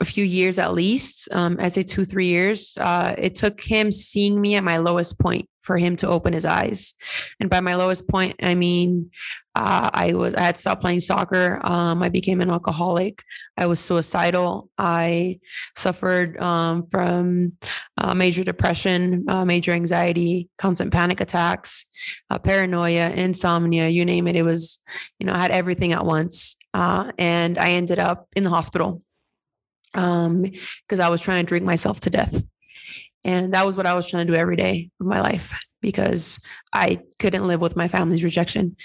A 0.00 0.04
few 0.04 0.24
years 0.24 0.58
at 0.58 0.72
least. 0.72 1.28
Um, 1.34 1.56
I 1.60 1.68
say 1.68 1.82
two, 1.82 2.04
three 2.04 2.26
years. 2.26 2.78
Uh, 2.80 3.14
it 3.18 3.34
took 3.34 3.60
him 3.60 3.92
seeing 3.92 4.40
me 4.40 4.54
at 4.54 4.64
my 4.64 4.78
lowest 4.78 5.20
point 5.20 5.46
for 5.60 5.76
him 5.76 5.94
to 5.96 6.08
open 6.08 6.32
his 6.32 6.46
eyes. 6.46 6.94
And 7.38 7.50
by 7.50 7.60
my 7.60 7.74
lowest 7.74 8.08
point, 8.08 8.36
I 8.42 8.54
mean 8.54 9.10
uh, 9.54 9.90
I 9.92 10.14
was 10.14 10.34
I 10.34 10.42
had 10.42 10.56
stopped 10.56 10.80
playing 10.80 11.00
soccer. 11.00 11.60
Um, 11.64 12.02
I 12.02 12.08
became 12.08 12.40
an 12.40 12.50
alcoholic. 12.50 13.22
I 13.56 13.66
was 13.66 13.80
suicidal. 13.80 14.70
I 14.78 15.40
suffered 15.76 16.40
um, 16.40 16.86
from 16.90 17.52
uh, 17.98 18.14
major 18.14 18.44
depression, 18.44 19.24
uh, 19.28 19.44
major 19.44 19.72
anxiety, 19.72 20.48
constant 20.56 20.92
panic 20.92 21.20
attacks, 21.20 21.86
uh, 22.30 22.38
paranoia, 22.38 23.10
insomnia. 23.10 23.88
You 23.88 24.04
name 24.04 24.28
it. 24.28 24.36
It 24.36 24.44
was 24.44 24.82
you 25.18 25.26
know 25.26 25.32
I 25.34 25.38
had 25.38 25.50
everything 25.50 25.92
at 25.92 26.04
once, 26.04 26.56
uh, 26.72 27.12
and 27.18 27.58
I 27.58 27.72
ended 27.72 27.98
up 27.98 28.28
in 28.36 28.44
the 28.44 28.50
hospital 28.50 29.02
um 29.94 30.42
because 30.42 31.00
I 31.00 31.08
was 31.08 31.20
trying 31.20 31.44
to 31.44 31.48
drink 31.48 31.64
myself 31.64 32.00
to 32.00 32.10
death. 32.10 32.42
And 33.24 33.52
that 33.52 33.66
was 33.66 33.76
what 33.76 33.86
I 33.86 33.94
was 33.94 34.08
trying 34.08 34.26
to 34.26 34.32
do 34.32 34.38
every 34.38 34.56
day 34.56 34.90
of 34.98 35.06
my 35.06 35.20
life 35.20 35.52
because 35.82 36.40
I 36.72 37.00
couldn't 37.18 37.46
live 37.46 37.60
with 37.60 37.76
my 37.76 37.88
family's 37.88 38.24
rejection. 38.24 38.76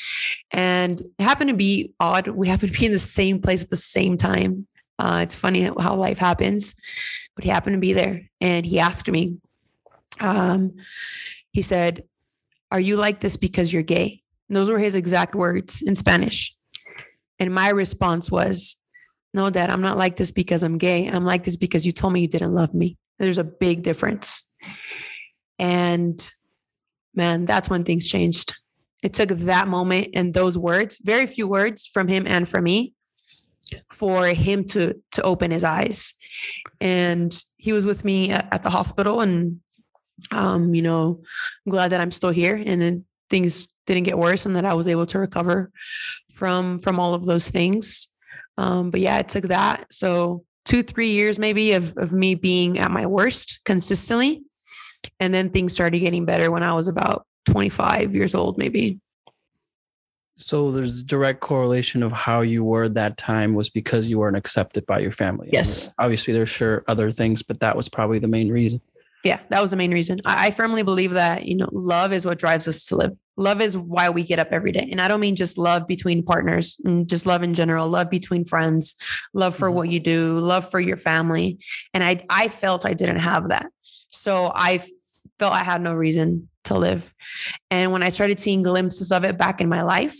And 0.51 0.99
it 1.01 1.23
happened 1.23 1.49
to 1.49 1.55
be 1.55 1.93
odd. 1.99 2.27
We 2.27 2.47
happened 2.47 2.73
to 2.73 2.79
be 2.79 2.85
in 2.85 2.91
the 2.91 2.99
same 2.99 3.41
place 3.41 3.63
at 3.63 3.69
the 3.69 3.75
same 3.75 4.17
time. 4.17 4.67
Uh, 4.97 5.21
it's 5.23 5.35
funny 5.35 5.69
how 5.79 5.95
life 5.95 6.17
happens, 6.17 6.75
but 7.35 7.43
he 7.43 7.49
happened 7.49 7.75
to 7.75 7.79
be 7.79 7.93
there 7.93 8.21
and 8.39 8.65
he 8.65 8.79
asked 8.79 9.09
me, 9.09 9.37
um, 10.21 10.73
he 11.51 11.61
said, 11.61 12.03
Are 12.71 12.79
you 12.79 12.95
like 12.95 13.19
this 13.19 13.35
because 13.35 13.73
you're 13.73 13.83
gay? 13.83 14.21
And 14.47 14.55
those 14.55 14.69
were 14.69 14.79
his 14.79 14.95
exact 14.95 15.35
words 15.35 15.81
in 15.81 15.95
Spanish. 15.95 16.55
And 17.39 17.53
my 17.53 17.69
response 17.69 18.31
was, 18.31 18.77
No, 19.35 19.49
dad, 19.49 19.69
I'm 19.69 19.81
not 19.81 19.97
like 19.97 20.15
this 20.15 20.31
because 20.31 20.63
I'm 20.63 20.77
gay. 20.77 21.07
I'm 21.07 21.25
like 21.25 21.43
this 21.43 21.57
because 21.57 21.85
you 21.85 21.91
told 21.91 22.13
me 22.13 22.21
you 22.21 22.27
didn't 22.29 22.53
love 22.53 22.73
me. 22.73 22.95
There's 23.19 23.37
a 23.37 23.43
big 23.43 23.83
difference. 23.83 24.49
And 25.59 26.25
man, 27.13 27.43
that's 27.43 27.69
when 27.69 27.83
things 27.83 28.07
changed. 28.07 28.55
It 29.03 29.13
took 29.13 29.27
that 29.27 29.67
moment 29.67 30.07
and 30.13 30.33
those 30.33 30.57
words, 30.57 30.97
very 31.03 31.27
few 31.27 31.49
words 31.49 31.85
from 31.85 32.07
him 32.07 32.25
and 32.25 32.47
from 32.47 32.63
me, 32.63 32.93
for 33.91 34.27
him 34.27 34.63
to 34.67 34.93
to 35.11 35.21
open 35.23 35.51
his 35.51 35.65
eyes. 35.65 36.13
And 36.79 37.37
he 37.57 37.73
was 37.73 37.85
with 37.85 38.05
me 38.05 38.31
at, 38.31 38.63
the 38.63 38.69
hospital, 38.69 39.19
and 39.19 39.59
um, 40.31 40.73
you 40.73 40.81
know, 40.81 41.21
I'm 41.65 41.71
glad 41.71 41.89
that 41.89 41.99
I'm 41.99 42.11
still 42.11 42.29
here. 42.29 42.55
And 42.55 42.79
then 42.79 43.03
things 43.29 43.67
didn't 43.85 44.03
get 44.03 44.17
worse, 44.17 44.45
and 44.45 44.55
that 44.55 44.65
I 44.65 44.75
was 44.75 44.87
able 44.87 45.05
to 45.07 45.19
recover 45.19 45.71
from 46.31 46.79
from 46.79 47.01
all 47.01 47.13
of 47.13 47.25
those 47.25 47.49
things. 47.49 48.07
Um, 48.57 48.89
but 48.89 48.99
yeah, 48.99 49.19
it 49.19 49.29
took 49.29 49.45
that. 49.45 49.93
So 49.93 50.43
two, 50.65 50.83
three 50.83 51.09
years 51.09 51.39
maybe 51.39 51.73
of, 51.73 51.95
of 51.97 52.11
me 52.11 52.35
being 52.35 52.79
at 52.79 52.91
my 52.91 53.05
worst 53.05 53.59
consistently. 53.65 54.43
And 55.19 55.33
then 55.33 55.49
things 55.49 55.73
started 55.73 55.99
getting 55.99 56.25
better 56.25 56.51
when 56.51 56.63
I 56.63 56.73
was 56.73 56.87
about 56.87 57.25
25 57.45 58.15
years 58.15 58.33
old, 58.33 58.57
maybe. 58.57 58.99
So 60.37 60.71
there's 60.71 61.01
direct 61.01 61.39
correlation 61.39 62.03
of 62.03 62.11
how 62.11 62.41
you 62.41 62.63
were 62.63 62.89
that 62.89 63.17
time 63.17 63.53
was 63.53 63.69
because 63.69 64.07
you 64.07 64.19
weren't 64.19 64.35
accepted 64.35 64.85
by 64.85 64.99
your 64.99 65.13
family. 65.13 65.49
Yes. 65.53 65.91
obviously, 65.97 66.33
there's 66.33 66.49
sure 66.49 66.83
other 66.87 67.11
things, 67.11 67.41
but 67.41 67.61
that 67.61 67.77
was 67.77 67.87
probably 67.87 68.19
the 68.19 68.27
main 68.27 68.49
reason. 68.51 68.81
Yeah, 69.25 69.39
that 69.49 69.59
was 69.59 69.71
the 69.71 69.77
main 69.77 69.91
reason. 69.91 70.21
I, 70.23 70.47
I 70.47 70.51
firmly 70.51 70.83
believe 70.83 71.11
that, 71.11 71.45
you 71.45 71.57
know, 71.57 71.67
love 71.71 72.13
is 72.13 72.27
what 72.27 72.37
drives 72.37 72.67
us 72.67 72.85
to 72.85 72.95
live. 72.95 73.11
Love 73.37 73.59
is 73.59 73.75
why 73.75 74.11
we 74.11 74.21
get 74.21 74.37
up 74.37 74.49
every 74.51 74.71
day. 74.71 74.87
And 74.91 75.01
I 75.01 75.07
don't 75.07 75.19
mean 75.19 75.35
just 75.35 75.57
love 75.57 75.87
between 75.87 76.23
partners 76.23 76.79
and 76.85 77.09
just 77.09 77.25
love 77.25 77.41
in 77.41 77.55
general, 77.55 77.89
love 77.89 78.11
between 78.11 78.45
friends, 78.45 78.93
love 79.33 79.55
for 79.55 79.67
mm-hmm. 79.67 79.77
what 79.77 79.89
you 79.89 79.99
do, 79.99 80.37
love 80.37 80.69
for 80.69 80.79
your 80.79 80.95
family. 80.95 81.57
And 81.95 82.03
I 82.03 82.23
I 82.29 82.49
felt 82.49 82.85
I 82.85 82.93
didn't 82.93 83.17
have 83.17 83.49
that. 83.49 83.65
So 84.09 84.51
I 84.53 84.77
felt 85.39 85.53
I 85.53 85.63
had 85.63 85.81
no 85.81 85.95
reason 85.95 86.47
to 86.65 86.77
live. 86.77 87.11
And 87.71 87.91
when 87.91 88.03
I 88.03 88.09
started 88.09 88.39
seeing 88.39 88.61
glimpses 88.61 89.11
of 89.11 89.25
it 89.25 89.39
back 89.39 89.59
in 89.59 89.67
my 89.67 89.81
life, 89.81 90.15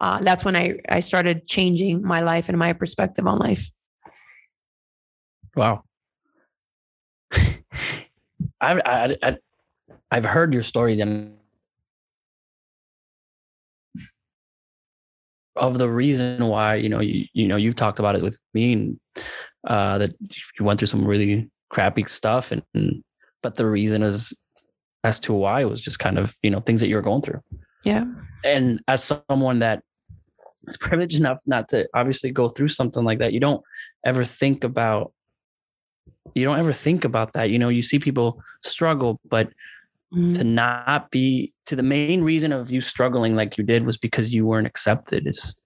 uh, 0.00 0.18
that's 0.18 0.44
when 0.44 0.56
I, 0.56 0.80
I 0.88 0.98
started 0.98 1.46
changing 1.46 2.02
my 2.02 2.22
life 2.22 2.48
and 2.48 2.58
my 2.58 2.72
perspective 2.72 3.24
on 3.28 3.38
life. 3.38 3.70
Wow. 5.54 5.84
I've 8.62 8.80
I, 8.86 9.16
I, 9.22 9.36
I've 10.10 10.24
heard 10.24 10.54
your 10.54 10.62
story 10.62 10.96
then. 10.96 11.34
Of 15.54 15.76
the 15.76 15.90
reason 15.90 16.46
why 16.46 16.76
you 16.76 16.88
know 16.88 17.00
you 17.00 17.26
you 17.34 17.46
know 17.46 17.56
you've 17.56 17.76
talked 17.76 17.98
about 17.98 18.16
it 18.16 18.22
with 18.22 18.38
me 18.54 18.72
and 18.72 19.00
uh, 19.66 19.98
that 19.98 20.14
you 20.58 20.64
went 20.64 20.78
through 20.78 20.86
some 20.86 21.04
really 21.04 21.50
crappy 21.68 22.04
stuff 22.06 22.52
and, 22.52 22.62
and 22.74 23.02
but 23.42 23.56
the 23.56 23.66
reason 23.66 24.02
is 24.02 24.32
as 25.04 25.20
to 25.20 25.32
why 25.32 25.64
was 25.64 25.80
just 25.80 25.98
kind 25.98 26.18
of 26.18 26.34
you 26.42 26.50
know 26.50 26.60
things 26.60 26.80
that 26.80 26.88
you 26.88 26.96
were 26.96 27.02
going 27.02 27.20
through. 27.20 27.40
Yeah. 27.84 28.04
And 28.44 28.80
as 28.88 29.04
someone 29.04 29.58
that 29.58 29.82
is 30.66 30.76
privileged 30.76 31.18
enough 31.18 31.40
not 31.46 31.68
to 31.70 31.88
obviously 31.94 32.30
go 32.30 32.48
through 32.48 32.68
something 32.68 33.04
like 33.04 33.18
that 33.18 33.32
you 33.32 33.40
don't 33.40 33.62
ever 34.06 34.24
think 34.24 34.64
about 34.64 35.12
you 36.34 36.44
don't 36.44 36.58
ever 36.58 36.72
think 36.72 37.04
about 37.04 37.32
that. 37.34 37.50
You 37.50 37.58
know, 37.58 37.68
you 37.68 37.82
see 37.82 37.98
people 37.98 38.42
struggle, 38.62 39.20
but 39.28 39.48
mm-hmm. 40.14 40.32
to 40.32 40.44
not 40.44 41.10
be 41.10 41.52
to 41.66 41.76
the 41.76 41.82
main 41.82 42.22
reason 42.22 42.52
of 42.52 42.70
you 42.70 42.80
struggling 42.80 43.34
like 43.34 43.58
you 43.58 43.64
did 43.64 43.84
was 43.84 43.96
because 43.96 44.32
you 44.32 44.46
weren't 44.46 44.66
accepted 44.66 45.26
is 45.26 45.58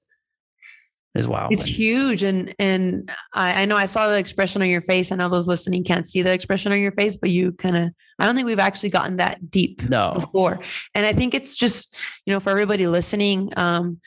is 1.14 1.26
wow. 1.26 1.48
It's 1.50 1.64
huge. 1.64 2.22
And 2.22 2.54
and 2.58 3.10
I, 3.32 3.62
I 3.62 3.64
know 3.64 3.76
I 3.76 3.86
saw 3.86 4.08
the 4.08 4.18
expression 4.18 4.62
on 4.62 4.68
your 4.68 4.82
face. 4.82 5.10
I 5.10 5.16
know 5.16 5.28
those 5.28 5.46
listening 5.46 5.84
can't 5.84 6.06
see 6.06 6.22
the 6.22 6.32
expression 6.32 6.72
on 6.72 6.80
your 6.80 6.92
face, 6.92 7.16
but 7.16 7.30
you 7.30 7.52
kind 7.52 7.76
of 7.76 7.90
I 8.18 8.26
don't 8.26 8.34
think 8.34 8.46
we've 8.46 8.58
actually 8.58 8.90
gotten 8.90 9.16
that 9.16 9.50
deep 9.50 9.82
no. 9.88 10.12
before. 10.14 10.60
And 10.94 11.06
I 11.06 11.12
think 11.12 11.34
it's 11.34 11.56
just, 11.56 11.96
you 12.24 12.32
know, 12.32 12.40
for 12.40 12.50
everybody 12.50 12.86
listening, 12.86 13.52
um, 13.56 14.00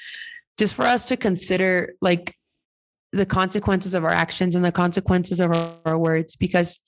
just 0.58 0.74
for 0.74 0.86
us 0.86 1.08
to 1.08 1.18
consider 1.18 1.93
like 2.02 2.36
the 3.12 3.26
consequences 3.26 3.95
of 3.95 4.03
our 4.03 4.12
actions 4.12 4.55
and 4.55 4.64
the 4.64 4.72
consequences 4.72 5.39
of 5.39 5.51
our, 5.51 5.74
our, 5.86 5.97
words 5.97 6.36
because 6.36 6.80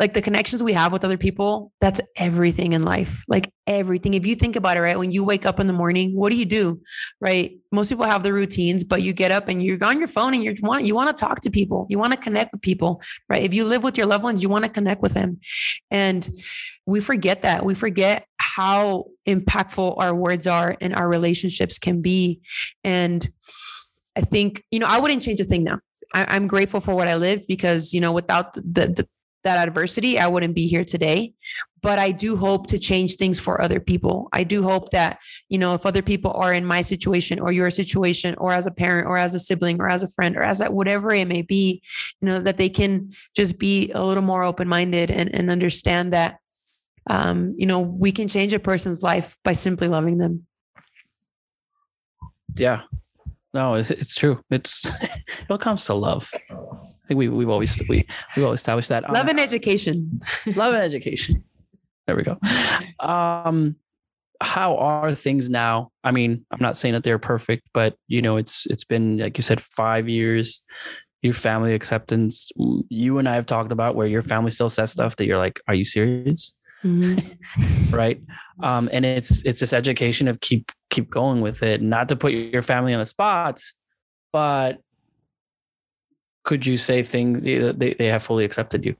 like 0.00 0.14
the 0.14 0.22
connections 0.22 0.62
we 0.62 0.72
have 0.72 0.92
with 0.92 1.04
other 1.04 1.16
people 1.16 1.70
that's 1.80 2.00
everything 2.16 2.72
in 2.72 2.82
life 2.82 3.22
like 3.28 3.52
everything. 3.66 4.14
If 4.14 4.26
you 4.26 4.34
think 4.34 4.56
about 4.56 4.76
it 4.76 4.80
right 4.80 4.98
when 4.98 5.12
you 5.12 5.22
wake 5.22 5.46
up 5.46 5.60
in 5.60 5.66
the 5.66 5.72
morning 5.72 6.16
what 6.16 6.30
do 6.30 6.36
you 6.36 6.44
do 6.44 6.80
right? 7.20 7.58
Most 7.70 7.90
people 7.90 8.04
have 8.04 8.22
their 8.22 8.32
routines 8.32 8.82
but 8.82 9.02
you 9.02 9.12
get 9.12 9.30
up 9.30 9.48
and 9.48 9.62
you're 9.62 9.82
on 9.84 9.98
your 9.98 10.08
phone 10.08 10.34
and 10.34 10.42
you 10.42 10.54
want 10.62 10.84
you 10.84 10.94
want 10.94 11.14
to 11.14 11.20
talk 11.20 11.40
to 11.40 11.50
people. 11.50 11.86
You 11.90 11.98
want 11.98 12.12
to 12.12 12.18
connect 12.18 12.52
with 12.52 12.62
people 12.62 13.02
right? 13.28 13.42
If 13.42 13.54
you 13.54 13.64
live 13.64 13.82
with 13.82 13.96
your 13.96 14.06
loved 14.06 14.24
ones 14.24 14.42
you 14.42 14.48
want 14.48 14.64
to 14.64 14.70
connect 14.70 15.02
with 15.02 15.14
them. 15.14 15.38
And 15.90 16.28
we 16.86 17.00
forget 17.00 17.42
that. 17.42 17.64
We 17.64 17.74
forget 17.74 18.26
how 18.38 19.06
impactful 19.26 19.98
our 19.98 20.14
words 20.14 20.46
are 20.46 20.76
and 20.80 20.94
our 20.94 21.08
relationships 21.08 21.78
can 21.78 22.02
be. 22.02 22.40
And 22.82 23.28
I 24.16 24.20
think, 24.20 24.64
you 24.70 24.78
know, 24.78 24.86
I 24.86 24.98
wouldn't 24.98 25.22
change 25.22 25.40
a 25.40 25.44
thing 25.44 25.64
now. 25.64 25.80
I, 26.14 26.36
am 26.36 26.46
grateful 26.46 26.80
for 26.80 26.94
what 26.94 27.08
I 27.08 27.16
lived 27.16 27.46
because, 27.48 27.92
you 27.92 28.00
know, 28.00 28.12
without 28.12 28.54
the, 28.54 28.60
the, 28.62 29.08
that 29.42 29.68
adversity, 29.68 30.18
I 30.18 30.26
wouldn't 30.26 30.54
be 30.54 30.66
here 30.66 30.84
today. 30.84 31.34
But 31.82 31.98
I 31.98 32.12
do 32.12 32.36
hope 32.36 32.66
to 32.68 32.78
change 32.78 33.16
things 33.16 33.38
for 33.38 33.60
other 33.60 33.78
people. 33.78 34.28
I 34.32 34.42
do 34.42 34.62
hope 34.62 34.90
that, 34.90 35.18
you 35.50 35.58
know, 35.58 35.74
if 35.74 35.84
other 35.84 36.00
people 36.00 36.32
are 36.32 36.54
in 36.54 36.64
my 36.64 36.80
situation 36.80 37.38
or 37.38 37.52
your 37.52 37.70
situation, 37.70 38.34
or 38.38 38.52
as 38.52 38.66
a 38.66 38.70
parent, 38.70 39.06
or 39.06 39.18
as 39.18 39.34
a 39.34 39.38
sibling, 39.38 39.80
or 39.80 39.90
as 39.90 40.02
a 40.02 40.08
friend, 40.08 40.36
or 40.36 40.42
as 40.42 40.62
a, 40.62 40.70
whatever 40.70 41.12
it 41.12 41.28
may 41.28 41.42
be, 41.42 41.82
you 42.22 42.28
know, 42.28 42.38
that 42.38 42.56
they 42.56 42.70
can 42.70 43.12
just 43.36 43.58
be 43.58 43.92
a 43.92 44.02
little 44.02 44.22
more 44.22 44.42
open 44.42 44.66
minded 44.66 45.10
and, 45.10 45.34
and 45.34 45.50
understand 45.50 46.14
that, 46.14 46.38
um, 47.10 47.54
you 47.58 47.66
know, 47.66 47.80
we 47.80 48.12
can 48.12 48.28
change 48.28 48.54
a 48.54 48.58
person's 48.58 49.02
life 49.02 49.36
by 49.44 49.52
simply 49.52 49.88
loving 49.88 50.16
them. 50.16 50.46
Yeah, 52.56 52.82
no, 53.54 53.74
it's, 53.74 53.90
it's 53.90 54.16
true. 54.16 54.40
It's 54.50 54.84
it 55.00 55.46
all 55.48 55.58
comes 55.58 55.84
to 55.86 55.94
love. 55.94 56.28
I 56.50 57.06
think 57.06 57.18
we 57.18 57.28
we've 57.28 57.48
always 57.48 57.80
we 57.88 58.06
we've 58.36 58.44
always 58.44 58.60
established 58.60 58.88
that 58.88 59.04
love 59.04 59.24
um, 59.24 59.28
and 59.30 59.40
education. 59.40 60.20
love 60.56 60.74
and 60.74 60.82
education. 60.82 61.44
There 62.06 62.16
we 62.16 62.24
go. 62.24 62.36
Um, 63.00 63.76
how 64.42 64.76
are 64.76 65.14
things 65.14 65.48
now? 65.48 65.90
I 66.02 66.10
mean, 66.10 66.44
I'm 66.50 66.58
not 66.60 66.76
saying 66.76 66.94
that 66.94 67.04
they're 67.04 67.18
perfect, 67.18 67.68
but 67.72 67.96
you 68.08 68.20
know, 68.20 68.36
it's 68.36 68.66
it's 68.66 68.84
been 68.84 69.18
like 69.18 69.38
you 69.38 69.42
said, 69.42 69.60
five 69.60 70.08
years. 70.08 70.62
Your 71.22 71.32
family 71.32 71.72
acceptance. 71.72 72.52
You 72.90 73.16
and 73.16 73.26
I 73.26 73.36
have 73.36 73.46
talked 73.46 73.72
about 73.72 73.94
where 73.94 74.06
your 74.06 74.22
family 74.22 74.50
still 74.50 74.68
says 74.68 74.92
stuff 74.92 75.16
that 75.16 75.24
you're 75.24 75.38
like, 75.38 75.58
"Are 75.66 75.74
you 75.74 75.86
serious?" 75.86 76.54
Mm-hmm. 76.84 77.90
right 77.96 78.20
um, 78.62 78.90
and 78.92 79.06
it's 79.06 79.44
it's 79.44 79.60
this 79.60 79.72
education 79.72 80.28
of 80.28 80.40
keep 80.40 80.70
keep 80.90 81.08
going 81.08 81.40
with 81.40 81.62
it 81.62 81.80
not 81.80 82.08
to 82.10 82.16
put 82.16 82.32
your 82.32 82.60
family 82.60 82.92
on 82.92 83.00
the 83.00 83.06
spots 83.06 83.74
but 84.32 84.80
could 86.44 86.66
you 86.66 86.76
say 86.76 87.02
things 87.02 87.42
they, 87.42 87.94
they 87.98 88.06
have 88.06 88.22
fully 88.22 88.44
accepted 88.44 88.84
you 88.84 88.94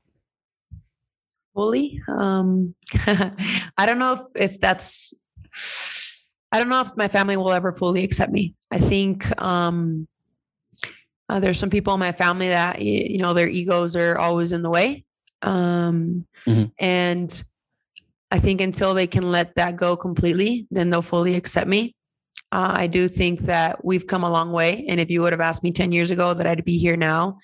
fully 1.53 2.01
um 2.09 2.75
i 3.77 3.85
don't 3.85 3.99
know 3.99 4.15
if, 4.15 4.53
if 4.53 4.61
that's 4.61 5.13
I 6.55 6.59
don't 6.59 6.69
know 6.69 6.83
if 6.83 6.97
my 6.97 7.09
family 7.09 7.37
will 7.37 7.53
ever 7.53 7.73
fully 7.73 8.05
accept 8.05 8.31
me. 8.31 8.55
I 8.71 8.79
think 8.79 9.27
um, 9.43 10.07
uh, 11.29 11.41
there's 11.41 11.59
some 11.59 11.69
people 11.69 11.95
in 11.95 11.99
my 11.99 12.13
family 12.13 12.47
that 12.47 12.81
you 12.81 13.19
know 13.19 13.33
their 13.35 13.49
egos 13.49 13.97
are 13.97 14.17
always 14.17 14.53
in 14.53 14.63
the 14.63 14.71
way, 14.71 15.05
um, 15.43 16.25
mm-hmm. 16.47 16.67
and 16.79 17.43
I 18.35 18.41
think 18.41 18.61
until 18.61 18.95
they 18.95 19.07
can 19.07 19.31
let 19.31 19.55
that 19.55 19.77
go 19.77 19.97
completely, 19.97 20.67
then 20.73 20.91
they'll 20.91 21.03
fully 21.03 21.37
accept 21.37 21.69
me. 21.69 21.95
Uh, 22.51 22.73
I 22.85 22.89
do 22.89 23.07
think 23.07 23.41
that 23.43 23.85
we've 23.85 24.09
come 24.09 24.25
a 24.25 24.31
long 24.31 24.51
way, 24.51 24.85
and 24.89 24.99
if 24.99 25.09
you 25.09 25.23
would 25.23 25.33
have 25.33 25.41
asked 25.49 25.63
me 25.63 25.71
ten 25.71 25.93
years 25.93 26.11
ago 26.11 26.35
that 26.35 26.45
I'd 26.45 26.65
be 26.65 26.77
here 26.77 26.97
now, 26.97 27.39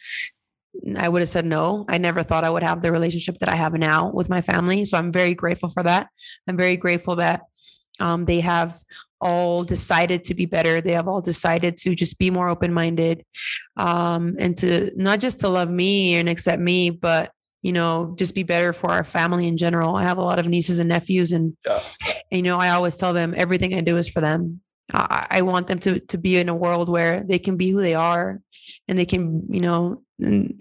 I 0.96 1.08
would 1.08 1.22
have 1.22 1.28
said 1.28 1.46
no. 1.46 1.84
I 1.88 1.98
never 1.98 2.24
thought 2.24 2.42
I 2.42 2.50
would 2.50 2.64
have 2.64 2.82
the 2.82 2.90
relationship 2.90 3.38
that 3.38 3.48
I 3.48 3.54
have 3.54 3.74
now 3.74 4.10
with 4.10 4.28
my 4.28 4.40
family. 4.40 4.84
So 4.84 4.98
I'm 4.98 5.12
very 5.12 5.34
grateful 5.34 5.68
for 5.68 5.84
that. 5.84 6.08
I'm 6.48 6.56
very 6.56 6.76
grateful 6.76 7.14
that 7.16 7.42
um, 8.00 8.24
they 8.24 8.40
have 8.40 8.76
all 9.20 9.62
decided 9.62 10.24
to 10.24 10.34
be 10.34 10.46
better. 10.46 10.80
They 10.80 10.94
have 10.94 11.06
all 11.06 11.20
decided 11.20 11.76
to 11.78 11.94
just 11.94 12.18
be 12.18 12.30
more 12.30 12.48
open 12.48 12.72
minded 12.74 13.24
um, 13.76 14.34
and 14.40 14.56
to 14.58 14.90
not 14.96 15.20
just 15.20 15.38
to 15.40 15.48
love 15.48 15.70
me 15.70 16.16
and 16.16 16.28
accept 16.28 16.60
me, 16.60 16.90
but 16.90 17.30
you 17.62 17.72
know, 17.72 18.14
just 18.18 18.34
be 18.34 18.42
better 18.42 18.72
for 18.72 18.90
our 18.90 19.04
family 19.04 19.46
in 19.46 19.56
general. 19.56 19.96
I 19.96 20.02
have 20.02 20.18
a 20.18 20.22
lot 20.22 20.38
of 20.38 20.48
nieces 20.48 20.78
and 20.78 20.88
nephews, 20.88 21.32
and, 21.32 21.56
yeah. 21.66 21.80
and 22.30 22.38
you 22.38 22.42
know, 22.42 22.58
I 22.58 22.70
always 22.70 22.96
tell 22.96 23.12
them 23.12 23.34
everything 23.36 23.74
I 23.74 23.80
do 23.80 23.96
is 23.96 24.08
for 24.08 24.20
them. 24.20 24.60
I, 24.92 25.26
I 25.30 25.42
want 25.42 25.66
them 25.66 25.78
to 25.80 26.00
to 26.00 26.18
be 26.18 26.38
in 26.38 26.48
a 26.48 26.56
world 26.56 26.88
where 26.88 27.22
they 27.22 27.38
can 27.38 27.56
be 27.56 27.70
who 27.70 27.80
they 27.80 27.94
are, 27.94 28.40
and 28.88 28.98
they 28.98 29.06
can, 29.06 29.44
you 29.48 29.60
know, 29.60 30.02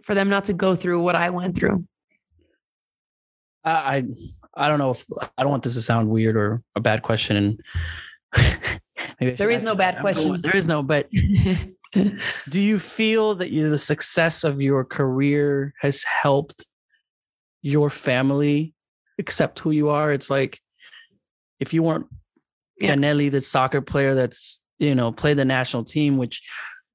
for 0.04 0.14
them 0.14 0.30
not 0.30 0.45
to 0.45 0.54
go 0.54 0.76
through 0.76 1.02
what 1.02 1.16
I 1.16 1.30
went 1.30 1.56
through. 1.56 1.86
I 3.64 4.06
I 4.56 4.68
don't 4.68 4.80
know 4.80 4.91
if 4.91 5.06
I 5.38 5.43
don't 5.43 5.52
want 5.52 5.64
this 5.64 5.76
to 5.76 5.82
sound 5.82 6.10
weird 6.10 6.36
or 6.36 6.62
a 6.76 6.82
bad 6.82 7.02
question, 7.02 7.60
and 8.34 8.80
there 9.38 9.50
is 9.50 9.64
no 9.64 9.76
bad 9.76 10.00
questions. 10.00 10.43
There 10.43 10.56
is 10.56 10.68
no, 10.68 10.84
but 10.84 11.10
do 12.50 12.60
you 12.60 12.78
feel 12.78 13.36
that 13.36 13.52
you, 13.52 13.70
the 13.70 13.78
success 13.78 14.43
of 14.43 14.62
your 14.62 14.84
career 14.84 15.74
has 15.82 16.04
helped 16.04 16.66
your 17.62 17.89
family 17.89 18.74
accept 19.18 19.60
who 19.60 19.72
you 19.72 19.89
are? 19.89 20.12
It's 20.12 20.30
like 20.30 20.60
if 21.60 21.74
you 21.74 21.84
weren't 21.84 22.07
yeah. 22.80 22.95
Janely, 22.95 23.30
the 23.30 23.41
soccer 23.41 23.82
player 23.82 24.16
that's 24.16 24.62
you 24.78 24.95
know 24.95 25.12
played 25.12 25.38
the 25.38 25.45
national 25.45 25.84
team, 25.84 26.18
which 26.18 26.41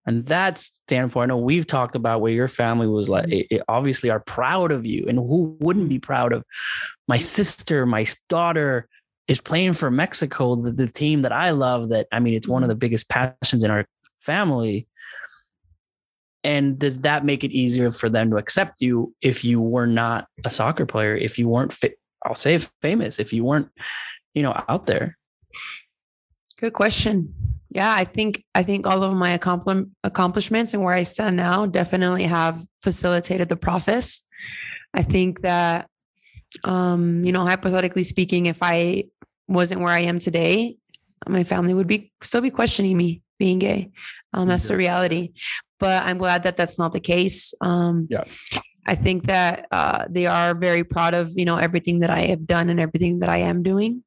and 0.06 0.24
that 0.26 0.58
standpoint, 0.58 1.30
I 1.30 1.34
know 1.34 1.38
we've 1.38 1.66
talked 1.66 1.96
about 1.96 2.20
where 2.20 2.32
your 2.32 2.48
family 2.48 2.86
was 2.86 3.08
like, 3.08 3.24
mm-hmm. 3.24 3.32
it, 3.32 3.46
it 3.50 3.62
obviously 3.68 4.10
are 4.10 4.20
proud 4.20 4.70
of 4.70 4.84
you. 4.84 5.06
And 5.08 5.18
who 5.18 5.56
wouldn't 5.60 5.88
be 5.88 5.98
proud 5.98 6.32
of 6.32 6.44
my 7.08 7.16
mm-hmm. 7.16 7.24
sister, 7.24 7.86
my 7.86 8.04
daughter, 8.28 8.86
is 9.28 9.40
playing 9.40 9.72
for 9.72 9.90
Mexico, 9.90 10.56
the, 10.56 10.72
the 10.72 10.88
team 10.88 11.22
that 11.22 11.32
I 11.32 11.50
love. 11.50 11.90
That 11.90 12.06
I 12.12 12.20
mean, 12.20 12.34
it's 12.34 12.48
one 12.48 12.62
of 12.62 12.66
mm-hmm. 12.66 12.70
the 12.70 12.76
biggest 12.76 13.08
passions 13.08 13.62
in 13.62 13.70
our 13.70 13.86
family. 14.20 14.86
And 16.45 16.78
does 16.78 17.01
that 17.01 17.24
make 17.24 17.42
it 17.42 17.51
easier 17.51 17.90
for 17.90 18.09
them 18.09 18.30
to 18.30 18.36
accept 18.36 18.80
you 18.80 19.14
if 19.22 19.45
you 19.45 19.61
were 19.61 19.86
not 19.86 20.28
a 20.45 20.51
soccer 20.51 20.84
player, 20.84 21.16
if 21.16 21.38
you 21.38 21.49
weren't 21.49 21.72
fit? 21.72 21.99
I'll 22.24 22.34
say 22.34 22.59
famous, 22.82 23.18
if 23.18 23.32
you 23.32 23.45
weren't, 23.45 23.68
you 24.34 24.42
know, 24.42 24.62
out 24.68 24.86
there? 24.86 25.16
Good 26.61 26.74
question. 26.74 27.34
Yeah, 27.70 27.92
I 27.92 28.05
think 28.05 28.45
I 28.55 28.62
think 28.62 28.86
all 28.86 29.03
of 29.03 29.14
my 29.14 29.30
accomplishments 29.30 30.74
and 30.74 30.82
where 30.82 30.95
I 30.95 31.03
stand 31.03 31.36
now 31.36 31.66
definitely 31.66 32.22
have 32.22 32.64
facilitated 32.82 33.49
the 33.49 33.57
process. 33.57 34.24
I 34.95 35.03
think 35.03 35.40
that 35.40 35.88
um, 36.62 37.24
you 37.24 37.32
know, 37.32 37.45
hypothetically 37.45 38.05
speaking, 38.05 38.47
if 38.47 38.59
I 38.62 39.05
wasn't 39.49 39.80
where 39.80 39.92
I 39.92 40.01
am 40.01 40.20
today, 40.20 40.76
my 41.28 41.42
family 41.42 41.74
would 41.74 41.88
be 41.88 42.12
still 42.22 42.40
be 42.40 42.51
questioning 42.51 42.97
me 42.97 43.22
being 43.38 43.59
gay. 43.59 43.90
Um, 44.35 44.49
that's 44.49 44.68
the 44.68 44.76
reality. 44.76 45.32
But 45.80 46.05
I'm 46.05 46.18
glad 46.18 46.43
that 46.43 46.57
that's 46.57 46.78
not 46.78 46.93
the 46.93 47.01
case. 47.01 47.55
Um, 47.61 48.07
yeah. 48.11 48.24
I 48.87 48.95
think 48.95 49.26
that 49.26 49.66
uh, 49.70 50.05
they 50.11 50.26
are 50.26 50.55
very 50.55 50.85
proud 50.85 51.14
of 51.14 51.32
you 51.35 51.47
know 51.47 51.57
everything 51.57 52.01
that 52.01 52.11
I 52.11 52.26
have 52.26 52.47
done 52.47 52.68
and 52.68 52.78
everything 52.78 53.20
that 53.20 53.30
I 53.30 53.39
am 53.39 53.62
doing. 53.62 54.03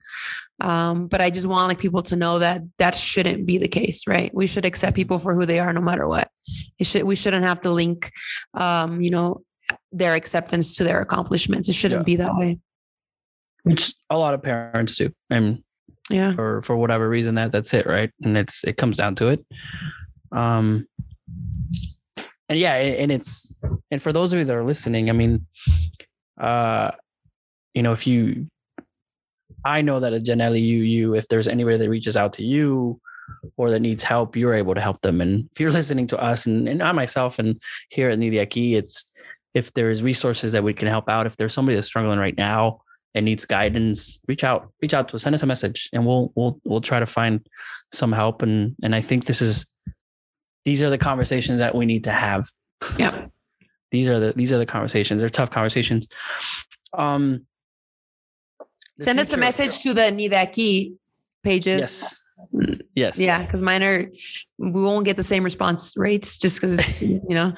Um, 0.59 1.07
but 1.07 1.21
I 1.21 1.29
just 1.29 1.45
want 1.45 1.67
like 1.67 1.79
people 1.79 2.01
to 2.03 2.15
know 2.15 2.39
that 2.39 2.61
that 2.77 2.95
shouldn't 2.95 3.45
be 3.45 3.57
the 3.57 3.67
case, 3.67 4.05
right? 4.07 4.31
We 4.33 4.47
should 4.47 4.65
accept 4.65 4.95
people 4.95 5.19
for 5.19 5.33
who 5.33 5.45
they 5.45 5.59
are, 5.59 5.73
no 5.73 5.81
matter 5.81 6.07
what. 6.07 6.29
It 6.77 6.85
should 6.85 7.03
we 7.03 7.15
shouldn't 7.15 7.45
have 7.45 7.61
to 7.61 7.71
link, 7.71 8.11
um, 8.53 9.01
you 9.01 9.09
know, 9.09 9.41
their 9.91 10.13
acceptance 10.15 10.75
to 10.75 10.83
their 10.83 11.01
accomplishments. 11.01 11.69
It 11.69 11.73
shouldn't 11.73 12.01
yeah. 12.01 12.05
be 12.05 12.15
that 12.17 12.35
way 12.35 12.59
which 13.67 13.93
a 14.09 14.17
lot 14.17 14.33
of 14.33 14.41
parents 14.41 14.97
do 14.97 15.11
and 15.29 15.63
yeah 16.09 16.31
for 16.31 16.61
for 16.61 16.77
whatever 16.77 17.09
reason 17.09 17.35
that 17.35 17.51
that's 17.51 17.73
it 17.73 17.85
right 17.85 18.11
and 18.23 18.37
it's 18.37 18.63
it 18.63 18.77
comes 18.77 18.97
down 18.97 19.13
to 19.15 19.27
it 19.27 19.45
um 20.31 20.87
and 22.49 22.59
yeah 22.59 22.73
and 22.75 23.11
it's 23.11 23.55
and 23.91 24.01
for 24.01 24.11
those 24.11 24.33
of 24.33 24.39
you 24.39 24.45
that 24.45 24.55
are 24.55 24.63
listening 24.63 25.09
i 25.09 25.13
mean 25.13 25.45
uh 26.39 26.91
you 27.73 27.81
know 27.81 27.91
if 27.91 28.07
you 28.07 28.47
i 29.65 29.81
know 29.81 29.99
that 29.99 30.13
at 30.13 30.23
Janely 30.23 30.61
you 30.61 30.79
you 30.79 31.15
if 31.15 31.27
there's 31.27 31.47
anybody 31.47 31.77
that 31.77 31.89
reaches 31.89 32.17
out 32.17 32.33
to 32.33 32.43
you 32.43 32.99
or 33.57 33.69
that 33.71 33.79
needs 33.79 34.03
help 34.03 34.35
you're 34.35 34.53
able 34.53 34.75
to 34.75 34.81
help 34.81 35.01
them 35.01 35.21
and 35.21 35.49
if 35.51 35.59
you're 35.59 35.71
listening 35.71 36.07
to 36.07 36.17
us 36.21 36.45
and, 36.45 36.67
and 36.67 36.81
i 36.81 36.91
myself 36.91 37.39
and 37.39 37.61
here 37.89 38.09
at 38.09 38.19
Ni 38.19 38.29
de 38.29 38.45
Aquí, 38.45 38.73
it's 38.73 39.11
if 39.53 39.73
there's 39.73 40.03
resources 40.03 40.51
that 40.51 40.63
we 40.63 40.73
can 40.73 40.87
help 40.87 41.09
out 41.09 41.25
if 41.25 41.35
there's 41.35 41.53
somebody 41.53 41.75
that's 41.75 41.87
struggling 41.87 42.19
right 42.19 42.37
now 42.37 42.79
and 43.15 43.25
needs 43.25 43.45
guidance, 43.45 44.19
reach 44.27 44.43
out, 44.43 44.71
reach 44.81 44.93
out 44.93 45.09
to 45.09 45.15
us, 45.15 45.23
send 45.23 45.33
us 45.33 45.41
a 45.41 45.47
message, 45.47 45.89
and 45.91 46.05
we'll 46.05 46.31
we'll 46.35 46.59
we'll 46.63 46.81
try 46.81 46.99
to 46.99 47.05
find 47.05 47.45
some 47.91 48.11
help. 48.11 48.43
And 48.43 48.75
and 48.83 48.93
I 48.93 49.01
think 49.01 49.25
this 49.25 49.41
is 49.41 49.65
these 50.67 50.83
are 50.83 50.89
the 50.89 50.97
conversations 50.97 51.59
that 51.59 51.73
we 51.75 51.85
need 51.85 52.03
to 52.03 52.11
have. 52.11 52.49
Yeah. 52.99 53.27
These 53.89 54.09
are 54.09 54.19
the 54.19 54.33
these 54.33 54.51
are 54.51 54.57
the 54.57 54.65
conversations. 54.65 55.21
They're 55.21 55.29
tough 55.29 55.49
conversations. 55.49 56.09
Um 56.93 57.45
send 58.99 59.17
us 59.21 59.31
a 59.31 59.37
message 59.37 59.81
to 59.83 59.93
the 59.93 60.01
Aquí 60.01 60.97
pages. 61.41 62.25
Yes. 62.51 62.83
Yes. 62.95 63.17
Yeah, 63.17 63.45
because 63.45 63.61
mine 63.61 63.81
are 63.81 64.11
we 64.57 64.83
won't 64.83 65.05
get 65.05 65.15
the 65.15 65.23
same 65.23 65.45
response 65.45 65.95
rates 65.95 66.37
just 66.37 66.57
because 66.57 66.77
it's 66.77 67.01
you 67.29 67.35
know 67.35 67.53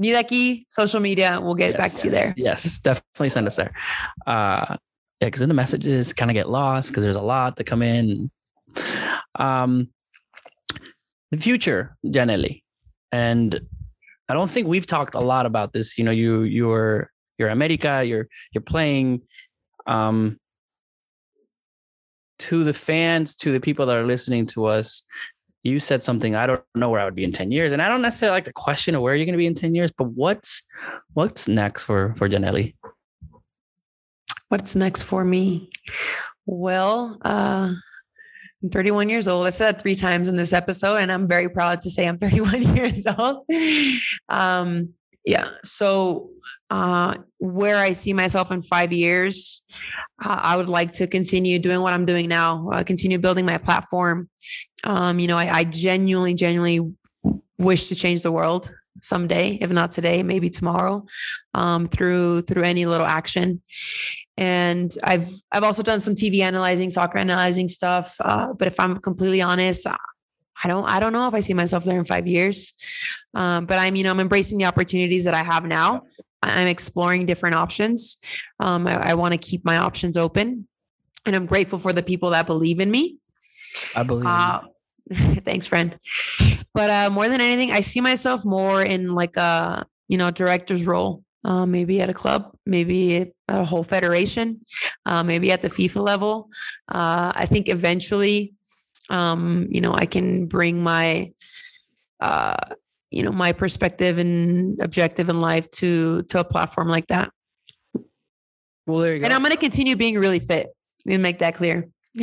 Aquí 0.00 0.64
social 0.68 0.98
media. 0.98 1.38
We'll 1.40 1.54
get 1.54 1.74
yes, 1.74 1.78
back 1.78 1.92
to 1.92 1.96
yes, 1.96 2.04
you 2.04 2.10
there. 2.10 2.34
Yes, 2.36 2.80
definitely 2.80 3.30
send 3.30 3.46
us 3.46 3.54
there. 3.54 3.72
Uh 4.26 4.76
yeah, 5.20 5.28
because 5.28 5.38
then 5.38 5.48
the 5.48 5.54
messages 5.54 6.12
kind 6.12 6.28
of 6.28 6.34
get 6.34 6.48
lost 6.48 6.88
because 6.88 7.04
there's 7.04 7.14
a 7.14 7.20
lot 7.20 7.54
that 7.54 7.64
come 7.64 7.82
in. 7.82 8.32
Um, 9.36 9.90
the 11.30 11.36
future, 11.36 11.96
Janely, 12.06 12.62
and 13.12 13.60
I 14.28 14.34
don't 14.34 14.50
think 14.50 14.66
we've 14.68 14.86
talked 14.86 15.14
a 15.14 15.20
lot 15.20 15.46
about 15.46 15.72
this. 15.72 15.98
You 15.98 16.04
know, 16.04 16.10
you 16.10 16.42
you're 16.42 17.10
you're 17.38 17.48
America, 17.48 18.04
you're 18.04 18.28
you're 18.52 18.62
playing. 18.62 19.22
Um, 19.86 20.38
to 22.38 22.62
the 22.62 22.72
fans, 22.72 23.34
to 23.36 23.52
the 23.52 23.60
people 23.60 23.86
that 23.86 23.96
are 23.96 24.06
listening 24.06 24.46
to 24.46 24.66
us, 24.66 25.02
you 25.64 25.80
said 25.80 26.02
something. 26.02 26.34
I 26.34 26.46
don't 26.46 26.62
know 26.74 26.88
where 26.88 27.00
I 27.00 27.04
would 27.04 27.14
be 27.14 27.24
in 27.24 27.32
ten 27.32 27.50
years, 27.50 27.72
and 27.72 27.82
I 27.82 27.88
don't 27.88 28.02
necessarily 28.02 28.36
like 28.36 28.44
the 28.44 28.52
question 28.52 28.94
of 28.94 29.02
where 29.02 29.14
you're 29.14 29.26
going 29.26 29.32
to 29.32 29.38
be 29.38 29.46
in 29.46 29.54
ten 29.54 29.74
years. 29.74 29.90
But 29.90 30.08
what's 30.10 30.62
what's 31.14 31.48
next 31.48 31.84
for 31.84 32.14
for 32.16 32.28
Janely? 32.28 32.74
What's 34.48 34.76
next 34.76 35.02
for 35.02 35.24
me? 35.24 35.70
Well, 36.46 37.18
uh, 37.22 37.74
I'm 38.62 38.70
31 38.70 39.08
years 39.08 39.28
old. 39.28 39.46
I've 39.46 39.54
said 39.54 39.76
that 39.76 39.82
three 39.82 39.94
times 39.94 40.28
in 40.28 40.36
this 40.36 40.52
episode, 40.52 40.96
and 40.96 41.12
I'm 41.12 41.28
very 41.28 41.48
proud 41.48 41.80
to 41.82 41.90
say 41.90 42.08
I'm 42.08 42.18
31 42.18 42.76
years 42.76 43.06
old. 43.06 43.46
Um, 44.28 44.94
yeah. 45.24 45.48
So, 45.62 46.30
uh, 46.70 47.14
where 47.38 47.78
I 47.78 47.92
see 47.92 48.12
myself 48.12 48.50
in 48.50 48.62
five 48.62 48.92
years, 48.92 49.62
uh, 50.24 50.40
I 50.42 50.56
would 50.56 50.68
like 50.68 50.92
to 50.92 51.06
continue 51.06 51.58
doing 51.58 51.80
what 51.82 51.92
I'm 51.92 52.06
doing 52.06 52.28
now, 52.28 52.68
uh, 52.70 52.82
continue 52.82 53.18
building 53.18 53.46
my 53.46 53.58
platform. 53.58 54.28
Um, 54.84 55.18
you 55.18 55.28
know, 55.28 55.36
I, 55.36 55.58
I 55.58 55.64
genuinely, 55.64 56.34
genuinely 56.34 56.80
wish 57.58 57.88
to 57.88 57.94
change 57.94 58.22
the 58.22 58.32
world 58.32 58.70
someday 59.00 59.58
if 59.60 59.70
not 59.70 59.92
today 59.92 60.22
maybe 60.22 60.50
tomorrow 60.50 61.04
um, 61.54 61.86
through 61.86 62.42
through 62.42 62.62
any 62.62 62.86
little 62.86 63.06
action 63.06 63.62
and 64.38 64.94
I've 65.02 65.28
I've 65.50 65.64
also 65.64 65.82
done 65.82 65.98
some 65.98 66.14
TV 66.14 66.40
analyzing, 66.42 66.90
soccer 66.90 67.18
analyzing 67.18 67.66
stuff. 67.66 68.14
Uh, 68.20 68.52
but 68.52 68.68
if 68.68 68.78
I'm 68.78 68.96
completely 68.98 69.42
honest, 69.42 69.84
I 69.84 70.68
don't 70.68 70.84
I 70.84 71.00
don't 71.00 71.12
know 71.12 71.26
if 71.26 71.34
I 71.34 71.40
see 71.40 71.54
myself 71.54 71.84
there 71.84 71.98
in 71.98 72.04
five 72.04 72.28
years. 72.28 72.72
Um, 73.34 73.66
but 73.66 73.78
I'm 73.80 73.96
you 73.96 74.04
know 74.04 74.12
I'm 74.12 74.20
embracing 74.20 74.58
the 74.58 74.66
opportunities 74.66 75.24
that 75.24 75.34
I 75.34 75.42
have 75.42 75.64
now. 75.64 76.02
I'm 76.40 76.68
exploring 76.68 77.26
different 77.26 77.56
options. 77.56 78.18
Um, 78.60 78.86
I, 78.86 79.10
I 79.10 79.14
want 79.14 79.32
to 79.32 79.38
keep 79.38 79.64
my 79.64 79.78
options 79.78 80.16
open, 80.16 80.68
and 81.26 81.34
I'm 81.34 81.46
grateful 81.46 81.80
for 81.80 81.92
the 81.92 82.02
people 82.02 82.30
that 82.30 82.46
believe 82.46 82.78
in 82.78 82.92
me. 82.92 83.18
I 83.96 84.04
believe. 84.04 84.26
Uh, 84.26 84.60
thanks, 85.40 85.66
friend. 85.66 85.98
But 86.74 86.90
uh, 86.90 87.10
more 87.10 87.28
than 87.28 87.40
anything, 87.40 87.72
I 87.72 87.80
see 87.80 88.00
myself 88.00 88.44
more 88.44 88.82
in 88.82 89.10
like 89.10 89.36
a 89.36 89.84
you 90.06 90.16
know 90.16 90.30
director's 90.30 90.86
role 90.86 91.24
uh, 91.44 91.66
maybe 91.66 92.00
at 92.00 92.10
a 92.10 92.14
club, 92.14 92.52
maybe 92.66 93.16
at 93.16 93.28
a 93.48 93.64
whole 93.64 93.84
federation, 93.84 94.60
uh, 95.06 95.22
maybe 95.22 95.52
at 95.52 95.62
the 95.62 95.68
FIFA 95.68 96.02
level. 96.02 96.50
Uh, 96.88 97.32
I 97.34 97.46
think 97.46 97.68
eventually, 97.68 98.54
um, 99.10 99.66
you 99.70 99.80
know, 99.80 99.94
I 99.94 100.06
can 100.06 100.46
bring 100.46 100.82
my, 100.82 101.30
uh, 102.20 102.56
you 103.10 103.22
know, 103.22 103.32
my 103.32 103.52
perspective 103.52 104.18
and 104.18 104.78
objective 104.82 105.28
in 105.28 105.40
life 105.40 105.70
to 105.72 106.22
to 106.24 106.40
a 106.40 106.44
platform 106.44 106.88
like 106.88 107.06
that. 107.06 107.30
Well, 108.86 108.98
there 108.98 109.14
you 109.14 109.20
go. 109.20 109.24
And 109.26 109.34
I'm 109.34 109.42
going 109.42 109.52
to 109.52 109.58
continue 109.58 109.96
being 109.96 110.18
really 110.18 110.40
fit 110.40 110.68
and 111.06 111.22
make 111.22 111.38
that 111.38 111.54
clear. 111.54 111.88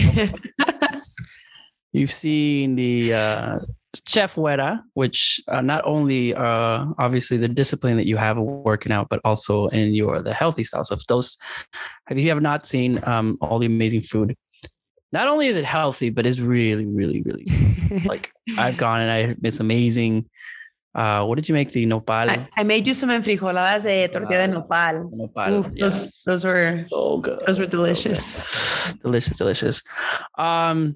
You've 1.93 2.11
seen 2.11 2.75
the 2.75 3.13
uh, 3.13 3.59
Chef 4.07 4.35
Weta, 4.35 4.81
which 4.93 5.41
uh, 5.47 5.61
not 5.61 5.83
only 5.85 6.33
uh, 6.33 6.85
obviously 6.97 7.37
the 7.37 7.47
discipline 7.47 7.97
that 7.97 8.05
you 8.05 8.17
have 8.17 8.37
working 8.37 8.91
out, 8.91 9.07
but 9.09 9.19
also 9.23 9.67
in 9.67 9.93
your 9.93 10.21
the 10.21 10.33
healthy 10.33 10.63
style. 10.63 10.83
So 10.83 10.95
if 10.95 11.05
those, 11.07 11.37
if 12.09 12.17
you 12.17 12.29
have 12.29 12.41
not 12.41 12.65
seen 12.65 12.99
um, 13.03 13.37
all 13.41 13.59
the 13.59 13.67
amazing 13.67 14.01
food, 14.01 14.35
not 15.11 15.27
only 15.27 15.47
is 15.47 15.57
it 15.57 15.65
healthy, 15.65 16.09
but 16.09 16.25
it's 16.25 16.39
really, 16.39 16.85
really, 16.85 17.21
really 17.21 17.47
like 18.05 18.31
I've 18.57 18.77
gone 18.77 19.01
and 19.01 19.11
I 19.11 19.35
it's 19.43 19.59
amazing. 19.59 20.29
Uh, 20.93 21.25
what 21.25 21.35
did 21.35 21.49
you 21.49 21.53
make 21.53 21.71
the 21.71 21.85
nopal? 21.85 22.29
I, 22.29 22.47
I 22.55 22.63
made 22.63 22.87
you 22.87 22.93
some 22.93 23.09
enfrijoladas 23.09 23.83
de 23.83 24.07
tortilla 24.07 24.47
de 24.47 24.55
nopal. 24.55 25.09
Nopal, 25.11 25.51
Ooh, 25.51 25.71
yeah. 25.73 25.83
Those 25.83 26.23
those 26.25 26.43
were 26.45 26.85
so 26.89 27.17
good. 27.19 27.39
those 27.45 27.59
were 27.59 27.65
delicious. 27.65 28.45
good. 28.91 29.01
delicious, 29.01 29.37
delicious. 29.37 29.83
Um, 30.37 30.95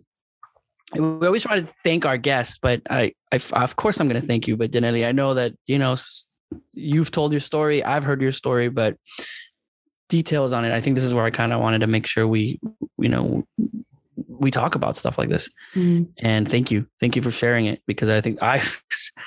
we 0.94 1.26
always 1.28 1.44
try 1.44 1.60
to 1.60 1.68
thank 1.84 2.06
our 2.06 2.18
guests, 2.18 2.58
but 2.62 2.82
I, 2.90 3.14
I 3.32 3.40
of 3.54 3.76
course, 3.76 4.00
I'm 4.00 4.08
going 4.08 4.20
to 4.22 4.26
thank 4.28 4.48
you. 4.48 4.58
But 4.58 4.72
Janely, 4.72 5.06
I 5.08 5.12
know 5.12 5.34
that 5.36 5.54
you 5.68 5.78
know 5.78 5.96
you've 6.74 7.12
told 7.12 7.32
your 7.32 7.42
story, 7.42 7.84
I've 7.84 8.04
heard 8.04 8.22
your 8.22 8.32
story, 8.32 8.70
but 8.70 8.96
details 10.08 10.54
on 10.54 10.66
it. 10.66 10.72
I 10.74 10.82
think 10.82 10.96
this 10.96 11.04
is 11.04 11.14
where 11.14 11.26
I 11.26 11.30
kind 11.30 11.54
of 11.54 11.62
wanted 11.62 11.80
to 11.80 11.88
make 11.88 12.08
sure 12.08 12.28
we, 12.28 12.60
you 12.98 13.10
know, 13.10 13.46
we 14.28 14.50
talk 14.50 14.74
about 14.76 14.98
stuff 14.98 15.18
like 15.20 15.30
this. 15.30 15.50
Mhm. 15.76 16.08
And 16.18 16.50
thank 16.50 16.72
you, 16.72 16.88
thank 17.00 17.16
you 17.16 17.22
for 17.22 17.30
sharing 17.30 17.68
it 17.68 17.82
because 17.86 18.10
I 18.10 18.20
think 18.22 18.42
I, 18.42 18.64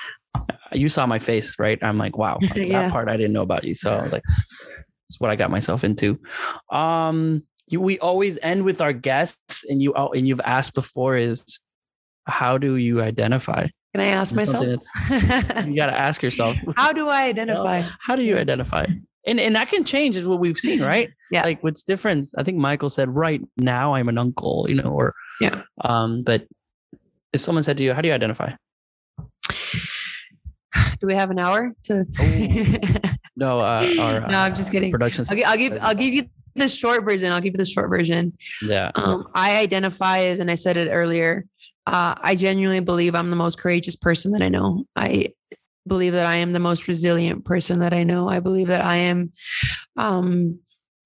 you 0.73 0.89
saw 0.89 1.05
my 1.05 1.19
face, 1.19 1.57
right? 1.57 1.79
I'm 1.81 1.97
like, 1.97 2.17
wow, 2.17 2.37
that 2.41 2.57
Yeah. 2.57 2.91
part 2.91 3.07
I 3.07 3.15
didn't 3.15 3.31
know 3.33 3.41
about 3.43 3.63
you. 3.63 3.73
So 3.73 3.93
I 3.97 4.03
was 4.03 4.11
like, 4.11 4.23
that's 5.09 5.19
what 5.19 5.29
I 5.29 5.37
got 5.37 5.49
myself 5.51 5.85
into. 5.85 6.19
Um, 6.69 7.43
you, 7.73 7.81
we 7.81 7.99
always 7.99 8.37
end 8.41 8.63
with 8.63 8.81
our 8.81 8.93
guests, 8.93 9.65
and 9.67 9.81
you 9.81 9.93
and 9.93 10.27
you've 10.27 10.41
asked 10.45 10.75
before 10.75 11.17
is, 11.17 11.59
how 12.25 12.57
do 12.57 12.75
you 12.75 13.01
identify? 13.01 13.67
Can 13.93 14.01
I 14.01 14.07
ask 14.07 14.33
myself? 14.33 14.65
You 14.65 15.75
got 15.75 15.87
to 15.87 15.99
ask 15.99 16.23
yourself, 16.23 16.57
How 16.77 16.93
do 16.93 17.09
I 17.09 17.25
identify? 17.25 17.83
how 17.99 18.15
do 18.15 18.23
you 18.23 18.37
identify? 18.37 18.85
And 19.25 19.39
and 19.39 19.55
that 19.55 19.69
can 19.69 19.83
change, 19.83 20.15
is 20.15 20.27
what 20.27 20.39
we've 20.39 20.57
seen, 20.57 20.81
right? 20.93 21.09
Yeah. 21.31 21.43
Like 21.43 21.63
what's 21.63 21.83
different? 21.83 22.27
I 22.37 22.43
think 22.43 22.57
Michael 22.57 22.89
said, 22.89 23.09
right 23.09 23.41
now 23.57 23.95
I'm 23.95 24.09
an 24.09 24.17
uncle, 24.17 24.65
you 24.69 24.75
know, 24.75 24.89
or 24.89 25.15
Yeah. 25.41 25.63
Um, 25.83 26.23
but 26.23 26.45
if 27.33 27.41
someone 27.41 27.63
said 27.63 27.77
to 27.77 27.83
you, 27.83 27.93
how 27.93 28.01
do 28.01 28.07
you 28.07 28.13
identify? 28.13 28.51
Do 30.99 31.07
we 31.07 31.15
have 31.15 31.31
an 31.31 31.39
hour 31.39 31.73
to? 31.83 32.05
No, 33.35 33.59
uh, 33.59 33.83
our, 33.99 34.27
no, 34.27 34.37
I'm 34.37 34.53
just 34.53 34.71
kidding. 34.71 34.91
Production. 34.91 35.25
I'll, 35.27 35.45
I'll 35.45 35.57
give 35.57 35.77
I'll 35.81 35.95
give 35.95 36.13
you 36.13 36.29
the 36.55 36.67
short 36.67 37.05
version. 37.05 37.31
I'll 37.31 37.41
give 37.41 37.53
you 37.53 37.57
the 37.57 37.65
short 37.65 37.89
version. 37.89 38.37
Yeah. 38.61 38.91
Um, 38.95 39.27
I 39.33 39.57
identify 39.57 40.19
as, 40.19 40.39
and 40.39 40.51
I 40.51 40.55
said 40.55 40.77
it 40.77 40.89
earlier. 40.89 41.45
Uh, 41.85 42.15
I 42.21 42.35
genuinely 42.35 42.79
believe 42.79 43.15
I'm 43.15 43.29
the 43.29 43.35
most 43.35 43.59
courageous 43.59 43.95
person 43.95 44.31
that 44.31 44.41
I 44.41 44.49
know. 44.49 44.85
I 44.95 45.33
believe 45.85 46.13
that 46.13 46.25
I 46.25 46.35
am 46.35 46.53
the 46.53 46.59
most 46.59 46.87
resilient 46.87 47.43
person 47.43 47.79
that 47.79 47.93
I 47.93 48.03
know. 48.03 48.29
I 48.29 48.39
believe 48.39 48.67
that 48.67 48.85
I 48.85 48.95
am 48.95 49.33
um, 49.97 50.59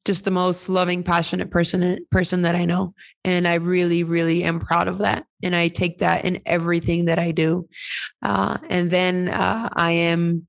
just 0.05 0.23
the 0.23 0.31
most 0.31 0.69
loving, 0.69 1.03
passionate 1.03 1.49
person 1.49 2.05
person 2.11 2.43
that 2.43 2.55
I 2.55 2.65
know, 2.65 2.93
and 3.23 3.47
I 3.47 3.55
really, 3.55 4.03
really 4.03 4.43
am 4.43 4.59
proud 4.59 4.87
of 4.87 4.99
that. 4.99 5.25
And 5.41 5.55
I 5.55 5.67
take 5.69 5.99
that 5.99 6.25
in 6.25 6.41
everything 6.45 7.05
that 7.05 7.17
I 7.17 7.31
do. 7.31 7.67
Uh, 8.21 8.57
and 8.69 8.91
then 8.91 9.29
uh, 9.29 9.69
I 9.73 9.91
am. 9.91 10.47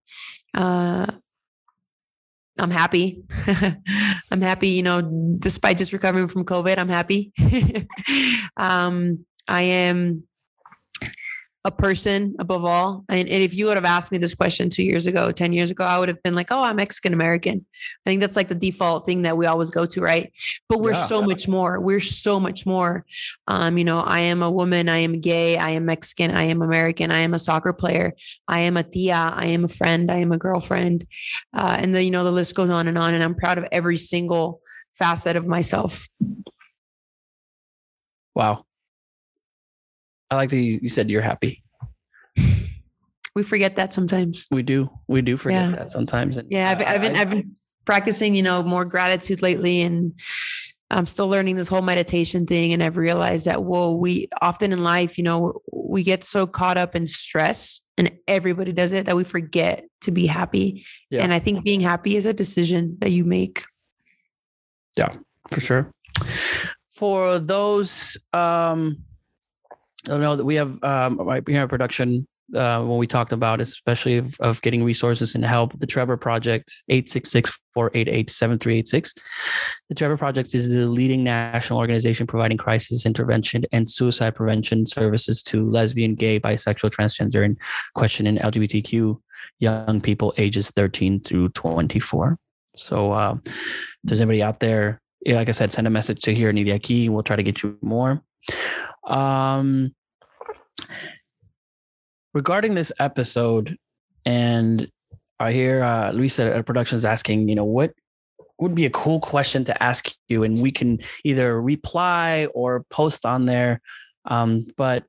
I'm 2.58 2.70
happy. 2.70 3.22
I'm 4.30 4.40
happy, 4.40 4.68
you 4.68 4.82
know, 4.82 5.00
despite 5.38 5.78
just 5.78 5.92
recovering 5.92 6.28
from 6.28 6.44
COVID, 6.44 6.78
I'm 6.78 6.88
happy. 6.88 7.32
um, 8.56 9.24
I 9.46 9.62
am 9.62 10.24
a 11.64 11.70
person 11.72 12.34
above 12.38 12.64
all. 12.64 13.04
And, 13.08 13.28
and 13.28 13.42
if 13.42 13.52
you 13.52 13.66
would 13.66 13.76
have 13.76 13.84
asked 13.84 14.12
me 14.12 14.18
this 14.18 14.32
question 14.34 14.70
two 14.70 14.84
years 14.84 15.06
ago, 15.06 15.32
10 15.32 15.52
years 15.52 15.70
ago, 15.70 15.84
I 15.84 15.98
would 15.98 16.08
have 16.08 16.22
been 16.22 16.34
like, 16.34 16.52
oh, 16.52 16.62
I'm 16.62 16.76
Mexican 16.76 17.12
American. 17.12 17.66
I 18.06 18.10
think 18.10 18.20
that's 18.20 18.36
like 18.36 18.48
the 18.48 18.54
default 18.54 19.04
thing 19.06 19.22
that 19.22 19.36
we 19.36 19.44
always 19.46 19.70
go 19.70 19.84
to, 19.84 20.00
right? 20.00 20.32
But 20.68 20.80
we're 20.80 20.92
Yeah. 20.92 21.06
so 21.06 21.20
much 21.20 21.48
more. 21.48 21.80
We're 21.80 22.00
so 22.00 22.38
much 22.38 22.64
more. 22.64 23.04
Um, 23.48 23.76
you 23.76 23.84
know, 23.84 24.00
I 24.00 24.20
am 24.20 24.40
a 24.42 24.50
woman, 24.50 24.88
I 24.88 24.98
am 24.98 25.20
gay, 25.20 25.58
I 25.58 25.70
am 25.70 25.84
Mexican, 25.84 26.30
I 26.30 26.44
am 26.44 26.62
American, 26.62 27.10
I 27.10 27.18
am 27.18 27.34
a 27.34 27.38
soccer 27.38 27.72
player, 27.72 28.14
I 28.46 28.60
am 28.60 28.76
a 28.76 28.84
tia, 28.84 29.32
I 29.34 29.46
am 29.46 29.64
a 29.64 29.68
friend, 29.68 30.10
I 30.10 30.18
am 30.18 30.30
a 30.32 30.38
girlfriend. 30.38 31.06
Uh, 31.54 31.76
and 31.80 31.92
then, 31.94 32.04
you 32.04 32.10
know, 32.12 32.24
the 32.24 32.30
list 32.30 32.54
goes 32.54 32.70
on 32.70 32.86
and 32.86 32.96
on. 32.96 33.14
And 33.14 33.22
I'm 33.22 33.34
proud 33.34 33.58
of 33.58 33.66
every 33.72 33.96
single 33.96 34.60
facet 34.92 35.36
of 35.36 35.46
myself. 35.46 36.08
Wow. 38.34 38.64
I 40.30 40.36
like 40.36 40.50
that 40.50 40.56
you, 40.56 40.78
you 40.82 40.88
said 40.88 41.08
you're 41.10 41.22
happy. 41.22 41.62
We 43.34 43.42
forget 43.42 43.76
that 43.76 43.94
sometimes. 43.94 44.46
We 44.50 44.62
do. 44.62 44.90
We 45.06 45.22
do 45.22 45.36
forget 45.36 45.70
Yeah. 45.70 45.76
that 45.76 45.90
sometimes. 45.90 46.36
And 46.38 46.50
Yeah, 46.50 46.70
I've, 46.70 46.80
I- 46.80 46.94
I've 46.94 47.00
been 47.02 47.16
I've 47.16 47.30
been 47.30 47.54
practicing, 47.84 48.34
you 48.34 48.42
know, 48.42 48.62
more 48.62 48.84
gratitude 48.84 49.42
lately, 49.42 49.80
and 49.82 50.12
I'm 50.90 51.06
still 51.06 51.28
learning 51.28 51.56
this 51.56 51.68
whole 51.68 51.82
meditation 51.82 52.46
thing. 52.46 52.72
And 52.72 52.82
I've 52.82 52.96
realized 52.96 53.46
that 53.46 53.62
whoa, 53.62 53.94
we 53.94 54.28
often 54.42 54.72
in 54.72 54.82
life, 54.82 55.16
you 55.18 55.24
know, 55.24 55.60
we 55.72 56.02
get 56.02 56.24
so 56.24 56.46
caught 56.46 56.76
up 56.78 56.96
in 56.96 57.06
stress, 57.06 57.80
and 57.96 58.10
everybody 58.26 58.72
does 58.72 58.92
it 58.92 59.06
that 59.06 59.16
we 59.16 59.24
forget 59.24 59.84
to 60.02 60.10
be 60.10 60.26
happy. 60.26 60.84
Yeah. 61.10 61.22
And 61.22 61.32
I 61.32 61.38
think 61.38 61.64
being 61.64 61.80
happy 61.80 62.16
is 62.16 62.26
a 62.26 62.32
decision 62.32 62.96
that 63.00 63.12
you 63.12 63.24
make. 63.24 63.64
Yeah, 64.96 65.14
for 65.52 65.60
sure. 65.60 65.92
For 66.90 67.38
those, 67.38 68.18
um, 68.32 69.04
I 70.08 70.16
know 70.18 70.36
that 70.36 70.44
we 70.44 70.56
have 70.56 70.82
um, 70.82 71.18
here 71.46 71.62
at 71.62 71.68
production 71.68 72.26
uh, 72.54 72.82
when 72.82 72.98
we 72.98 73.06
talked 73.06 73.32
about, 73.32 73.60
especially 73.60 74.16
of, 74.16 74.34
of 74.40 74.60
getting 74.62 74.82
resources 74.82 75.34
and 75.34 75.44
help, 75.44 75.78
the 75.78 75.86
Trevor 75.86 76.16
Project, 76.16 76.72
866-488-7386. 76.90 79.20
The 79.88 79.94
Trevor 79.94 80.16
Project 80.16 80.54
is 80.54 80.72
the 80.72 80.86
leading 80.86 81.22
national 81.22 81.78
organization 81.78 82.26
providing 82.26 82.56
crisis 82.56 83.04
intervention 83.04 83.64
and 83.72 83.88
suicide 83.88 84.34
prevention 84.34 84.86
services 84.86 85.42
to 85.44 85.68
lesbian, 85.68 86.14
gay, 86.14 86.40
bisexual, 86.40 86.90
transgender, 86.90 87.44
and 87.44 87.58
question 87.94 88.26
and 88.26 88.38
LGBTQ 88.38 89.20
young 89.58 90.00
people 90.00 90.32
ages 90.36 90.70
13 90.70 91.20
through 91.20 91.50
24. 91.50 92.38
So 92.76 93.12
uh, 93.12 93.36
if 93.44 93.84
there's 94.04 94.20
anybody 94.20 94.42
out 94.42 94.60
there, 94.60 95.00
like 95.26 95.48
I 95.48 95.52
said, 95.52 95.70
send 95.70 95.86
a 95.86 95.90
message 95.90 96.20
to 96.22 96.34
here 96.34 96.52
Ni 96.52 96.64
de 96.64 96.78
Aquí. 96.78 97.10
We'll 97.10 97.22
try 97.22 97.36
to 97.36 97.42
get 97.42 97.62
you 97.62 97.76
more. 97.82 98.22
Um, 99.06 99.94
regarding 102.34 102.74
this 102.74 102.92
episode, 102.98 103.76
and 104.24 104.90
I 105.40 105.52
hear 105.52 105.82
uh, 105.82 106.12
Luisa 106.12 106.54
at 106.54 106.66
Productions 106.66 107.04
asking, 107.04 107.48
you 107.48 107.54
know, 107.54 107.64
what 107.64 107.92
would 108.58 108.74
be 108.74 108.86
a 108.86 108.90
cool 108.90 109.20
question 109.20 109.64
to 109.64 109.82
ask 109.82 110.12
you, 110.28 110.42
and 110.42 110.60
we 110.60 110.70
can 110.70 110.98
either 111.24 111.60
reply 111.60 112.48
or 112.54 112.84
post 112.90 113.24
on 113.24 113.44
there. 113.44 113.80
Um, 114.24 114.66
but 114.76 115.04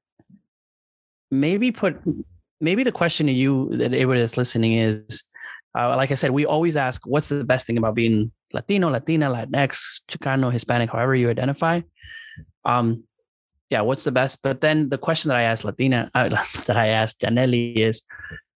maybe 1.31 1.71
put 1.71 1.97
maybe 2.61 2.83
the 2.83 2.91
question 2.91 3.27
to 3.27 3.33
you 3.33 3.69
that 3.77 3.93
everybody 3.93 4.19
that's 4.21 4.37
listening 4.37 4.73
is 4.73 5.29
uh, 5.77 5.95
like 5.95 6.11
I 6.11 6.15
said, 6.15 6.31
we 6.31 6.45
always 6.45 6.77
ask, 6.77 7.05
what's 7.05 7.29
the 7.29 7.43
best 7.43 7.67
thing 7.67 7.77
about 7.77 7.95
being 7.95 8.31
Latino, 8.53 8.89
Latina, 8.89 9.29
Latinx, 9.29 10.01
Chicano, 10.09 10.51
Hispanic, 10.51 10.89
however 10.89 11.15
you 11.15 11.29
identify? 11.29 11.81
Um, 12.65 13.03
yeah, 13.69 13.81
what's 13.81 14.03
the 14.03 14.11
best? 14.11 14.41
But 14.41 14.61
then 14.61 14.89
the 14.89 14.97
question 14.97 15.29
that 15.29 15.37
I 15.37 15.43
asked 15.43 15.63
Latina, 15.63 16.09
uh, 16.15 16.29
that 16.65 16.77
I 16.77 16.87
asked 16.87 17.21
Janely 17.21 17.75
is, 17.77 18.03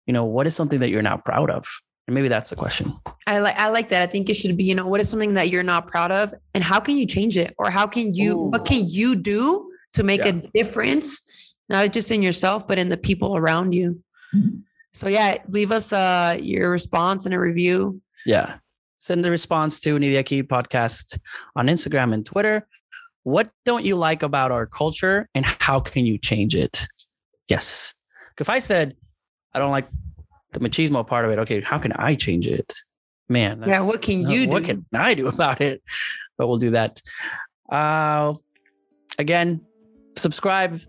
you 0.06 0.14
know, 0.14 0.26
what 0.26 0.48
is 0.48 0.56
something 0.56 0.80
that 0.80 0.90
you're 0.90 1.02
not 1.02 1.24
proud 1.26 1.50
of? 1.50 1.66
And 2.08 2.16
maybe 2.16 2.28
that's 2.28 2.50
the 2.50 2.58
question. 2.58 2.94
I 3.28 3.40
like 3.40 3.56
I 3.58 3.70
like 3.70 3.90
that. 3.90 4.02
I 4.02 4.08
think 4.08 4.30
it 4.30 4.34
should 4.34 4.58
be, 4.58 4.66
you 4.66 4.76
know, 4.76 4.86
what 4.88 5.00
is 5.00 5.08
something 5.10 5.36
that 5.36 5.50
you're 5.50 5.64
not 5.64 5.88
proud 5.88 6.12
of 6.12 6.34
and 6.54 6.62
how 6.64 6.80
can 6.82 6.98
you 6.98 7.06
change 7.06 7.38
it? 7.38 7.54
Or 7.58 7.72
how 7.72 7.88
can 7.88 8.14
you 8.14 8.36
what 8.38 8.66
can 8.66 8.84
you 8.90 9.16
do 9.16 9.72
to 9.94 10.04
make 10.04 10.26
Yeah. 10.26 10.30
a 10.30 10.34
difference, 10.54 11.56
not 11.70 11.94
just 11.94 12.12
in 12.12 12.22
yourself, 12.22 12.68
but 12.68 12.78
in 12.78 12.90
the 12.90 12.98
people 12.98 13.38
around 13.38 13.74
you? 13.74 14.04
So 14.92 15.08
yeah, 15.08 15.38
leave 15.48 15.72
us 15.72 15.94
uh 15.94 16.38
your 16.42 16.70
response 16.72 17.26
and 17.26 17.34
a 17.34 17.40
review. 17.40 18.02
Yeah. 18.26 18.58
Send 19.00 19.24
the 19.24 19.32
response 19.32 19.80
to 19.82 19.98
Ni 19.98 20.10
de 20.12 20.22
Aquí 20.22 20.44
podcast 20.44 21.20
on 21.56 21.68
Instagram 21.68 22.14
and 22.14 22.26
Twitter. 22.26 22.68
What 23.24 23.50
don't 23.66 23.86
you 23.86 23.96
like 23.96 24.24
about 24.24 24.52
our 24.52 24.66
culture 24.66 25.30
and 25.34 25.46
how 25.46 25.80
can 25.80 26.06
you 26.06 26.18
change 26.18 26.56
it? 26.56 26.88
Yes. 27.48 27.94
If 28.40 28.50
I 28.50 28.60
said, 28.60 28.96
I 29.54 29.60
don't 29.60 29.72
like 29.72 29.88
the 30.52 30.60
machismo 30.60 31.06
part 31.06 31.26
of 31.26 31.32
it, 31.32 31.40
okay, 31.40 31.62
how 31.62 31.80
can 31.80 31.94
I 31.94 32.16
change 32.16 32.48
it? 32.48 32.74
man. 33.30 33.64
Yeah, 33.68 33.82
what 33.82 34.02
can 34.02 34.30
you 34.30 34.42
what 34.42 34.46
do? 34.46 34.50
What 34.50 34.64
can 34.64 34.86
I 34.94 35.14
do 35.14 35.28
about 35.36 35.60
it? 35.62 35.84
But 36.38 36.48
we'll 36.48 36.58
do 36.58 36.70
that. 36.72 37.02
Uh, 37.70 38.36
again, 39.20 39.62
subscribe, 40.16 40.82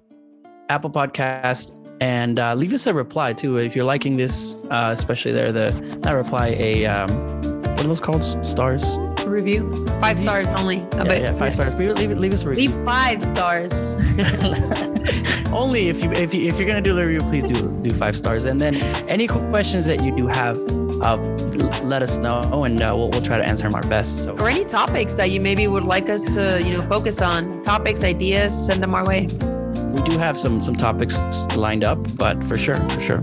Apple 0.68 0.91
Podcast, 0.91 1.80
and 2.01 2.39
uh, 2.39 2.55
leave 2.55 2.72
us 2.72 2.87
a 2.87 2.95
reply 2.95 3.32
too 3.32 3.57
if 3.57 3.74
you're 3.74 3.85
liking 3.85 4.16
this, 4.16 4.57
uh, 4.70 4.91
especially 4.93 5.32
there. 5.32 5.53
The 5.53 5.70
not 6.05 6.14
reply 6.14 6.49
a 6.59 6.87
um, 6.87 7.43
what 7.43 7.80
are 7.80 7.89
those 7.89 8.01
called? 8.01 8.24
Stars. 8.45 8.85
Review 9.27 9.75
five 10.01 10.18
stars 10.18 10.47
only. 10.49 10.77
Yeah, 10.93 11.12
yeah, 11.14 11.35
five 11.35 11.55
stars. 11.55 11.75
Leave, 11.77 11.97
leave, 11.97 12.11
leave 12.18 12.33
us 12.33 12.45
a 12.45 12.49
review. 12.51 12.70
Leave 12.70 12.85
five 12.85 13.22
stars. 13.22 13.99
Only 15.53 15.89
if 15.89 16.03
you 16.03 16.11
if 16.12 16.35
you 16.35 16.47
if 16.49 16.59
you're 16.59 16.66
gonna 16.66 16.81
do 16.81 16.95
the 16.95 17.07
review, 17.07 17.29
please 17.29 17.45
do 17.45 17.68
do 17.83 17.91
five 17.91 18.16
stars. 18.16 18.45
And 18.45 18.61
then 18.61 18.77
any 19.09 19.27
questions 19.27 19.87
that 19.87 20.03
you 20.03 20.14
do 20.16 20.27
have, 20.27 20.59
uh, 21.03 21.16
let 21.85 22.03
us 22.03 22.18
know, 22.18 22.64
and 22.64 22.81
uh, 22.81 22.93
we'll 22.97 23.11
we'll 23.11 23.22
try 23.22 23.37
to 23.39 23.45
answer 23.45 23.64
them 23.64 23.75
our 23.75 23.89
best. 23.89 24.25
So 24.25 24.35
or 24.37 24.49
any 24.49 24.64
topics 24.64 25.14
that 25.14 25.31
you 25.31 25.41
maybe 25.41 25.68
would 25.68 25.87
like 25.87 26.09
us 26.09 26.35
to, 26.35 26.62
you 26.62 26.77
know, 26.77 26.89
focus 26.89 27.20
on. 27.22 27.62
Topics, 27.62 28.03
ideas, 28.03 28.55
send 28.66 28.83
them 28.83 28.95
our 28.95 29.07
way. 29.07 29.29
we 29.93 30.03
do 30.03 30.18
have 30.18 30.37
some 30.39 30.61
some 30.61 30.75
topics 30.75 31.18
lined 31.57 31.85
up, 31.85 31.99
but 32.16 32.45
for 32.47 32.57
sure, 32.57 32.77
for 32.91 33.01
sure. 33.01 33.20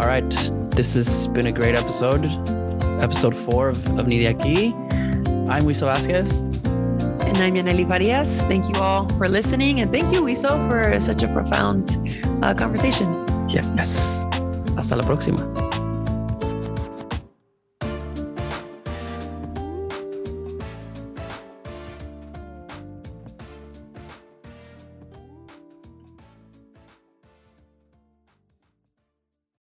All 0.00 0.08
right, 0.08 0.30
this 0.70 0.94
has 0.94 1.28
been 1.28 1.46
a 1.46 1.52
great 1.52 1.74
episode, 1.76 2.24
episode 3.00 3.36
four 3.36 3.68
of, 3.68 3.98
of 3.98 4.08
Ni 4.08 4.20
de 4.20 4.34
Aquí. 4.34 4.72
I'm 5.48 5.64
Wiso 5.64 5.86
Vasquez. 5.86 6.40
And 7.26 7.38
I'm 7.38 7.54
Janely 7.54 7.86
Farias. 7.86 8.42
Thank 8.42 8.68
you 8.68 8.76
all 8.76 9.08
for 9.16 9.28
listening. 9.28 9.80
And 9.80 9.90
thank 9.90 10.12
you, 10.12 10.22
Wiso, 10.22 10.68
for 10.68 10.98
such 11.00 11.22
a 11.22 11.28
profound 11.28 11.96
uh, 12.42 12.54
conversation. 12.54 13.08
Yes. 13.48 14.24
Hasta 14.76 14.96
la 14.96 15.04
próxima. 15.04 15.71